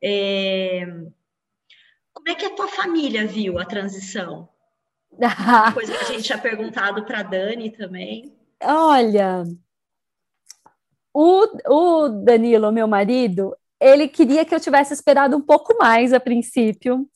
É, 0.02 0.86
como 2.14 2.28
é 2.30 2.34
que 2.34 2.46
a 2.46 2.54
tua 2.54 2.68
família 2.68 3.26
viu 3.26 3.58
a 3.58 3.64
transição? 3.64 4.48
Coisa 5.74 5.92
que 5.92 6.04
a 6.04 6.08
gente 6.08 6.22
tinha 6.22 6.38
perguntado 6.38 7.04
para 7.04 7.22
Dani 7.22 7.70
também. 7.70 8.35
Olha, 8.62 9.44
o, 11.14 11.46
o 11.66 12.08
Danilo, 12.08 12.72
meu 12.72 12.86
marido, 12.86 13.56
ele 13.80 14.08
queria 14.08 14.44
que 14.44 14.54
eu 14.54 14.60
tivesse 14.60 14.92
esperado 14.92 15.36
um 15.36 15.40
pouco 15.40 15.76
mais 15.78 16.12
a 16.12 16.20
princípio. 16.20 17.08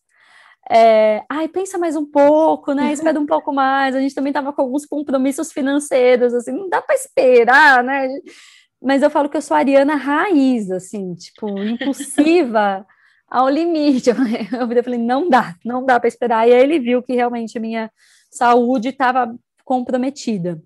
É, 0.71 1.23
ai, 1.29 1.49
pensa 1.49 1.77
mais 1.79 1.97
um 1.97 2.07
pouco, 2.07 2.73
né? 2.73 2.93
Espera 2.93 3.19
um 3.19 3.27
pouco 3.27 3.53
mais. 3.53 3.95
A 3.95 4.01
gente 4.01 4.15
também 4.15 4.31
estava 4.31 4.53
com 4.53 4.63
alguns 4.63 4.87
compromissos 4.87 5.53
financeiros, 5.53 6.33
assim, 6.33 6.53
não 6.53 6.69
dá 6.69 6.81
para 6.81 6.95
esperar, 6.95 7.83
né? 7.85 8.09
Mas 8.81 9.03
eu 9.03 9.11
falo 9.11 9.29
que 9.29 9.37
eu 9.37 9.43
sou 9.43 9.57
ariana 9.57 9.97
raiz, 9.97 10.71
assim, 10.71 11.15
tipo, 11.15 11.49
impulsiva 11.63 12.87
ao 13.29 13.49
limite. 13.49 14.11
Eu 14.11 14.17
falei, 14.83 14.99
não 14.99 15.29
dá, 15.29 15.57
não 15.65 15.85
dá 15.85 15.99
para 16.01 16.09
esperar. 16.09 16.49
E 16.49 16.55
aí 16.55 16.63
ele 16.63 16.79
viu 16.79 17.03
que 17.03 17.15
realmente 17.15 17.59
minha 17.59 17.91
saúde 18.31 18.89
estava 18.89 19.35
comprometida. 19.65 20.59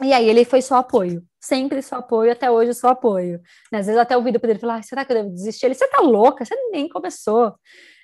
E 0.00 0.12
aí 0.12 0.28
ele 0.28 0.44
foi 0.44 0.62
só 0.62 0.76
apoio, 0.76 1.24
sempre 1.40 1.82
só 1.82 1.96
apoio, 1.96 2.30
até 2.30 2.50
hoje 2.50 2.72
só 2.72 2.88
apoio. 2.88 3.40
Né? 3.72 3.80
Às 3.80 3.86
vezes 3.86 4.00
até 4.00 4.16
o 4.16 4.22
vídeo 4.22 4.38
para 4.38 4.50
ele 4.50 4.58
falar, 4.58 4.76
ah, 4.76 4.82
será 4.82 5.04
que 5.04 5.12
eu 5.12 5.16
devo 5.16 5.30
desistir? 5.34 5.66
Ele, 5.66 5.74
você 5.74 5.88
tá 5.88 6.00
louca, 6.00 6.44
você 6.44 6.54
nem 6.70 6.88
começou. 6.88 7.54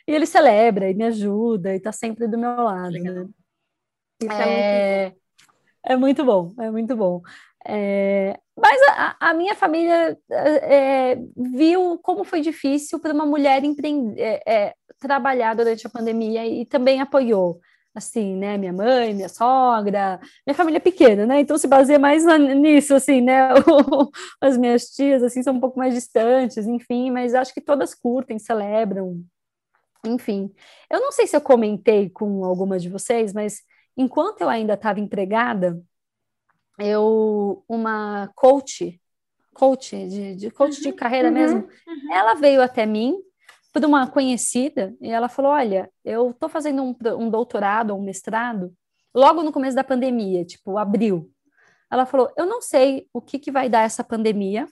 E 0.07 0.13
ele 0.13 0.27
celebra 0.27 0.91
e 0.91 0.95
me 0.95 1.05
ajuda 1.05 1.75
e 1.75 1.81
tá 1.81 1.93
sempre 1.93 2.27
do 2.27 2.37
meu 2.37 2.57
lado. 2.57 2.91
Né? 2.93 3.27
É, 4.31 5.13
é, 5.85 5.97
muito 5.97 6.25
bom, 6.25 6.53
é 6.59 6.71
muito 6.71 6.97
bom. 6.97 7.23
É, 7.67 8.39
mas 8.57 8.81
a, 8.91 9.31
a, 9.31 9.35
minha 9.35 9.55
família 9.55 10.19
é, 10.31 11.17
viu 11.37 11.99
como 12.03 12.23
foi 12.23 12.41
difícil 12.41 13.01
para 13.01 13.15
uma 13.15 13.25
mulher 13.25 13.65
empreender, 13.65 14.21
é, 14.21 14.43
é, 14.47 14.75
trabalhar 14.99 15.55
durante 15.55 15.87
a 15.87 15.91
pandemia 15.91 16.47
e 16.47 16.67
também 16.67 17.01
apoiou. 17.01 17.61
Assim, 17.95 18.35
né? 18.35 18.59
Minha 18.59 18.73
mãe, 18.73 19.15
minha 19.15 19.29
sogra, 19.29 20.21
minha 20.45 20.55
família 20.55 20.79
é 20.79 20.81
pequena, 20.81 21.25
né? 21.25 21.41
Então 21.41 21.57
se 21.57 21.69
baseia 21.69 21.99
mais 21.99 22.25
nisso, 22.57 22.95
assim, 22.95 23.21
né? 23.21 23.51
As 24.41 24.57
minhas 24.57 24.91
tias, 24.91 25.23
assim, 25.23 25.43
são 25.43 25.55
um 25.55 25.61
pouco 25.61 25.79
mais 25.79 25.95
distantes, 25.95 26.67
enfim, 26.67 27.13
mas 27.13 27.35
acho 27.35 27.55
que 27.55 27.61
todas 27.61 27.95
curtem, 27.95 28.39
celebram, 28.39 29.25
enfim. 30.05 30.53
Eu 30.91 31.01
não 31.01 31.13
sei 31.13 31.27
se 31.27 31.37
eu 31.37 31.41
comentei 31.41 32.11
com 32.11 32.45
alguma 32.45 32.79
de 32.79 32.89
vocês, 32.89 33.33
mas 33.33 33.63
enquanto 33.97 34.41
eu 34.41 34.49
ainda 34.49 34.75
estava 34.75 34.99
empregada, 35.01 35.81
eu 36.79 37.65
uma 37.69 38.29
coach, 38.35 39.01
coach 39.53 39.97
de, 40.09 40.35
de 40.35 40.51
coach 40.51 40.77
uhum, 40.79 40.83
de 40.83 40.93
carreira 40.93 41.29
uhum, 41.29 41.35
mesmo, 41.35 41.59
uhum. 41.61 42.13
ela 42.13 42.35
veio 42.35 42.61
até 42.61 42.85
mim 42.85 43.17
por 43.75 43.85
uma 43.85 44.07
conhecida 44.07 44.95
e 45.01 45.11
ela 45.11 45.29
falou: 45.29 45.51
Olha, 45.51 45.91
eu 46.05 46.31
estou 46.31 46.49
fazendo 46.49 46.81
um, 46.81 46.97
um 47.19 47.29
doutorado, 47.29 47.93
um 47.93 48.01
mestrado, 48.01 48.73
logo 49.13 49.43
no 49.43 49.51
começo 49.51 49.75
da 49.75 49.83
pandemia, 49.83 50.45
tipo 50.45 50.79
abril. 50.79 51.29
Ela 51.91 52.07
falou: 52.07 52.33
Eu 52.37 52.47
não 52.47 52.63
sei 52.63 53.09
o 53.13 53.21
que, 53.21 53.37
que 53.37 53.51
vai 53.51 53.69
dar 53.69 53.83
essa 53.83 54.05
pandemia, 54.05 54.69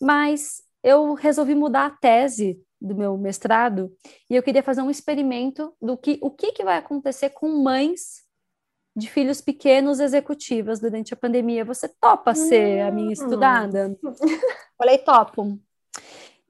mas 0.00 0.62
eu 0.84 1.14
resolvi 1.14 1.54
mudar 1.54 1.86
a 1.86 1.90
tese 1.90 2.62
do 2.78 2.94
meu 2.94 3.16
mestrado 3.16 3.90
e 4.28 4.36
eu 4.36 4.42
queria 4.42 4.62
fazer 4.62 4.82
um 4.82 4.90
experimento 4.90 5.74
do 5.80 5.96
que 5.96 6.18
o 6.20 6.30
que, 6.30 6.52
que 6.52 6.64
vai 6.64 6.76
acontecer 6.76 7.30
com 7.30 7.48
mães 7.62 8.22
de 8.94 9.08
filhos 9.08 9.40
pequenos 9.40 9.98
executivas 9.98 10.78
durante 10.78 11.14
a 11.14 11.16
pandemia. 11.16 11.64
Você 11.64 11.88
topa 11.88 12.34
ser 12.34 12.80
a 12.80 12.90
minha 12.90 13.08
hum. 13.08 13.12
estudada? 13.12 13.98
Falei, 14.76 14.98
topo. 14.98 15.58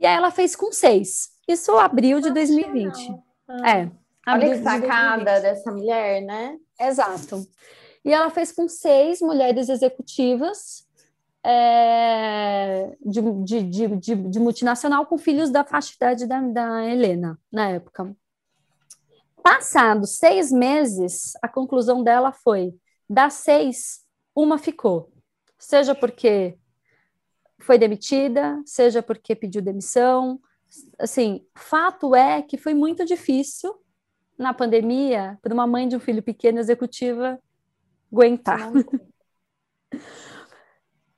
E 0.01 0.07
aí 0.07 0.17
ela 0.17 0.33
fez 0.33 0.57
com 0.57 0.73
seis. 0.73 1.32
Isso 1.49 1.73
abril 1.79 2.21
de 2.21 2.31
2020. 2.31 3.15
Ah. 3.49 3.71
É. 3.71 3.91
Olha 4.27 4.51
que 4.51 4.63
sacada 4.63 5.37
de 5.37 5.43
dessa 5.43 5.73
mulher, 5.73 6.23
né? 6.23 6.57
Exato. 6.79 7.47
E 8.05 8.13
ela 8.13 8.31
fez 8.31 8.53
com 8.53 8.69
seis 8.69 9.21
mulheres 9.21 9.69
executivas 9.69 10.87
é, 11.45 12.97
de, 13.05 13.21
de, 13.43 13.63
de, 13.97 14.15
de, 14.15 14.41
multinacional 14.41 15.07
com 15.07 15.19
filhos 15.19 15.51
da 15.51 15.65
faixa 15.65 15.95
idade 15.95 16.27
da, 16.27 16.41
da 16.41 16.87
Helena, 16.87 17.39
na 17.51 17.69
época. 17.69 18.15
Passados 19.43 20.19
seis 20.19 20.53
meses, 20.53 21.33
a 21.43 21.49
conclusão 21.49 22.03
dela 22.03 22.33
foi: 22.33 22.73
das 23.11 23.35
seis, 23.35 24.03
uma 24.35 24.57
ficou. 24.57 25.13
Seja 25.59 25.95
porque 25.95 26.57
foi 27.61 27.79
demitida, 27.79 28.61
seja 28.65 29.03
porque 29.03 29.35
pediu 29.35 29.63
demissão, 29.63 30.41
assim, 30.99 31.45
fato 31.55 32.15
é 32.15 32.43
que 32.43 32.57
foi 32.57 32.75
muito 32.75 33.05
difícil 33.05 33.75
na 34.39 34.55
pandemia 34.55 35.39
para 35.43 35.53
uma 35.55 35.67
mãe 35.67 35.87
de 35.87 35.97
um 35.97 36.01
filho 36.01 36.23
pequeno 36.23 36.59
executiva 36.59 37.39
aguentar. 38.11 38.71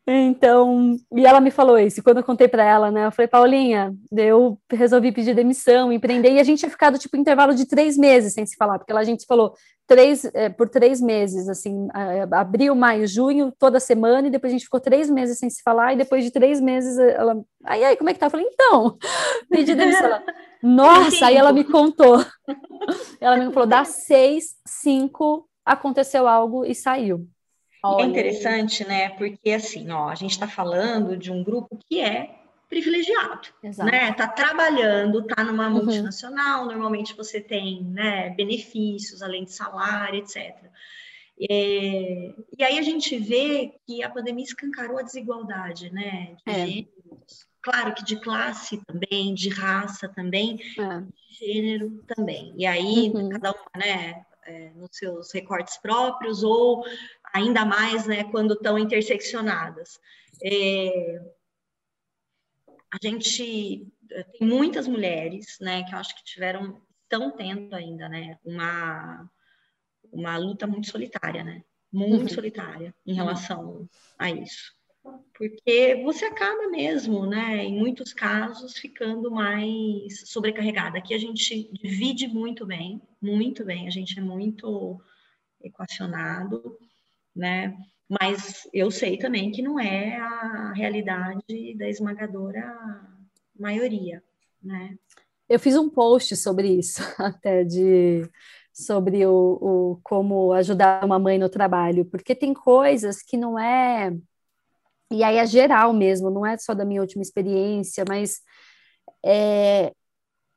Então, 0.07 0.97
e 1.17 1.25
ela 1.25 1.41
me 1.41 1.51
falou 1.51 1.79
isso, 1.79 1.99
e 1.99 2.03
quando 2.03 2.19
eu 2.19 2.23
contei 2.25 2.47
para 2.47 2.63
ela, 2.63 2.91
né, 2.91 3.07
eu 3.07 3.11
falei, 3.11 3.27
Paulinha, 3.27 3.95
eu 4.15 4.59
resolvi 4.71 5.11
pedir 5.11 5.35
demissão, 5.35 5.91
empreender, 5.91 6.31
e 6.31 6.39
a 6.39 6.45
gente 6.45 6.59
tinha 6.59 6.71
ficado, 6.71 6.99
tipo, 6.99 7.17
intervalo 7.17 7.55
de 7.55 7.65
três 7.67 7.97
meses 7.97 8.35
sem 8.35 8.45
se 8.45 8.55
falar, 8.55 8.79
porque 8.79 8.93
a 8.93 9.03
gente 9.03 9.25
falou 9.25 9.55
três, 9.87 10.27
é, 10.35 10.51
por 10.51 10.69
três 10.69 11.01
meses, 11.01 11.49
assim, 11.49 11.89
abril, 12.33 12.75
maio, 12.75 13.07
junho, 13.07 13.51
toda 13.59 13.81
semana, 13.81 14.29
e 14.29 14.31
depois 14.31 14.53
a 14.53 14.57
gente 14.57 14.67
ficou 14.67 14.79
três 14.79 15.09
meses 15.09 15.39
sem 15.39 15.49
se 15.49 15.63
falar, 15.63 15.95
e 15.95 15.97
depois 15.97 16.23
de 16.23 16.31
três 16.31 16.61
meses, 16.61 16.99
ela, 16.99 17.43
aí, 17.65 17.83
aí, 17.83 17.97
como 17.97 18.11
é 18.11 18.13
que 18.13 18.21
tá? 18.21 18.27
Eu 18.27 18.31
falei, 18.31 18.47
então, 18.47 18.99
pedi 19.49 19.75
demissão, 19.75 20.05
ela, 20.05 20.23
nossa, 20.63 21.27
aí 21.27 21.37
ela 21.37 21.53
me 21.53 21.65
contou, 21.65 22.23
ela 23.19 23.39
me 23.39 23.51
falou, 23.55 23.67
das 23.67 23.89
seis, 24.05 24.55
cinco, 24.67 25.49
aconteceu 25.65 26.29
algo 26.29 26.63
e 26.67 26.75
saiu. 26.75 27.27
Olha. 27.85 28.05
É 28.05 28.07
interessante, 28.07 28.87
né? 28.87 29.11
Porque 29.11 29.51
assim, 29.51 29.91
ó, 29.91 30.09
a 30.09 30.15
gente 30.15 30.31
está 30.31 30.49
falando 30.49 31.17
de 31.17 31.31
um 31.31 31.45
grupo 31.45 31.79
que 31.87 32.01
é 32.01 32.35
privilegiado, 32.69 33.49
Exato. 33.63 33.91
né? 33.91 34.13
Tá 34.15 34.27
trabalhando, 34.27 35.23
tá 35.23 35.45
numa 35.45 35.69
uhum. 35.69 35.85
multinacional, 35.85 36.65
normalmente 36.67 37.15
você 37.15 37.41
tem, 37.41 37.85
né, 37.85 38.31
benefícios 38.31 39.23
além 39.23 39.45
de 39.45 39.53
salário, 39.53 40.19
etc. 40.19 40.57
É, 41.51 42.33
e 42.57 42.65
aí 42.65 42.79
a 42.79 42.83
gente 42.83 43.19
vê 43.19 43.75
que 43.87 44.03
a 44.03 44.09
pandemia 44.09 44.45
escancarou 44.45 44.99
a 44.99 45.03
desigualdade, 45.03 45.93
né? 45.93 46.37
De 46.47 46.53
é. 46.53 46.67
gêneros, 46.67 47.47
claro 47.61 47.95
que 47.95 48.05
de 48.05 48.17
classe 48.17 48.81
também, 48.87 49.35
de 49.35 49.49
raça 49.49 50.09
também, 50.09 50.61
é. 50.79 51.01
de 51.01 51.39
gênero 51.39 52.03
também. 52.07 52.55
E 52.57 52.65
aí 52.67 53.11
uhum. 53.15 53.29
cada 53.29 53.51
uma, 53.51 53.71
né? 53.77 54.25
É, 54.47 54.71
nos 54.77 54.91
seus 54.93 55.33
recortes 55.33 55.79
próprios 55.79 56.43
ou 56.43 56.85
ainda 57.35 57.65
mais 57.65 58.07
né, 58.07 58.23
quando 58.31 58.55
estão 58.55 58.79
interseccionadas. 58.79 59.99
É, 60.43 61.21
a 62.93 62.97
gente 63.03 63.93
eh, 64.13 64.23
tem 64.23 64.47
muitas 64.47 64.87
mulheres, 64.87 65.59
né, 65.61 65.83
que 65.83 65.93
eu 65.93 65.99
acho 65.99 66.15
que 66.15 66.25
tiveram, 66.25 66.81
estão 67.03 67.33
tendo 67.33 67.75
ainda, 67.75 68.09
né, 68.09 68.39
uma, 68.45 69.29
uma 70.13 70.37
luta 70.37 70.65
muito 70.65 70.89
solitária, 70.89 71.43
né, 71.43 71.65
muito 71.93 72.23
uhum. 72.23 72.29
solitária 72.29 72.95
em 73.05 73.15
relação 73.15 73.89
a 74.17 74.31
isso. 74.31 74.73
Porque 75.37 76.01
você 76.05 76.27
acaba 76.27 76.69
mesmo, 76.69 77.27
né, 77.27 77.65
em 77.65 77.77
muitos 77.77 78.15
casos, 78.15 78.79
ficando 78.79 79.31
mais 79.31 80.31
sobrecarregada. 80.31 80.99
Aqui 80.99 81.13
a 81.13 81.19
gente 81.19 81.69
divide 81.73 82.29
muito 82.29 82.65
bem, 82.65 83.03
muito 83.21 83.65
bem, 83.65 83.89
a 83.89 83.91
gente 83.91 84.19
é 84.19 84.23
muito 84.23 84.99
equacionado 85.61 86.79
né? 87.35 87.77
Mas 88.09 88.69
eu 88.73 88.91
sei 88.91 89.17
também 89.17 89.51
que 89.51 89.63
não 89.63 89.81
é 89.81 90.17
a 90.17 90.73
realidade 90.75 91.75
da 91.77 91.89
esmagadora 91.89 92.77
maioria, 93.59 94.23
né? 94.63 94.97
Eu 95.49 95.59
fiz 95.59 95.77
um 95.77 95.89
post 95.91 96.37
sobre 96.37 96.69
isso, 96.69 97.03
até 97.19 97.65
de 97.65 98.29
sobre 98.73 99.25
o, 99.25 99.59
o 99.61 100.01
como 100.03 100.53
ajudar 100.53 101.05
uma 101.05 101.19
mãe 101.19 101.39
no 101.39 101.49
trabalho, 101.49 102.05
porque 102.07 102.35
tem 102.35 102.53
coisas 102.53 103.23
que 103.23 103.37
não 103.37 103.59
é 103.59 104.13
e 105.11 105.23
aí 105.23 105.37
é 105.37 105.47
geral 105.47 105.93
mesmo, 105.93 106.31
não 106.31 106.45
é 106.45 106.57
só 106.59 106.75
da 106.75 106.85
minha 106.85 107.01
última 107.01 107.23
experiência, 107.23 108.05
mas 108.09 108.41
é, 109.25 109.93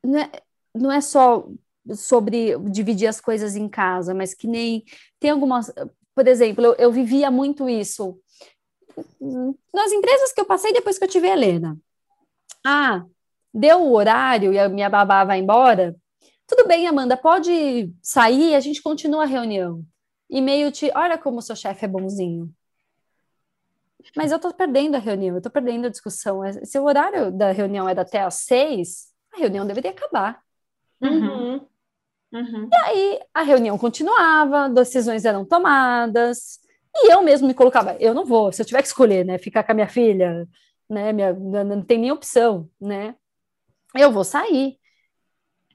não, 0.04 0.20
é, 0.20 0.32
não 0.74 0.92
é 0.92 1.02
só 1.02 1.48
sobre 1.96 2.58
dividir 2.70 3.08
as 3.08 3.22
coisas 3.22 3.56
em 3.56 3.70
casa, 3.70 4.14
mas 4.14 4.34
que 4.34 4.48
nem 4.48 4.84
tem 5.20 5.32
algumas, 5.32 5.72
por 6.18 6.28
exemplo, 6.28 6.66
eu, 6.66 6.76
eu 6.80 6.92
vivia 6.92 7.30
muito 7.30 7.70
isso 7.70 8.20
nas 9.72 9.92
empresas 9.92 10.34
que 10.34 10.42
eu 10.42 10.46
passei 10.46 10.74
depois 10.74 10.98
que 10.98 11.04
eu 11.04 11.08
tive 11.08 11.30
a 11.30 11.34
Helena. 11.34 11.78
Ah, 12.66 13.06
deu 13.54 13.84
o 13.84 13.94
horário 13.94 14.52
e 14.52 14.58
a 14.58 14.68
minha 14.68 14.90
babá 14.90 15.24
vai 15.24 15.38
embora. 15.38 15.96
Tudo 16.48 16.68
bem, 16.68 16.88
Amanda, 16.88 17.16
pode 17.16 17.94
sair, 18.02 18.56
a 18.56 18.60
gente 18.60 18.82
continua 18.82 19.26
a 19.26 19.28
reunião. 19.28 19.86
E 20.28 20.42
meio 20.42 20.72
te, 20.72 20.92
olha 20.96 21.20
como 21.20 21.38
o 21.38 21.42
seu 21.42 21.56
chefe 21.56 21.86
é 21.86 21.88
bonzinho. 21.88 22.52
Mas 24.16 24.32
eu 24.32 24.40
tô 24.40 24.52
perdendo 24.52 24.96
a 24.96 25.00
reunião, 25.00 25.36
eu 25.36 25.42
tô 25.42 25.52
perdendo 25.52 25.86
a 25.86 25.92
discussão. 25.92 26.42
Se 26.64 26.80
o 26.80 26.86
horário 26.86 27.32
da 27.32 27.52
reunião 27.52 27.88
é 27.88 27.92
até 27.92 28.24
às 28.24 28.40
seis, 28.40 29.14
a 29.36 29.38
reunião 29.38 29.68
deveria 29.68 29.92
acabar. 29.92 30.42
Uhum. 31.00 31.64
Uhum. 32.32 32.70
E 32.72 32.76
aí 32.76 33.20
a 33.34 33.42
reunião 33.42 33.78
continuava, 33.78 34.70
decisões 34.70 35.26
eram 35.26 35.46
tomadas, 35.46 36.60
e 36.96 37.14
eu 37.14 37.22
mesmo 37.22 37.48
me 37.48 37.54
colocava, 37.54 37.96
eu 38.00 38.14
não 38.14 38.26
vou, 38.26 38.52
se 38.52 38.62
eu 38.62 38.66
tiver 38.66 38.82
que 38.82 38.88
escolher, 38.88 39.26
né, 39.26 39.38
ficar 39.38 39.64
com 39.64 39.72
a 39.72 39.76
minha 39.76 39.88
filha, 39.88 40.48
né, 40.90 41.14
minha, 41.14 41.34
não 41.34 41.82
tem 41.82 41.98
nem 41.98 42.12
opção, 42.12 42.70
né, 42.80 43.16
eu 43.96 44.12
vou 44.12 44.24
sair. 44.24 44.78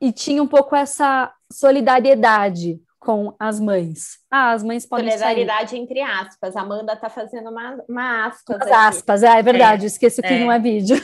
E 0.00 0.12
tinha 0.12 0.42
um 0.42 0.48
pouco 0.48 0.74
essa 0.74 1.32
solidariedade 1.50 2.80
com 2.98 3.34
as 3.38 3.60
mães. 3.60 4.18
Ah, 4.30 4.52
as 4.52 4.62
mães 4.62 4.86
podem 4.86 5.08
Solidariedade 5.08 5.70
sair. 5.70 5.80
entre 5.80 6.00
aspas. 6.00 6.56
A 6.56 6.60
Amanda 6.60 6.96
tá 6.96 7.08
fazendo 7.08 7.50
uma, 7.50 7.78
uma 7.88 8.26
aspas. 8.26 8.60
As 8.62 8.70
aspas, 8.70 9.22
é, 9.22 9.38
é 9.38 9.42
verdade, 9.42 9.84
é, 9.84 9.86
esqueço 9.86 10.22
que 10.22 10.28
é. 10.28 10.38
não 10.38 10.50
é 10.50 10.58
vídeo. 10.58 10.96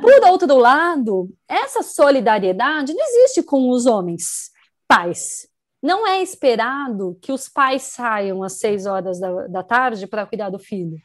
Por 0.00 0.24
outro 0.24 0.56
lado, 0.56 1.28
essa 1.48 1.82
solidariedade 1.82 2.94
não 2.94 3.04
existe 3.04 3.42
com 3.42 3.70
os 3.70 3.86
homens, 3.86 4.50
pais. 4.86 5.48
Não 5.82 6.06
é 6.06 6.22
esperado 6.22 7.18
que 7.20 7.32
os 7.32 7.48
pais 7.48 7.82
saiam 7.82 8.42
às 8.42 8.54
seis 8.54 8.86
horas 8.86 9.18
da, 9.18 9.48
da 9.48 9.62
tarde 9.62 10.06
para 10.06 10.26
cuidar 10.26 10.50
do 10.50 10.58
filho. 10.58 10.96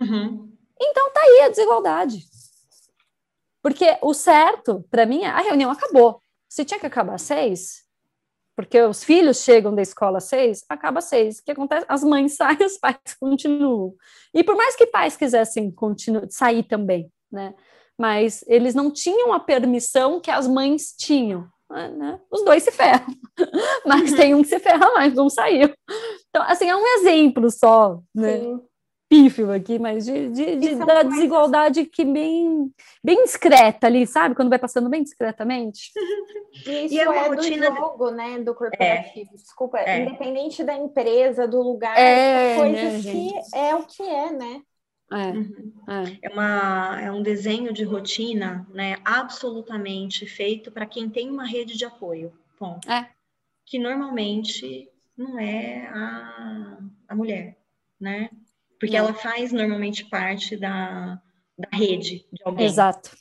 Uhum. 0.00 0.52
Então 0.80 1.12
tá 1.12 1.20
aí 1.20 1.42
a 1.42 1.48
desigualdade. 1.48 2.24
Porque 3.62 3.96
o 4.02 4.12
certo, 4.12 4.84
para 4.90 5.06
mim, 5.06 5.22
é 5.22 5.28
a 5.28 5.40
reunião 5.40 5.70
acabou. 5.70 6.20
Se 6.48 6.64
tinha 6.64 6.80
que 6.80 6.86
acabar 6.86 7.14
às 7.14 7.22
seis, 7.22 7.84
porque 8.56 8.80
os 8.82 9.04
filhos 9.04 9.42
chegam 9.42 9.74
da 9.74 9.80
escola 9.80 10.18
às 10.18 10.24
seis, 10.24 10.64
acaba 10.68 10.98
às 10.98 11.04
seis. 11.04 11.38
O 11.38 11.44
que 11.44 11.52
acontece? 11.52 11.86
As 11.88 12.02
mães 12.02 12.34
saem, 12.36 12.64
os 12.64 12.76
pais 12.76 12.98
continuam. 13.18 13.94
E 14.34 14.42
por 14.42 14.56
mais 14.56 14.74
que 14.74 14.86
pais 14.86 15.16
quisessem 15.16 15.70
continuar, 15.70 16.26
sair 16.28 16.64
também, 16.64 17.10
né? 17.32 17.54
Mas 17.98 18.44
eles 18.46 18.74
não 18.74 18.90
tinham 18.90 19.32
a 19.32 19.40
permissão 19.40 20.20
que 20.20 20.30
as 20.30 20.46
mães 20.46 20.94
tinham. 20.96 21.48
Né? 21.70 22.20
Os 22.30 22.44
dois 22.44 22.62
se 22.62 22.70
ferram, 22.70 23.06
mas 23.86 24.10
uhum. 24.10 24.16
tem 24.16 24.34
um 24.34 24.42
que 24.42 24.48
se 24.48 24.58
ferra 24.58 24.92
mais, 24.92 25.14
não 25.14 25.30
saiu. 25.30 25.72
Então, 26.28 26.42
assim, 26.42 26.68
é 26.68 26.76
um 26.76 26.86
exemplo 26.98 27.50
só, 27.50 27.98
né? 28.14 28.40
Sim 28.40 28.60
pífio 29.12 29.52
aqui, 29.52 29.78
mas 29.78 30.06
de, 30.06 30.30
de, 30.30 30.56
de 30.56 30.74
da 30.76 31.02
desigualdade 31.02 31.84
que 31.84 32.02
bem, 32.02 32.72
bem 33.04 33.22
discreta 33.24 33.86
ali, 33.86 34.06
sabe? 34.06 34.34
Quando 34.34 34.48
vai 34.48 34.58
passando 34.58 34.88
bem 34.88 35.02
discretamente. 35.02 35.90
Isso 36.64 36.94
e 36.94 36.98
é, 36.98 37.02
é 37.02 37.34
do 37.34 37.42
jogo, 37.42 38.10
né? 38.10 38.38
Do 38.38 38.54
corporativo. 38.54 39.30
É. 39.30 39.36
Desculpa, 39.36 39.78
é. 39.80 40.00
independente 40.00 40.64
da 40.64 40.74
empresa, 40.74 41.46
do 41.46 41.60
lugar, 41.60 41.94
é, 41.98 42.56
coisas 42.56 43.04
né, 43.04 43.12
que 43.12 43.32
é 43.54 43.74
o 43.74 43.84
que 43.84 44.02
é, 44.02 44.32
né? 44.32 44.62
É. 45.12 45.30
Uhum. 45.32 45.72
É. 45.88 46.26
é. 46.26 46.28
uma, 46.30 47.00
é 47.02 47.12
um 47.12 47.22
desenho 47.22 47.72
de 47.72 47.84
rotina, 47.84 48.66
né? 48.70 48.96
Absolutamente 49.04 50.26
feito 50.26 50.70
para 50.70 50.86
quem 50.86 51.08
tem 51.08 51.28
uma 51.30 51.46
rede 51.46 51.76
de 51.76 51.84
apoio. 51.84 52.32
Ponto. 52.58 52.90
É. 52.90 53.10
Que 53.66 53.78
normalmente 53.78 54.88
não 55.16 55.38
é 55.38 55.86
a, 55.86 56.78
a 57.08 57.14
mulher, 57.14 57.56
né? 58.00 58.30
Porque 58.80 58.96
ela 58.96 59.14
faz 59.14 59.52
normalmente 59.52 60.04
parte 60.06 60.56
da, 60.56 61.20
da 61.56 61.68
rede 61.72 62.26
de 62.32 62.42
alguém. 62.44 62.66
Exato. 62.66 63.16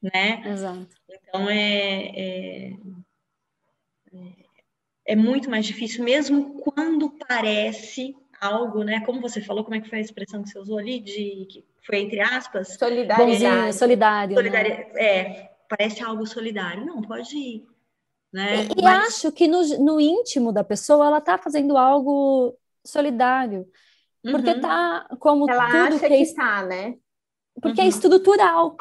Né? 0.00 0.42
Exato. 0.46 0.88
Então 1.10 1.50
é, 1.50 2.12
é, 2.16 2.72
é 5.06 5.16
muito 5.16 5.50
mais 5.50 5.66
difícil, 5.66 6.04
mesmo 6.04 6.60
quando 6.60 7.10
parece 7.10 8.16
algo, 8.40 8.82
né? 8.82 9.00
Como 9.04 9.20
você 9.20 9.40
falou, 9.40 9.64
como 9.64 9.76
é 9.76 9.80
que 9.80 9.88
foi 9.88 9.98
a 9.98 10.02
expressão 10.02 10.42
que 10.42 10.50
você 10.50 10.58
usou 10.58 10.78
ali? 10.78 11.00
De 11.00 11.46
que 11.50 11.64
foi 11.84 12.00
entre 12.00 12.20
aspas? 12.20 12.76
Solidariedade. 12.76 13.74
solidário. 13.74 14.34
solidário 14.34 14.70
né? 14.70 14.92
É, 14.96 15.50
parece 15.68 16.02
algo 16.02 16.26
solidário. 16.26 16.84
Não, 16.84 17.02
pode 17.02 17.36
ir. 17.36 17.66
Né? 18.32 18.68
E, 18.76 18.82
Mas... 18.82 19.08
acho 19.08 19.32
que 19.32 19.46
no, 19.48 19.62
no 19.78 20.00
íntimo 20.00 20.52
da 20.52 20.64
pessoa 20.64 21.06
ela 21.06 21.18
está 21.18 21.38
fazendo 21.38 21.76
algo 21.76 22.56
solidário. 22.84 23.66
Porque 24.22 24.50
uhum. 24.50 24.60
tá 24.60 25.06
como 25.20 25.48
Ela 25.48 25.66
tudo 25.66 25.96
acha 25.96 26.08
que, 26.08 26.14
é, 26.14 26.34
tá, 26.34 26.62
né? 26.64 26.96
Porque 27.60 27.80
é 27.80 27.84
uhum. 27.84 27.86
é 27.86 27.90
estrutural. 27.90 28.76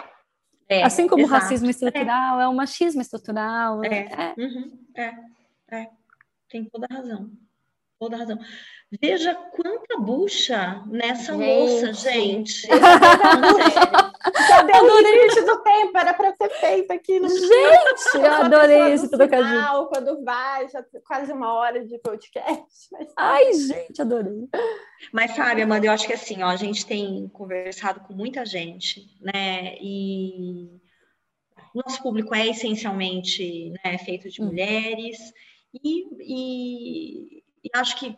É, 0.67 0.83
assim 0.83 1.07
como 1.07 1.23
exato. 1.23 1.35
o 1.35 1.39
racismo 1.39 1.69
estrutural, 1.69 2.39
é. 2.39 2.43
é 2.43 2.47
o 2.47 2.53
machismo 2.53 3.01
estrutural. 3.01 3.83
É. 3.83 3.99
É. 3.99 4.35
Uhum. 4.37 4.79
é, 4.95 5.13
é, 5.71 5.89
tem 6.49 6.65
toda 6.65 6.87
razão. 6.89 7.31
Toda 7.99 8.17
razão. 8.17 8.39
Veja 9.01 9.33
quanta 9.35 9.97
bucha 9.97 10.83
nessa 10.87 11.37
gente. 11.37 11.45
louça, 11.45 11.93
gente. 11.93 12.67
Deu 12.67 12.77
o 14.83 14.99
limite 14.99 15.41
do 15.41 15.63
tempo, 15.63 15.97
era 15.97 16.13
para 16.13 16.35
ser 16.35 16.49
feito. 16.59 16.91
aqui 16.91 17.19
no 17.19 17.29
Gente, 17.29 18.15
eu 18.15 18.31
adorei 18.31 18.93
esse 18.93 19.09
trocadilho. 19.09 19.87
Quando 19.87 20.23
vai, 20.23 20.67
já 20.69 20.83
quase 21.05 21.31
uma 21.31 21.53
hora 21.53 21.85
de 21.85 21.97
podcast. 21.99 22.89
Mas... 22.91 23.13
Ai, 23.17 23.53
gente, 23.53 24.01
adorei. 24.01 24.49
Mas 25.11 25.35
sabe, 25.35 25.61
Amanda, 25.61 25.85
eu 25.87 25.91
acho 25.91 26.07
que 26.07 26.13
assim, 26.13 26.41
ó, 26.43 26.47
a 26.47 26.55
gente 26.55 26.85
tem 26.85 27.27
conversado 27.29 28.01
com 28.01 28.13
muita 28.13 28.45
gente, 28.45 29.05
né? 29.21 29.75
E 29.81 30.79
nosso 31.73 32.01
público 32.01 32.33
é 32.33 32.47
essencialmente 32.47 33.73
né, 33.83 33.97
feito 33.97 34.29
de 34.29 34.41
hum. 34.41 34.45
mulheres, 34.45 35.17
e, 35.83 36.07
e, 36.21 37.43
e 37.63 37.69
acho 37.73 37.97
que 37.97 38.17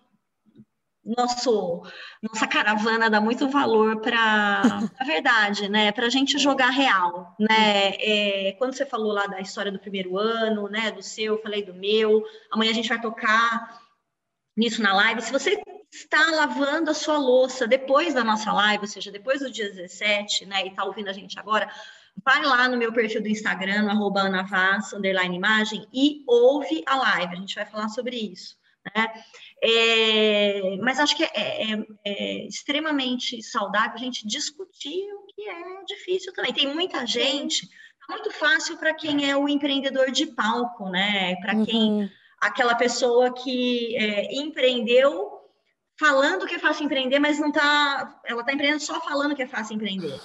nosso, 1.15 1.83
nossa 2.21 2.45
caravana 2.47 3.09
dá 3.09 3.21
muito 3.21 3.47
valor 3.49 4.01
para 4.01 4.61
a 4.99 5.03
verdade, 5.05 5.69
né? 5.69 5.91
Para 5.91 6.07
a 6.07 6.09
gente 6.09 6.35
é. 6.35 6.39
jogar 6.39 6.69
real, 6.69 7.35
né? 7.39 7.95
É, 7.99 8.55
quando 8.57 8.73
você 8.73 8.85
falou 8.85 9.13
lá 9.13 9.27
da 9.27 9.39
história 9.39 9.71
do 9.71 9.79
primeiro 9.79 10.17
ano, 10.17 10.67
né? 10.67 10.91
Do 10.91 11.01
seu, 11.01 11.35
eu 11.35 11.41
falei 11.41 11.63
do 11.63 11.73
meu. 11.73 12.23
Amanhã 12.51 12.71
a 12.71 12.75
gente 12.75 12.89
vai 12.89 12.99
tocar 12.99 13.79
nisso 14.55 14.81
na 14.81 14.93
live. 14.93 15.21
Se 15.21 15.31
você 15.31 15.61
está 15.91 16.31
lavando 16.31 16.91
a 16.91 16.93
sua 16.93 17.17
louça 17.17 17.65
depois 17.65 18.13
da 18.13 18.23
nossa 18.23 18.51
live, 18.51 18.83
ou 18.83 18.87
seja, 18.87 19.11
depois 19.11 19.39
do 19.39 19.49
dia 19.49 19.69
17, 19.69 20.45
né? 20.45 20.65
E 20.65 20.69
está 20.69 20.83
ouvindo 20.83 21.09
a 21.09 21.13
gente 21.13 21.39
agora, 21.39 21.69
vai 22.23 22.43
lá 22.43 22.67
no 22.67 22.77
meu 22.77 22.91
perfil 22.91 23.21
do 23.21 23.29
Instagram, 23.29 23.83
no 23.83 23.91
arroba 23.91 24.21
anavaz, 24.21 24.91
imagem, 25.31 25.87
e 25.93 26.23
ouve 26.27 26.83
a 26.85 26.95
live. 26.95 27.33
A 27.33 27.39
gente 27.39 27.55
vai 27.55 27.65
falar 27.65 27.89
sobre 27.89 28.17
isso. 28.17 28.57
Né? 28.95 29.23
É, 29.63 30.77
mas 30.81 30.99
acho 30.99 31.15
que 31.15 31.23
é, 31.23 31.29
é, 31.33 31.85
é, 32.05 32.47
extremamente 32.47 33.41
saudável 33.41 33.95
a 33.95 33.97
gente 33.97 34.27
discutir 34.27 35.03
o 35.13 35.25
que 35.27 35.49
é 35.49 35.83
difícil 35.85 36.33
também. 36.33 36.53
Tem 36.53 36.73
muita 36.73 37.05
gente, 37.05 37.67
é 38.07 38.11
muito 38.11 38.31
fácil 38.31 38.77
para 38.77 38.93
quem 38.93 39.29
é 39.29 39.35
o 39.35 39.49
empreendedor 39.49 40.11
de 40.11 40.27
palco, 40.27 40.89
né? 40.89 41.35
Para 41.37 41.65
quem 41.65 42.03
uhum. 42.03 42.09
aquela 42.39 42.75
pessoa 42.75 43.33
que 43.33 43.95
é, 43.97 44.33
empreendeu 44.35 45.36
falando 45.99 46.45
que 46.45 46.55
é 46.55 46.59
fácil 46.59 46.85
empreender, 46.85 47.19
mas 47.19 47.39
não 47.39 47.51
tá. 47.51 48.19
Ela 48.25 48.43
tá 48.43 48.53
empreendendo 48.53 48.81
só 48.81 48.99
falando 49.01 49.35
que 49.35 49.43
é 49.43 49.47
fácil 49.47 49.75
empreender. 49.75 50.19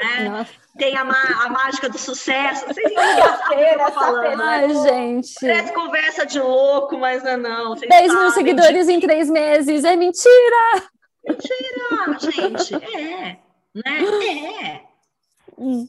Né? 0.00 0.46
Tem 0.76 0.96
a, 0.96 1.02
a, 1.02 1.48
mágica 1.50 1.88
do 1.88 1.98
sucesso. 1.98 2.66
Vocês 2.72 2.92
entendem 2.92 3.92
falando? 3.92 4.42
Ai, 4.42 4.74
gente. 4.74 5.34
Parece 5.40 5.72
conversa 5.72 6.26
de 6.26 6.40
louco, 6.40 6.98
mas 6.98 7.22
não. 7.22 7.30
É 7.30 7.36
não 7.36 7.74
10 7.74 8.14
mil 8.14 8.30
seguidores 8.30 8.86
de... 8.86 8.92
em 8.92 9.00
três 9.00 9.28
meses. 9.28 9.84
É 9.84 9.96
mentira! 9.96 10.88
Mentira, 11.24 12.18
gente. 12.18 12.74
É. 12.74 13.38
Né? 13.74 14.04
É. 14.64 14.82
Hum. 15.58 15.88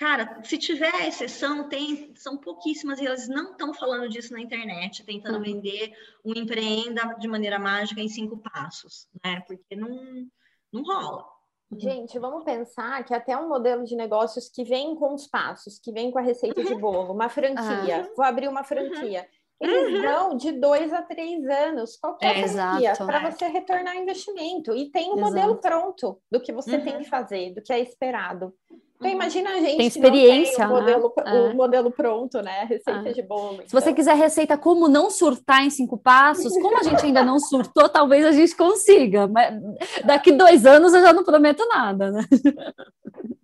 Cara, 0.00 0.42
se 0.42 0.56
tiver 0.56 1.06
exceção, 1.06 1.68
tem, 1.68 2.10
são 2.16 2.38
pouquíssimas 2.38 2.98
e 2.98 3.06
elas 3.06 3.28
não 3.28 3.52
estão 3.52 3.74
falando 3.74 4.08
disso 4.08 4.32
na 4.32 4.40
internet, 4.40 5.04
tentando 5.04 5.36
uhum. 5.36 5.42
vender 5.42 5.92
um 6.24 6.32
empreenda 6.34 7.14
de 7.18 7.28
maneira 7.28 7.58
mágica 7.58 8.00
em 8.00 8.08
cinco 8.08 8.38
passos, 8.38 9.06
né? 9.22 9.42
Porque 9.46 9.76
não, 9.76 10.26
não 10.72 10.82
rola. 10.84 11.26
Uhum. 11.70 11.78
Gente, 11.78 12.18
vamos 12.18 12.44
pensar 12.44 13.04
que 13.04 13.12
até 13.12 13.36
um 13.36 13.46
modelo 13.46 13.84
de 13.84 13.94
negócios 13.94 14.48
que 14.48 14.64
vem 14.64 14.96
com 14.96 15.12
os 15.12 15.26
passos, 15.26 15.78
que 15.78 15.92
vem 15.92 16.10
com 16.10 16.18
a 16.18 16.22
receita 16.22 16.62
uhum. 16.62 16.66
de 16.66 16.74
bolo, 16.76 17.12
uma 17.12 17.28
franquia, 17.28 17.98
uhum. 17.98 18.14
vou 18.16 18.24
abrir 18.24 18.48
uma 18.48 18.64
franquia. 18.64 19.28
Uhum. 19.60 19.68
Eles 19.68 19.96
uhum. 19.96 20.00
dão 20.00 20.36
de 20.38 20.52
dois 20.52 20.94
a 20.94 21.02
três 21.02 21.46
anos, 21.46 21.98
qualquer 21.98 22.38
é, 22.38 22.48
franquia, 22.48 22.94
para 22.96 23.30
você 23.30 23.48
retornar 23.48 23.94
investimento. 23.98 24.74
E 24.74 24.90
tem 24.90 25.10
um 25.10 25.18
exato. 25.18 25.30
modelo 25.30 25.56
pronto 25.58 26.18
do 26.30 26.40
que 26.40 26.54
você 26.54 26.78
tem 26.78 26.96
que 27.00 27.04
fazer, 27.04 27.52
do 27.52 27.60
que 27.60 27.70
é 27.70 27.80
esperado. 27.80 28.54
Então, 29.00 29.10
imagina 29.10 29.50
a 29.50 29.60
gente 29.60 29.78
tem 29.78 29.86
experiência, 29.86 30.56
tem 30.56 30.66
o, 30.66 30.68
modelo, 30.68 31.14
né? 31.16 31.32
o 31.32 31.46
é. 31.46 31.54
modelo 31.54 31.90
pronto, 31.90 32.42
né? 32.42 32.64
Receita 32.68 33.08
é. 33.08 33.12
de 33.12 33.22
bolo. 33.22 33.56
Se 33.56 33.62
então. 33.64 33.80
você 33.80 33.94
quiser 33.94 34.14
receita 34.14 34.58
como 34.58 34.88
não 34.88 35.08
surtar 35.10 35.64
em 35.64 35.70
cinco 35.70 35.96
passos, 35.96 36.52
como 36.60 36.78
a 36.78 36.82
gente 36.82 37.06
ainda 37.06 37.24
não 37.24 37.38
surtou, 37.38 37.88
talvez 37.88 38.26
a 38.26 38.32
gente 38.32 38.54
consiga. 38.54 39.26
Mas 39.26 39.58
daqui 40.04 40.32
dois 40.32 40.66
anos 40.66 40.92
eu 40.92 41.00
já 41.00 41.14
não 41.14 41.24
prometo 41.24 41.66
nada, 41.66 42.10
né? 42.10 42.24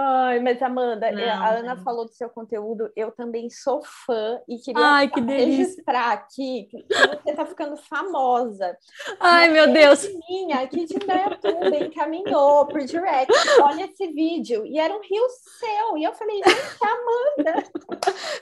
Ai, 0.00 0.38
mas 0.38 0.62
Amanda, 0.62 1.10
não, 1.10 1.24
a 1.24 1.48
Ana 1.48 1.74
não. 1.74 1.82
falou 1.82 2.04
do 2.04 2.12
seu 2.12 2.30
conteúdo, 2.30 2.88
eu 2.94 3.10
também 3.10 3.50
sou 3.50 3.82
fã 3.82 4.40
e 4.46 4.56
queria 4.58 4.80
Ai, 4.80 5.08
que 5.08 5.20
registrar 5.20 6.12
aqui 6.12 6.68
que 6.70 6.86
você 6.86 7.30
está 7.30 7.44
ficando 7.44 7.76
famosa. 7.76 8.78
Ai, 9.18 9.48
meu 9.48 9.72
Deus! 9.72 10.08
Minha 10.28 10.60
aqui 10.60 10.86
de 10.86 10.94
Indaiatuba 10.94 11.76
encaminhou 11.78 12.66
por 12.66 12.80
direct, 12.84 13.32
olha 13.60 13.86
esse 13.86 14.06
vídeo, 14.12 14.64
e 14.64 14.78
era 14.78 14.94
um 14.94 15.00
rio 15.00 15.26
seu, 15.58 15.98
e 15.98 16.04
eu 16.04 16.12
falei, 16.12 16.36
gente, 16.36 16.78
Amanda! 16.80 17.64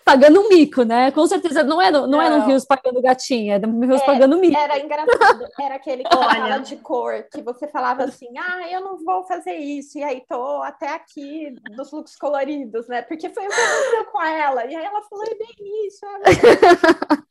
Pagando 0.04 0.42
um 0.42 0.48
mico, 0.50 0.82
né? 0.82 1.10
Com 1.10 1.26
certeza, 1.26 1.64
não 1.64 1.80
é 1.80 1.90
não, 1.90 2.06
não 2.06 2.20
era 2.20 2.36
um 2.36 2.44
rios 2.44 2.66
pagando 2.66 3.00
gatinha, 3.00 3.54
era 3.54 3.66
um 3.66 3.80
rios 3.80 4.02
é, 4.02 4.04
pagando 4.04 4.36
mico. 4.36 4.58
Era 4.58 4.78
engraçado, 4.78 5.48
era 5.58 5.76
aquele 5.76 6.04
que 6.04 6.14
fala 6.14 6.58
de 6.58 6.76
cor, 6.76 7.22
que 7.32 7.40
você 7.40 7.66
falava 7.66 8.04
assim, 8.04 8.28
ah, 8.36 8.70
eu 8.70 8.82
não 8.82 9.02
vou 9.02 9.24
fazer 9.24 9.54
isso, 9.54 9.98
e 9.98 10.04
aí 10.04 10.22
tô 10.28 10.60
até 10.62 10.90
aqui 10.90 11.45
dos 11.50 11.92
looks 11.92 12.16
coloridos, 12.16 12.86
né? 12.88 13.02
Porque 13.02 13.30
foi 13.30 13.46
o 13.46 13.48
que 13.48 13.54
aconteceu 13.54 14.04
com 14.06 14.22
ela. 14.22 14.66
E 14.66 14.74
aí 14.74 14.84
ela 14.84 15.02
falou, 15.02 15.24
é 15.24 15.34
bem 15.34 15.86
isso. 15.86 16.06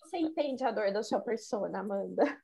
Você 0.04 0.18
entende 0.18 0.64
a 0.64 0.72
dor 0.72 0.92
da 0.92 1.04
sua 1.04 1.20
persona, 1.20 1.80
Amanda. 1.80 2.38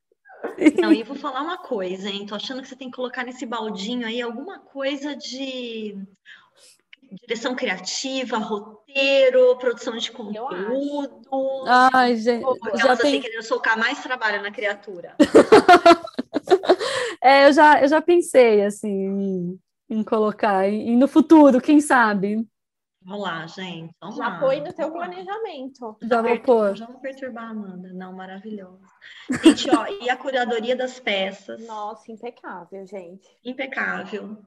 Não, 0.81 0.91
e 0.91 1.03
vou 1.03 1.15
falar 1.15 1.41
uma 1.41 1.57
coisa, 1.57 2.09
hein? 2.09 2.25
Tô 2.25 2.35
achando 2.35 2.61
que 2.61 2.67
você 2.67 2.75
tem 2.75 2.89
que 2.89 2.95
colocar 2.95 3.23
nesse 3.23 3.45
baldinho 3.45 4.07
aí 4.07 4.21
alguma 4.21 4.59
coisa 4.59 5.15
de 5.15 5.95
direção 7.11 7.55
criativa, 7.55 8.37
roteiro, 8.37 9.57
produção 9.57 9.97
de 9.97 10.11
conteúdo. 10.11 11.21
Ai, 11.67 12.15
gente. 12.15 12.45
já 12.75 12.95
tem... 12.95 13.17
assim, 13.17 13.21
querendo 13.21 13.43
socar 13.43 13.77
mais 13.77 14.01
trabalho 14.01 14.41
na 14.41 14.51
criatura. 14.51 15.15
é, 17.21 17.47
eu 17.47 17.53
já, 17.53 17.81
eu 17.81 17.87
já 17.87 18.01
pensei, 18.01 18.63
assim, 18.63 19.59
em 19.91 20.03
colocar. 20.03 20.67
E, 20.67 20.95
no 20.95 21.07
futuro, 21.07 21.59
quem 21.59 21.81
sabe? 21.81 22.47
Vamos 23.03 23.21
lá, 23.23 23.47
gente. 23.47 23.93
Vamos 23.99 24.15
já 24.15 24.29
lá. 24.29 24.39
foi 24.39 24.61
no 24.61 24.71
teu 24.71 24.91
planejamento. 24.91 25.97
Já 26.01 26.21
vou 26.21 26.39
pôr. 26.39 26.75
Já 26.75 26.85
vou 26.85 26.99
perturbar 26.99 27.45
a 27.45 27.49
Amanda. 27.49 27.91
Não, 27.93 28.13
maravilhoso. 28.13 28.79
Gente, 29.43 29.69
ó, 29.75 29.87
e 29.87 30.09
a 30.09 30.15
curadoria 30.15 30.75
das 30.75 30.99
peças? 30.99 31.65
Nossa, 31.65 32.11
impecável, 32.11 32.85
gente. 32.85 33.27
Impecável. 33.43 34.37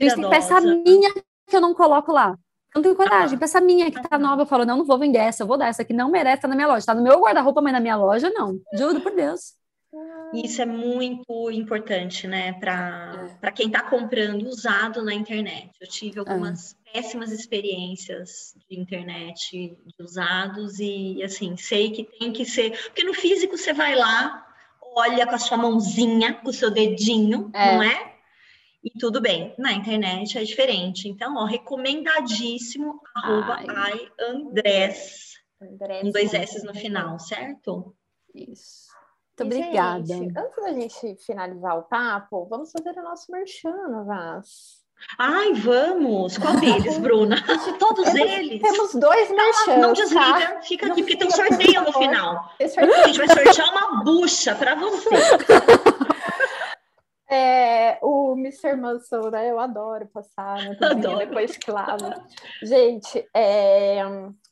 Gente, 0.00 0.14
tem 0.14 0.30
peça 0.30 0.60
minha 0.60 1.12
que 1.14 1.56
eu 1.56 1.60
não 1.60 1.74
coloco 1.74 2.12
lá. 2.12 2.38
Não 2.74 2.82
tenho 2.82 2.94
coragem. 2.94 3.36
Ah. 3.36 3.40
Peça 3.40 3.60
minha 3.60 3.90
que 3.90 4.00
tá 4.00 4.18
nova, 4.18 4.42
eu 4.42 4.46
falo, 4.46 4.64
não, 4.64 4.76
não 4.76 4.84
vou 4.84 4.98
vender 4.98 5.18
essa, 5.18 5.42
eu 5.42 5.46
vou 5.46 5.58
dar 5.58 5.68
essa 5.68 5.84
que 5.84 5.92
não 5.92 6.10
merece, 6.10 6.42
tá 6.42 6.48
na 6.48 6.54
minha 6.54 6.68
loja. 6.68 6.86
Tá 6.86 6.94
no 6.94 7.02
meu 7.02 7.20
guarda-roupa, 7.20 7.60
mas 7.60 7.72
na 7.72 7.80
minha 7.80 7.96
loja, 7.96 8.30
não. 8.30 8.60
Juro 8.74 9.00
por 9.00 9.12
Deus. 9.12 9.54
Isso 10.32 10.62
é 10.62 10.66
muito 10.66 11.50
importante, 11.50 12.28
né, 12.28 12.52
para 12.52 13.36
é. 13.42 13.50
quem 13.50 13.66
está 13.66 13.82
comprando 13.82 14.46
usado 14.46 15.02
na 15.02 15.12
internet. 15.12 15.70
Eu 15.80 15.88
tive 15.88 16.18
é. 16.18 16.20
algumas 16.20 16.76
é. 16.86 16.92
péssimas 16.92 17.32
experiências 17.32 18.54
de 18.68 18.78
internet 18.78 19.76
de 19.84 20.02
usados 20.02 20.78
e, 20.78 21.20
assim, 21.24 21.56
sei 21.56 21.90
que 21.90 22.04
tem 22.04 22.32
que 22.32 22.44
ser. 22.44 22.70
Porque 22.84 23.02
no 23.02 23.12
físico 23.12 23.58
você 23.58 23.72
vai 23.72 23.96
lá, 23.96 24.46
olha 24.94 25.26
com 25.26 25.34
a 25.34 25.38
sua 25.38 25.56
mãozinha, 25.56 26.34
com 26.34 26.50
o 26.50 26.52
seu 26.52 26.70
dedinho, 26.70 27.50
é. 27.52 27.74
não 27.74 27.82
é? 27.82 28.14
E 28.84 28.90
tudo 28.98 29.20
bem. 29.20 29.52
Na 29.58 29.72
internet 29.72 30.38
é 30.38 30.44
diferente. 30.44 31.08
Então, 31.08 31.36
ó, 31.36 31.44
recomendadíssimo, 31.44 33.00
arroba 33.16 33.60
Andrés. 34.18 35.34
Com 35.58 36.10
dois 36.10 36.32
S 36.32 36.64
no 36.64 36.74
final, 36.74 37.18
certo? 37.18 37.94
Isso. 38.34 38.79
Muito 39.44 39.56
obrigada. 39.56 40.06
Gente, 40.06 40.38
antes 40.38 40.56
da 40.62 40.72
gente 40.72 41.16
finalizar 41.24 41.78
o 41.78 41.82
papo, 41.82 42.46
vamos 42.48 42.70
fazer 42.70 42.98
o 42.98 43.02
nosso 43.02 43.30
merchan, 43.30 44.04
Vaz. 44.04 44.80
Ai, 45.18 45.54
vamos! 45.54 46.36
Qual 46.36 46.54
deles, 46.56 46.98
Bruna? 47.00 47.36
Todos 47.78 48.04
temos, 48.04 48.30
eles. 48.30 48.62
Temos 48.62 48.94
dois 48.94 49.30
merchans. 49.30 49.66
Não, 49.66 49.88
não 49.88 49.92
desliga, 49.92 50.22
tá? 50.22 50.62
fica 50.62 50.86
aqui, 50.86 50.88
não 50.88 50.94
porque 50.96 51.16
tem 51.16 51.28
um 51.28 51.30
sorteio 51.30 51.82
no 51.82 51.92
final. 51.92 52.50
A 52.60 53.06
gente 53.06 53.18
vai 53.18 53.28
sortear 53.28 53.70
uma 53.70 54.04
bucha 54.04 54.54
para 54.54 54.74
você. 54.74 55.08
É, 57.32 57.96
o 58.02 58.34
Mr. 58.36 58.74
Muscle, 58.74 59.30
né? 59.30 59.48
Eu 59.48 59.60
adoro 59.60 60.04
passar 60.08 60.56
né? 60.64 60.76
depois 61.20 61.56
que 61.56 61.70
lavo. 61.70 62.12
Gente, 62.60 63.24
é, 63.32 64.02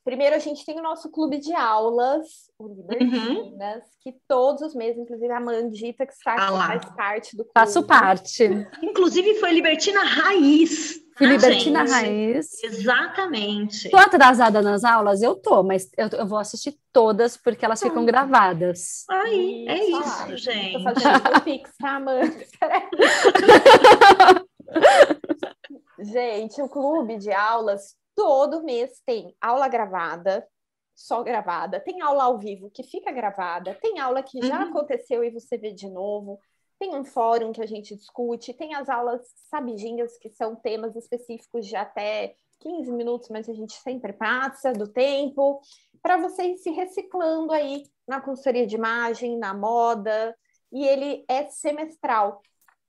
Primeiro, 0.08 0.34
a 0.34 0.38
gente 0.38 0.64
tem 0.64 0.80
o 0.80 0.82
nosso 0.82 1.10
clube 1.10 1.36
de 1.36 1.52
aulas, 1.52 2.50
o 2.58 2.66
Libertinas, 2.66 3.76
uhum. 3.76 3.82
que 4.00 4.14
todos 4.26 4.62
os 4.62 4.74
meses, 4.74 4.96
inclusive 4.96 5.30
a 5.30 5.38
Mandita, 5.38 6.06
que 6.06 6.14
faz, 6.24 6.40
ah 6.40 6.66
faz 6.66 6.82
parte 6.96 7.36
do 7.36 7.44
clube. 7.44 7.52
Faço 7.52 7.82
parte. 7.82 8.44
Inclusive, 8.82 9.34
foi 9.34 9.52
Libertina 9.52 10.02
Raiz. 10.02 10.94
Fui 11.14 11.26
ah, 11.26 11.32
Libertina 11.32 11.86
gente. 11.86 11.92
Raiz. 11.92 12.64
Exatamente. 12.64 13.90
Tô 13.90 13.98
atrasada 13.98 14.62
nas 14.62 14.82
aulas? 14.82 15.20
Eu 15.20 15.36
tô, 15.36 15.62
mas 15.62 15.90
eu, 15.94 16.08
eu 16.08 16.26
vou 16.26 16.38
assistir 16.38 16.78
todas 16.90 17.36
porque 17.36 17.66
elas 17.66 17.82
ficam 17.82 18.06
gravadas. 18.06 19.04
Aí, 19.10 19.66
é 19.68 19.90
isso, 19.90 20.36
gente. 20.38 20.72
Tô 20.72 20.84
fazendo 20.84 21.36
o 21.36 21.40
Pix, 21.42 21.70
tá, 21.78 21.96
Amanda? 21.96 22.32
gente, 26.00 26.62
o 26.62 26.68
clube 26.70 27.18
de 27.18 27.30
aulas 27.30 27.94
todo 28.18 28.64
mês 28.64 29.00
tem 29.06 29.32
aula 29.40 29.68
gravada, 29.68 30.44
só 30.92 31.22
gravada, 31.22 31.78
tem 31.78 32.02
aula 32.02 32.24
ao 32.24 32.36
vivo 32.36 32.68
que 32.68 32.82
fica 32.82 33.12
gravada, 33.12 33.78
tem 33.80 34.00
aula 34.00 34.24
que 34.24 34.44
já 34.44 34.64
uhum. 34.64 34.70
aconteceu 34.70 35.22
e 35.22 35.30
você 35.30 35.56
vê 35.56 35.72
de 35.72 35.88
novo, 35.88 36.40
tem 36.80 36.96
um 36.96 37.04
fórum 37.04 37.52
que 37.52 37.62
a 37.62 37.66
gente 37.66 37.94
discute, 37.94 38.52
tem 38.54 38.74
as 38.74 38.88
aulas 38.88 39.22
sabidinhas, 39.48 40.18
que 40.18 40.30
são 40.30 40.56
temas 40.56 40.96
específicos 40.96 41.64
de 41.64 41.76
até 41.76 42.34
15 42.58 42.90
minutos, 42.90 43.28
mas 43.28 43.48
a 43.48 43.54
gente 43.54 43.74
sempre 43.74 44.12
passa 44.12 44.72
do 44.72 44.88
tempo, 44.88 45.60
para 46.02 46.16
você 46.16 46.42
ir 46.42 46.58
se 46.58 46.70
reciclando 46.70 47.52
aí 47.52 47.84
na 48.04 48.20
consultoria 48.20 48.66
de 48.66 48.74
imagem, 48.74 49.38
na 49.38 49.54
moda, 49.54 50.36
e 50.72 50.84
ele 50.84 51.24
é 51.28 51.46
semestral. 51.46 52.42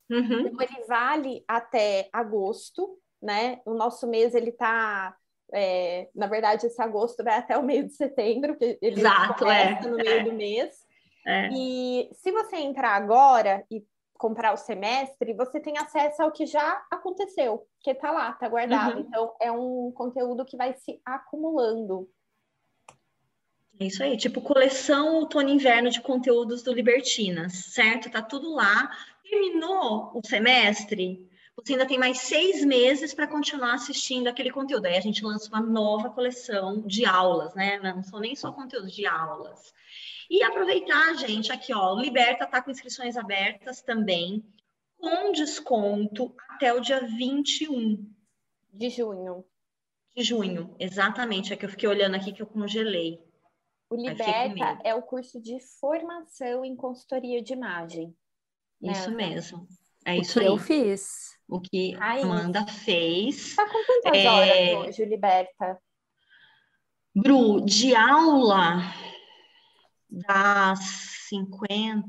Uhum. 0.09 0.47
Então, 0.47 0.59
ele 0.59 0.85
vale 0.87 1.43
até 1.47 2.09
agosto, 2.11 2.98
né? 3.21 3.59
O 3.65 3.73
nosso 3.73 4.07
mês, 4.07 4.33
ele 4.33 4.51
tá... 4.51 5.15
É, 5.51 6.09
na 6.13 6.27
verdade, 6.27 6.67
esse 6.67 6.79
agosto 6.79 7.23
vai 7.23 7.37
até 7.37 7.57
o 7.57 7.63
meio 7.63 7.87
de 7.87 7.93
setembro, 7.93 8.55
que 8.55 8.77
ele 8.81 8.99
Exato, 8.99 9.47
é. 9.47 9.81
no 9.81 9.95
meio 9.95 10.19
é. 10.19 10.23
do 10.23 10.33
mês. 10.33 10.87
É. 11.25 11.49
E 11.51 12.09
se 12.13 12.31
você 12.31 12.57
entrar 12.57 12.91
agora 12.91 13.65
e 13.69 13.83
comprar 14.13 14.53
o 14.53 14.57
semestre, 14.57 15.33
você 15.33 15.59
tem 15.59 15.77
acesso 15.77 16.21
ao 16.21 16.31
que 16.31 16.45
já 16.45 16.85
aconteceu, 16.91 17.65
que 17.79 17.91
está 17.91 18.11
lá, 18.11 18.31
está 18.31 18.47
guardado. 18.47 18.95
Uhum. 18.95 18.99
Então, 18.99 19.33
é 19.39 19.51
um 19.51 19.91
conteúdo 19.91 20.45
que 20.45 20.57
vai 20.57 20.73
se 20.73 21.01
acumulando. 21.05 22.07
É 23.79 23.85
isso 23.85 24.03
aí, 24.03 24.17
tipo 24.17 24.41
coleção 24.41 25.15
outono 25.15 25.47
inverno 25.47 25.89
de 25.89 26.01
conteúdos 26.01 26.61
do 26.61 26.73
Libertinas, 26.73 27.53
certo? 27.73 28.11
Tá 28.11 28.21
tudo 28.21 28.53
lá. 28.53 28.91
Terminou 29.23 30.11
o 30.13 30.21
semestre, 30.27 31.28
você 31.63 31.73
ainda 31.73 31.85
tem 31.85 31.97
mais 31.97 32.19
seis 32.19 32.63
meses 32.63 33.13
para 33.13 33.27
continuar 33.27 33.73
assistindo 33.73 34.27
aquele 34.27 34.51
conteúdo. 34.51 34.85
Aí 34.85 34.97
a 34.97 35.01
gente 35.01 35.23
lança 35.23 35.49
uma 35.49 35.61
nova 35.61 36.09
coleção 36.09 36.81
de 36.81 37.05
aulas, 37.05 37.53
né? 37.55 37.79
Não 37.79 38.03
são 38.03 38.19
nem 38.19 38.35
só 38.35 38.51
conteúdos 38.51 38.93
de 38.93 39.05
aulas. 39.05 39.73
E 40.29 40.43
aproveitar, 40.43 41.15
gente, 41.15 41.51
aqui, 41.51 41.73
ó, 41.73 41.95
o 41.95 41.99
Liberta 41.99 42.45
tá 42.45 42.61
com 42.61 42.69
inscrições 42.71 43.17
abertas 43.17 43.81
também, 43.81 44.45
com 44.97 45.31
desconto 45.31 46.33
até 46.49 46.71
o 46.73 46.79
dia 46.79 47.01
21 47.01 48.07
de 48.71 48.89
junho. 48.89 49.43
De 50.15 50.23
junho, 50.23 50.75
exatamente. 50.79 51.51
É 51.51 51.55
que 51.55 51.65
eu 51.65 51.69
fiquei 51.69 51.89
olhando 51.89 52.15
aqui 52.15 52.31
que 52.31 52.41
eu 52.41 52.47
congelei. 52.47 53.19
O 53.89 53.95
Liberta 53.95 54.79
é 54.83 54.93
o 54.93 55.01
curso 55.01 55.41
de 55.41 55.59
formação 55.79 56.63
em 56.63 56.75
consultoria 56.75 57.41
de 57.41 57.53
imagem. 57.53 58.15
Isso 58.81 59.09
né? 59.09 59.17
mesmo. 59.17 59.67
É 60.05 60.13
o 60.13 60.21
isso 60.21 60.39
aí. 60.39 60.45
eu 60.45 60.57
fiz. 60.57 61.37
O 61.47 61.59
que 61.59 61.95
a 61.95 62.21
Amanda 62.21 62.65
fez. 62.67 63.55
Tá 63.55 63.65
com 63.65 63.83
quantas 63.83 64.13
é... 64.13 64.29
horas 64.29 64.87
hoje, 64.87 65.05
Liberta? 65.05 65.79
Bru, 67.15 67.65
de 67.65 67.95
aula 67.95 68.83
dá 70.09 70.75
50. 70.75 72.07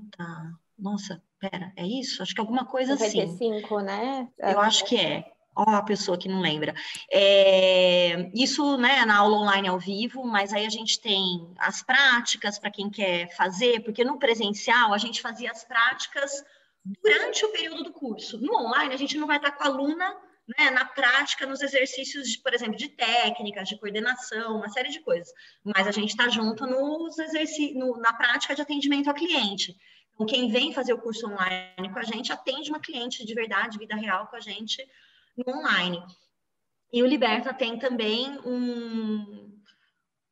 Nossa, 0.78 1.22
pera, 1.38 1.72
é 1.76 1.86
isso? 1.86 2.22
Acho 2.22 2.34
que 2.34 2.40
alguma 2.40 2.64
coisa 2.64 2.96
55, 2.96 3.76
assim. 3.76 3.86
né? 3.86 4.28
Eu 4.38 4.60
acho 4.60 4.84
que 4.84 4.96
é. 4.96 5.24
Ó, 5.56 5.68
a 5.68 5.82
pessoa 5.82 6.16
que 6.16 6.28
não 6.28 6.40
lembra. 6.40 6.74
É, 7.10 8.30
isso, 8.34 8.76
né, 8.76 9.04
na 9.04 9.18
aula 9.18 9.38
online 9.38 9.68
ao 9.68 9.78
vivo, 9.78 10.24
mas 10.24 10.52
aí 10.52 10.64
a 10.64 10.70
gente 10.70 11.00
tem 11.00 11.52
as 11.58 11.82
práticas 11.82 12.58
para 12.58 12.70
quem 12.70 12.88
quer 12.88 13.34
fazer, 13.36 13.80
porque 13.82 14.04
no 14.04 14.18
presencial 14.18 14.94
a 14.94 14.98
gente 14.98 15.20
fazia 15.20 15.50
as 15.50 15.64
práticas 15.64 16.44
durante 16.84 17.44
o 17.44 17.52
período 17.52 17.84
do 17.84 17.92
curso. 17.92 18.38
No 18.38 18.54
online, 18.54 18.94
a 18.94 18.98
gente 18.98 19.16
não 19.18 19.26
vai 19.26 19.36
estar 19.36 19.52
com 19.52 19.64
a 19.64 19.66
aluna 19.66 20.16
né, 20.58 20.70
na 20.70 20.84
prática, 20.84 21.46
nos 21.46 21.60
exercícios, 21.60 22.28
de, 22.28 22.38
por 22.38 22.52
exemplo, 22.52 22.76
de 22.76 22.88
técnicas, 22.88 23.68
de 23.68 23.78
coordenação, 23.78 24.56
uma 24.56 24.68
série 24.68 24.90
de 24.90 25.00
coisas. 25.00 25.32
Mas 25.64 25.86
a 25.86 25.92
gente 25.92 26.10
está 26.10 26.28
junto 26.28 26.66
nos 26.66 27.18
exercícios, 27.18 27.78
no, 27.78 27.96
na 27.98 28.12
prática 28.12 28.54
de 28.54 28.62
atendimento 28.62 29.08
ao 29.08 29.14
cliente. 29.14 29.76
Então, 30.14 30.26
quem 30.26 30.50
vem 30.50 30.72
fazer 30.72 30.92
o 30.92 30.98
curso 30.98 31.26
online 31.26 31.92
com 31.92 31.98
a 31.98 32.02
gente 32.02 32.32
atende 32.32 32.70
uma 32.70 32.80
cliente 32.80 33.24
de 33.24 33.34
verdade, 33.34 33.78
vida 33.78 33.96
real 33.96 34.26
com 34.26 34.36
a 34.36 34.40
gente 34.40 34.86
no 35.36 35.58
online. 35.58 36.02
E 36.92 37.02
o 37.02 37.06
Liberta 37.06 37.54
tem 37.54 37.78
também 37.78 38.38
um 38.44 39.50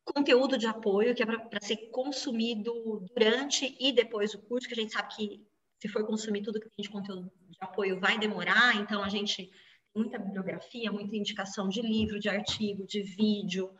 conteúdo 0.03 0.57
de 0.57 0.67
apoio 0.67 1.15
que 1.15 1.23
é 1.23 1.25
para 1.25 1.61
ser 1.61 1.77
consumido 1.91 3.05
durante 3.13 3.75
e 3.79 3.91
depois 3.91 4.31
do 4.31 4.39
curso, 4.39 4.67
que 4.67 4.73
a 4.73 4.77
gente 4.77 4.91
sabe 4.91 5.15
que 5.15 5.48
se 5.79 5.87
for 5.87 6.05
consumir 6.05 6.41
tudo 6.41 6.59
que 6.59 6.69
tem 6.69 6.83
de 6.83 6.89
conteúdo 6.89 7.31
de 7.49 7.57
apoio 7.61 7.99
vai 7.99 8.19
demorar, 8.19 8.75
então 8.75 9.01
a 9.03 9.09
gente 9.09 9.49
muita 9.95 10.19
bibliografia, 10.19 10.91
muita 10.91 11.15
indicação 11.15 11.67
de 11.67 11.81
livro, 11.81 12.19
de 12.19 12.29
artigo, 12.29 12.85
de 12.85 13.01
vídeo, 13.01 13.71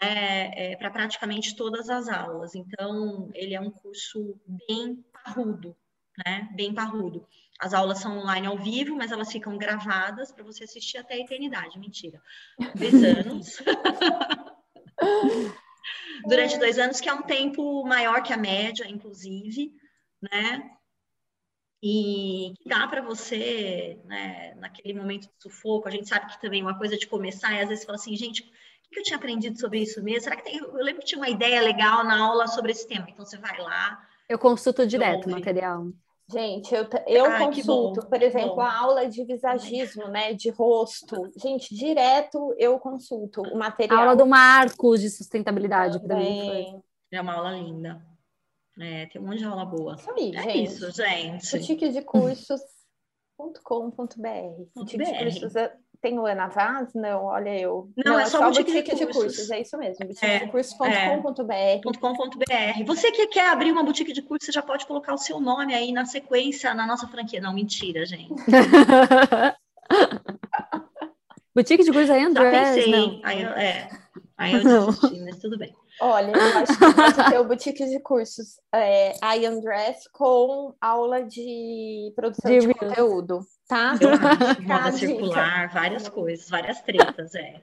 né, 0.00 0.50
é, 0.54 0.76
para 0.76 0.90
praticamente 0.90 1.54
todas 1.56 1.88
as 1.88 2.08
aulas. 2.08 2.54
Então, 2.54 3.30
ele 3.34 3.54
é 3.54 3.60
um 3.60 3.70
curso 3.70 4.40
bem 4.66 5.04
parrudo, 5.12 5.76
né, 6.24 6.48
bem 6.54 6.72
parrudo. 6.74 7.26
As 7.60 7.74
aulas 7.74 7.98
são 7.98 8.18
online 8.18 8.46
ao 8.46 8.56
vivo, 8.56 8.94
mas 8.96 9.10
elas 9.10 9.32
ficam 9.32 9.58
gravadas 9.58 10.30
para 10.32 10.44
você 10.44 10.64
assistir 10.64 10.98
até 10.98 11.14
a 11.14 11.18
eternidade. 11.18 11.78
Mentira. 11.78 12.22
Dois 12.74 12.94
anos. 13.04 13.62
Durante 16.26 16.58
dois 16.58 16.78
anos, 16.78 17.00
que 17.00 17.08
é 17.08 17.14
um 17.14 17.22
tempo 17.22 17.84
maior 17.84 18.22
que 18.22 18.32
a 18.32 18.36
média, 18.36 18.88
inclusive, 18.88 19.72
né? 20.22 20.77
E 21.82 22.52
que 22.60 22.68
dá 22.68 22.86
para 22.88 23.00
você, 23.00 23.98
né, 24.04 24.54
naquele 24.56 24.94
momento 24.94 25.28
de 25.28 25.42
sufoco, 25.42 25.88
a 25.88 25.90
gente 25.90 26.08
sabe 26.08 26.26
que 26.26 26.40
também 26.40 26.62
uma 26.62 26.76
coisa 26.76 26.96
de 26.96 27.06
começar, 27.06 27.52
e 27.52 27.60
às 27.60 27.68
vezes 27.68 27.84
fala 27.84 27.96
assim, 27.96 28.16
gente, 28.16 28.42
o 28.42 28.90
que 28.90 29.00
eu 29.00 29.04
tinha 29.04 29.16
aprendido 29.16 29.58
sobre 29.58 29.80
isso 29.80 30.02
mesmo? 30.02 30.22
Será 30.22 30.36
que 30.36 30.44
tem... 30.44 30.56
Eu 30.56 30.72
lembro 30.74 31.00
que 31.00 31.06
tinha 31.06 31.20
uma 31.20 31.28
ideia 31.28 31.60
legal 31.60 32.02
na 32.04 32.18
aula 32.20 32.46
sobre 32.46 32.72
esse 32.72 32.86
tema, 32.86 33.06
então 33.08 33.24
você 33.24 33.38
vai 33.38 33.58
lá. 33.60 34.02
Eu 34.28 34.38
consulto 34.38 34.86
direto 34.86 35.26
o 35.26 35.30
material. 35.30 35.86
Gente, 36.30 36.74
eu, 36.74 36.86
eu 37.06 37.24
Ai, 37.24 37.46
consulto, 37.46 38.06
por 38.06 38.22
exemplo, 38.22 38.56
bom. 38.56 38.60
a 38.60 38.76
aula 38.76 39.08
de 39.08 39.24
visagismo, 39.24 40.08
né, 40.08 40.34
de 40.34 40.50
rosto. 40.50 41.30
Gente, 41.36 41.74
direto 41.74 42.54
eu 42.58 42.78
consulto 42.78 43.40
o 43.40 43.56
material. 43.56 43.98
A 43.98 44.02
aula 44.02 44.16
do 44.16 44.26
Marcos 44.26 45.00
de 45.00 45.08
sustentabilidade 45.08 45.98
para 46.00 46.16
mim. 46.16 46.82
É 47.10 47.20
uma 47.20 47.32
aula 47.32 47.52
linda. 47.52 48.04
É, 48.80 49.06
tem 49.06 49.20
um 49.20 49.26
monte 49.26 49.38
de 49.38 49.44
aula 49.44 49.64
boa. 49.64 49.96
Isso 49.96 50.10
aí, 50.10 50.32
é 50.34 50.42
gente. 50.42 50.64
isso, 50.64 50.90
gente. 50.92 51.50
Boutique 51.50 51.88
de 51.90 52.02
cursos.com.br. 52.02 52.64
Boutique 54.74 55.04
de 55.04 55.18
cursos 55.18 55.52
tem 56.00 56.18
o 56.18 56.26
Ana 56.26 56.48
Vaz? 56.48 56.92
Não, 56.94 57.24
olha 57.24 57.58
eu. 57.58 57.90
Não, 57.96 58.12
Não 58.12 58.20
é, 58.20 58.22
é 58.22 58.26
só, 58.26 58.38
só 58.38 58.44
boutique, 58.44 58.72
boutique 58.72 58.94
de, 58.94 59.06
cursos. 59.06 59.22
de, 59.22 59.26
cursos. 59.26 59.50
É 59.50 59.60
isso 59.60 59.76
mesmo. 59.76 60.06
Boutiquedecursos.com.br. 60.06 62.50
É, 62.50 62.80
é. 62.80 62.84
Você 62.84 63.10
que 63.10 63.26
quer 63.26 63.50
abrir 63.50 63.72
uma 63.72 63.82
boutique 63.82 64.12
de 64.12 64.22
cursos, 64.22 64.46
você 64.46 64.52
já 64.52 64.62
pode 64.62 64.86
colocar 64.86 65.12
o 65.12 65.18
seu 65.18 65.40
nome 65.40 65.74
aí 65.74 65.90
na 65.92 66.04
sequência, 66.04 66.72
na 66.74 66.86
nossa 66.86 67.08
franquia. 67.08 67.40
Não, 67.40 67.52
mentira, 67.52 68.06
gente. 68.06 68.28
boutique 71.54 71.84
de 71.84 71.92
cursos 71.92 72.10
aí, 72.10 72.24
André? 72.24 72.52
Já 72.52 72.74
pensei. 72.74 72.90
Não. 72.90 73.20
Aí 73.24 73.42
é. 73.42 73.88
Aí 74.36 74.54
eu 74.54 74.62
desisti, 74.62 75.20
mas 75.20 75.38
tudo 75.38 75.56
bem. 75.58 75.74
Olha, 76.00 76.32
eu 76.32 76.58
acho 76.58 76.78
que 76.78 76.94
pode 76.94 77.30
ter 77.30 77.38
o 77.38 77.44
boutique 77.44 77.84
de 77.84 78.00
cursos 78.00 78.60
é, 78.72 79.12
I 79.36 79.46
Am 79.46 79.60
Dress 79.60 80.08
com 80.12 80.74
aula 80.80 81.24
de 81.24 82.12
produção 82.14 82.50
de, 82.50 82.66
de 82.66 82.74
conteúdo, 82.74 83.40
tá? 83.66 83.94
Moda 84.60 84.92
circular, 84.92 85.68
várias 85.72 86.08
coisas, 86.08 86.48
várias 86.48 86.80
tretas, 86.82 87.34
é. 87.34 87.62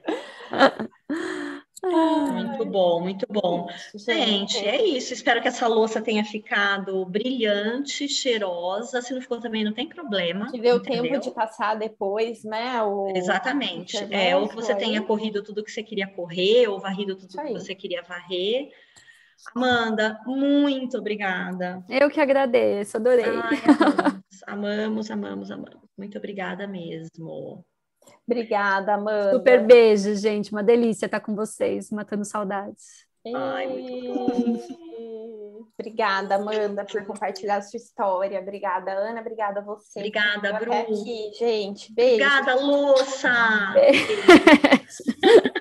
Muito 1.82 2.64
bom, 2.64 3.00
muito 3.00 3.26
bom. 3.28 3.68
Gente, 3.94 4.58
é 4.58 4.82
isso. 4.82 5.12
Espero 5.12 5.42
que 5.42 5.48
essa 5.48 5.66
louça 5.66 6.00
tenha 6.00 6.24
ficado 6.24 7.04
brilhante, 7.04 8.08
cheirosa. 8.08 9.02
Se 9.02 9.12
não 9.12 9.20
ficou 9.20 9.40
também, 9.40 9.64
não 9.64 9.72
tem 9.72 9.88
problema. 9.88 10.50
Que 10.50 10.60
deu 10.60 10.76
entendeu? 10.76 11.02
tempo 11.02 11.20
de 11.20 11.30
passar 11.30 11.74
depois, 11.74 12.42
né? 12.44 12.82
O... 12.82 13.12
Exatamente. 13.14 13.96
É, 14.10 14.36
ou 14.36 14.48
que 14.48 14.54
você 14.54 14.74
tenha 14.74 15.02
corrido 15.02 15.42
tudo 15.42 15.62
que 15.62 15.70
você 15.70 15.82
queria 15.82 16.06
correr, 16.06 16.66
ou 16.68 16.80
varrido 16.80 17.14
tudo 17.14 17.36
que 17.36 17.52
você 17.52 17.74
queria 17.74 18.02
varrer. 18.02 18.70
Amanda, 19.54 20.18
muito 20.26 20.96
obrigada. 20.96 21.84
Eu 21.88 22.10
que 22.10 22.20
agradeço, 22.20 22.96
adorei. 22.96 23.26
Ai, 23.26 23.58
amamos, 24.46 25.10
amamos, 25.10 25.50
amamos. 25.50 25.86
Muito 25.96 26.16
obrigada 26.16 26.66
mesmo. 26.66 27.64
Obrigada, 28.26 28.94
Amanda. 28.94 29.32
Super 29.32 29.64
beijo, 29.64 30.14
gente. 30.16 30.52
Uma 30.52 30.62
delícia 30.62 31.06
estar 31.06 31.20
com 31.20 31.34
vocês, 31.34 31.90
matando 31.90 32.24
saudades. 32.24 33.06
Ai, 33.34 33.68
Obrigada, 35.78 36.36
Amanda, 36.36 36.84
por 36.84 37.04
compartilhar 37.04 37.56
a 37.56 37.62
sua 37.62 37.76
história. 37.76 38.40
Obrigada, 38.40 38.92
Ana. 38.92 39.20
Obrigada 39.20 39.60
a 39.60 39.62
você. 39.62 39.98
Obrigada, 39.98 40.52
Bru. 40.54 40.72
aqui, 40.72 41.32
gente. 41.38 41.92
Beijo. 41.92 42.14
Obrigada, 42.14 42.54
Louça. 42.54 43.72
Beijo. 43.74 44.06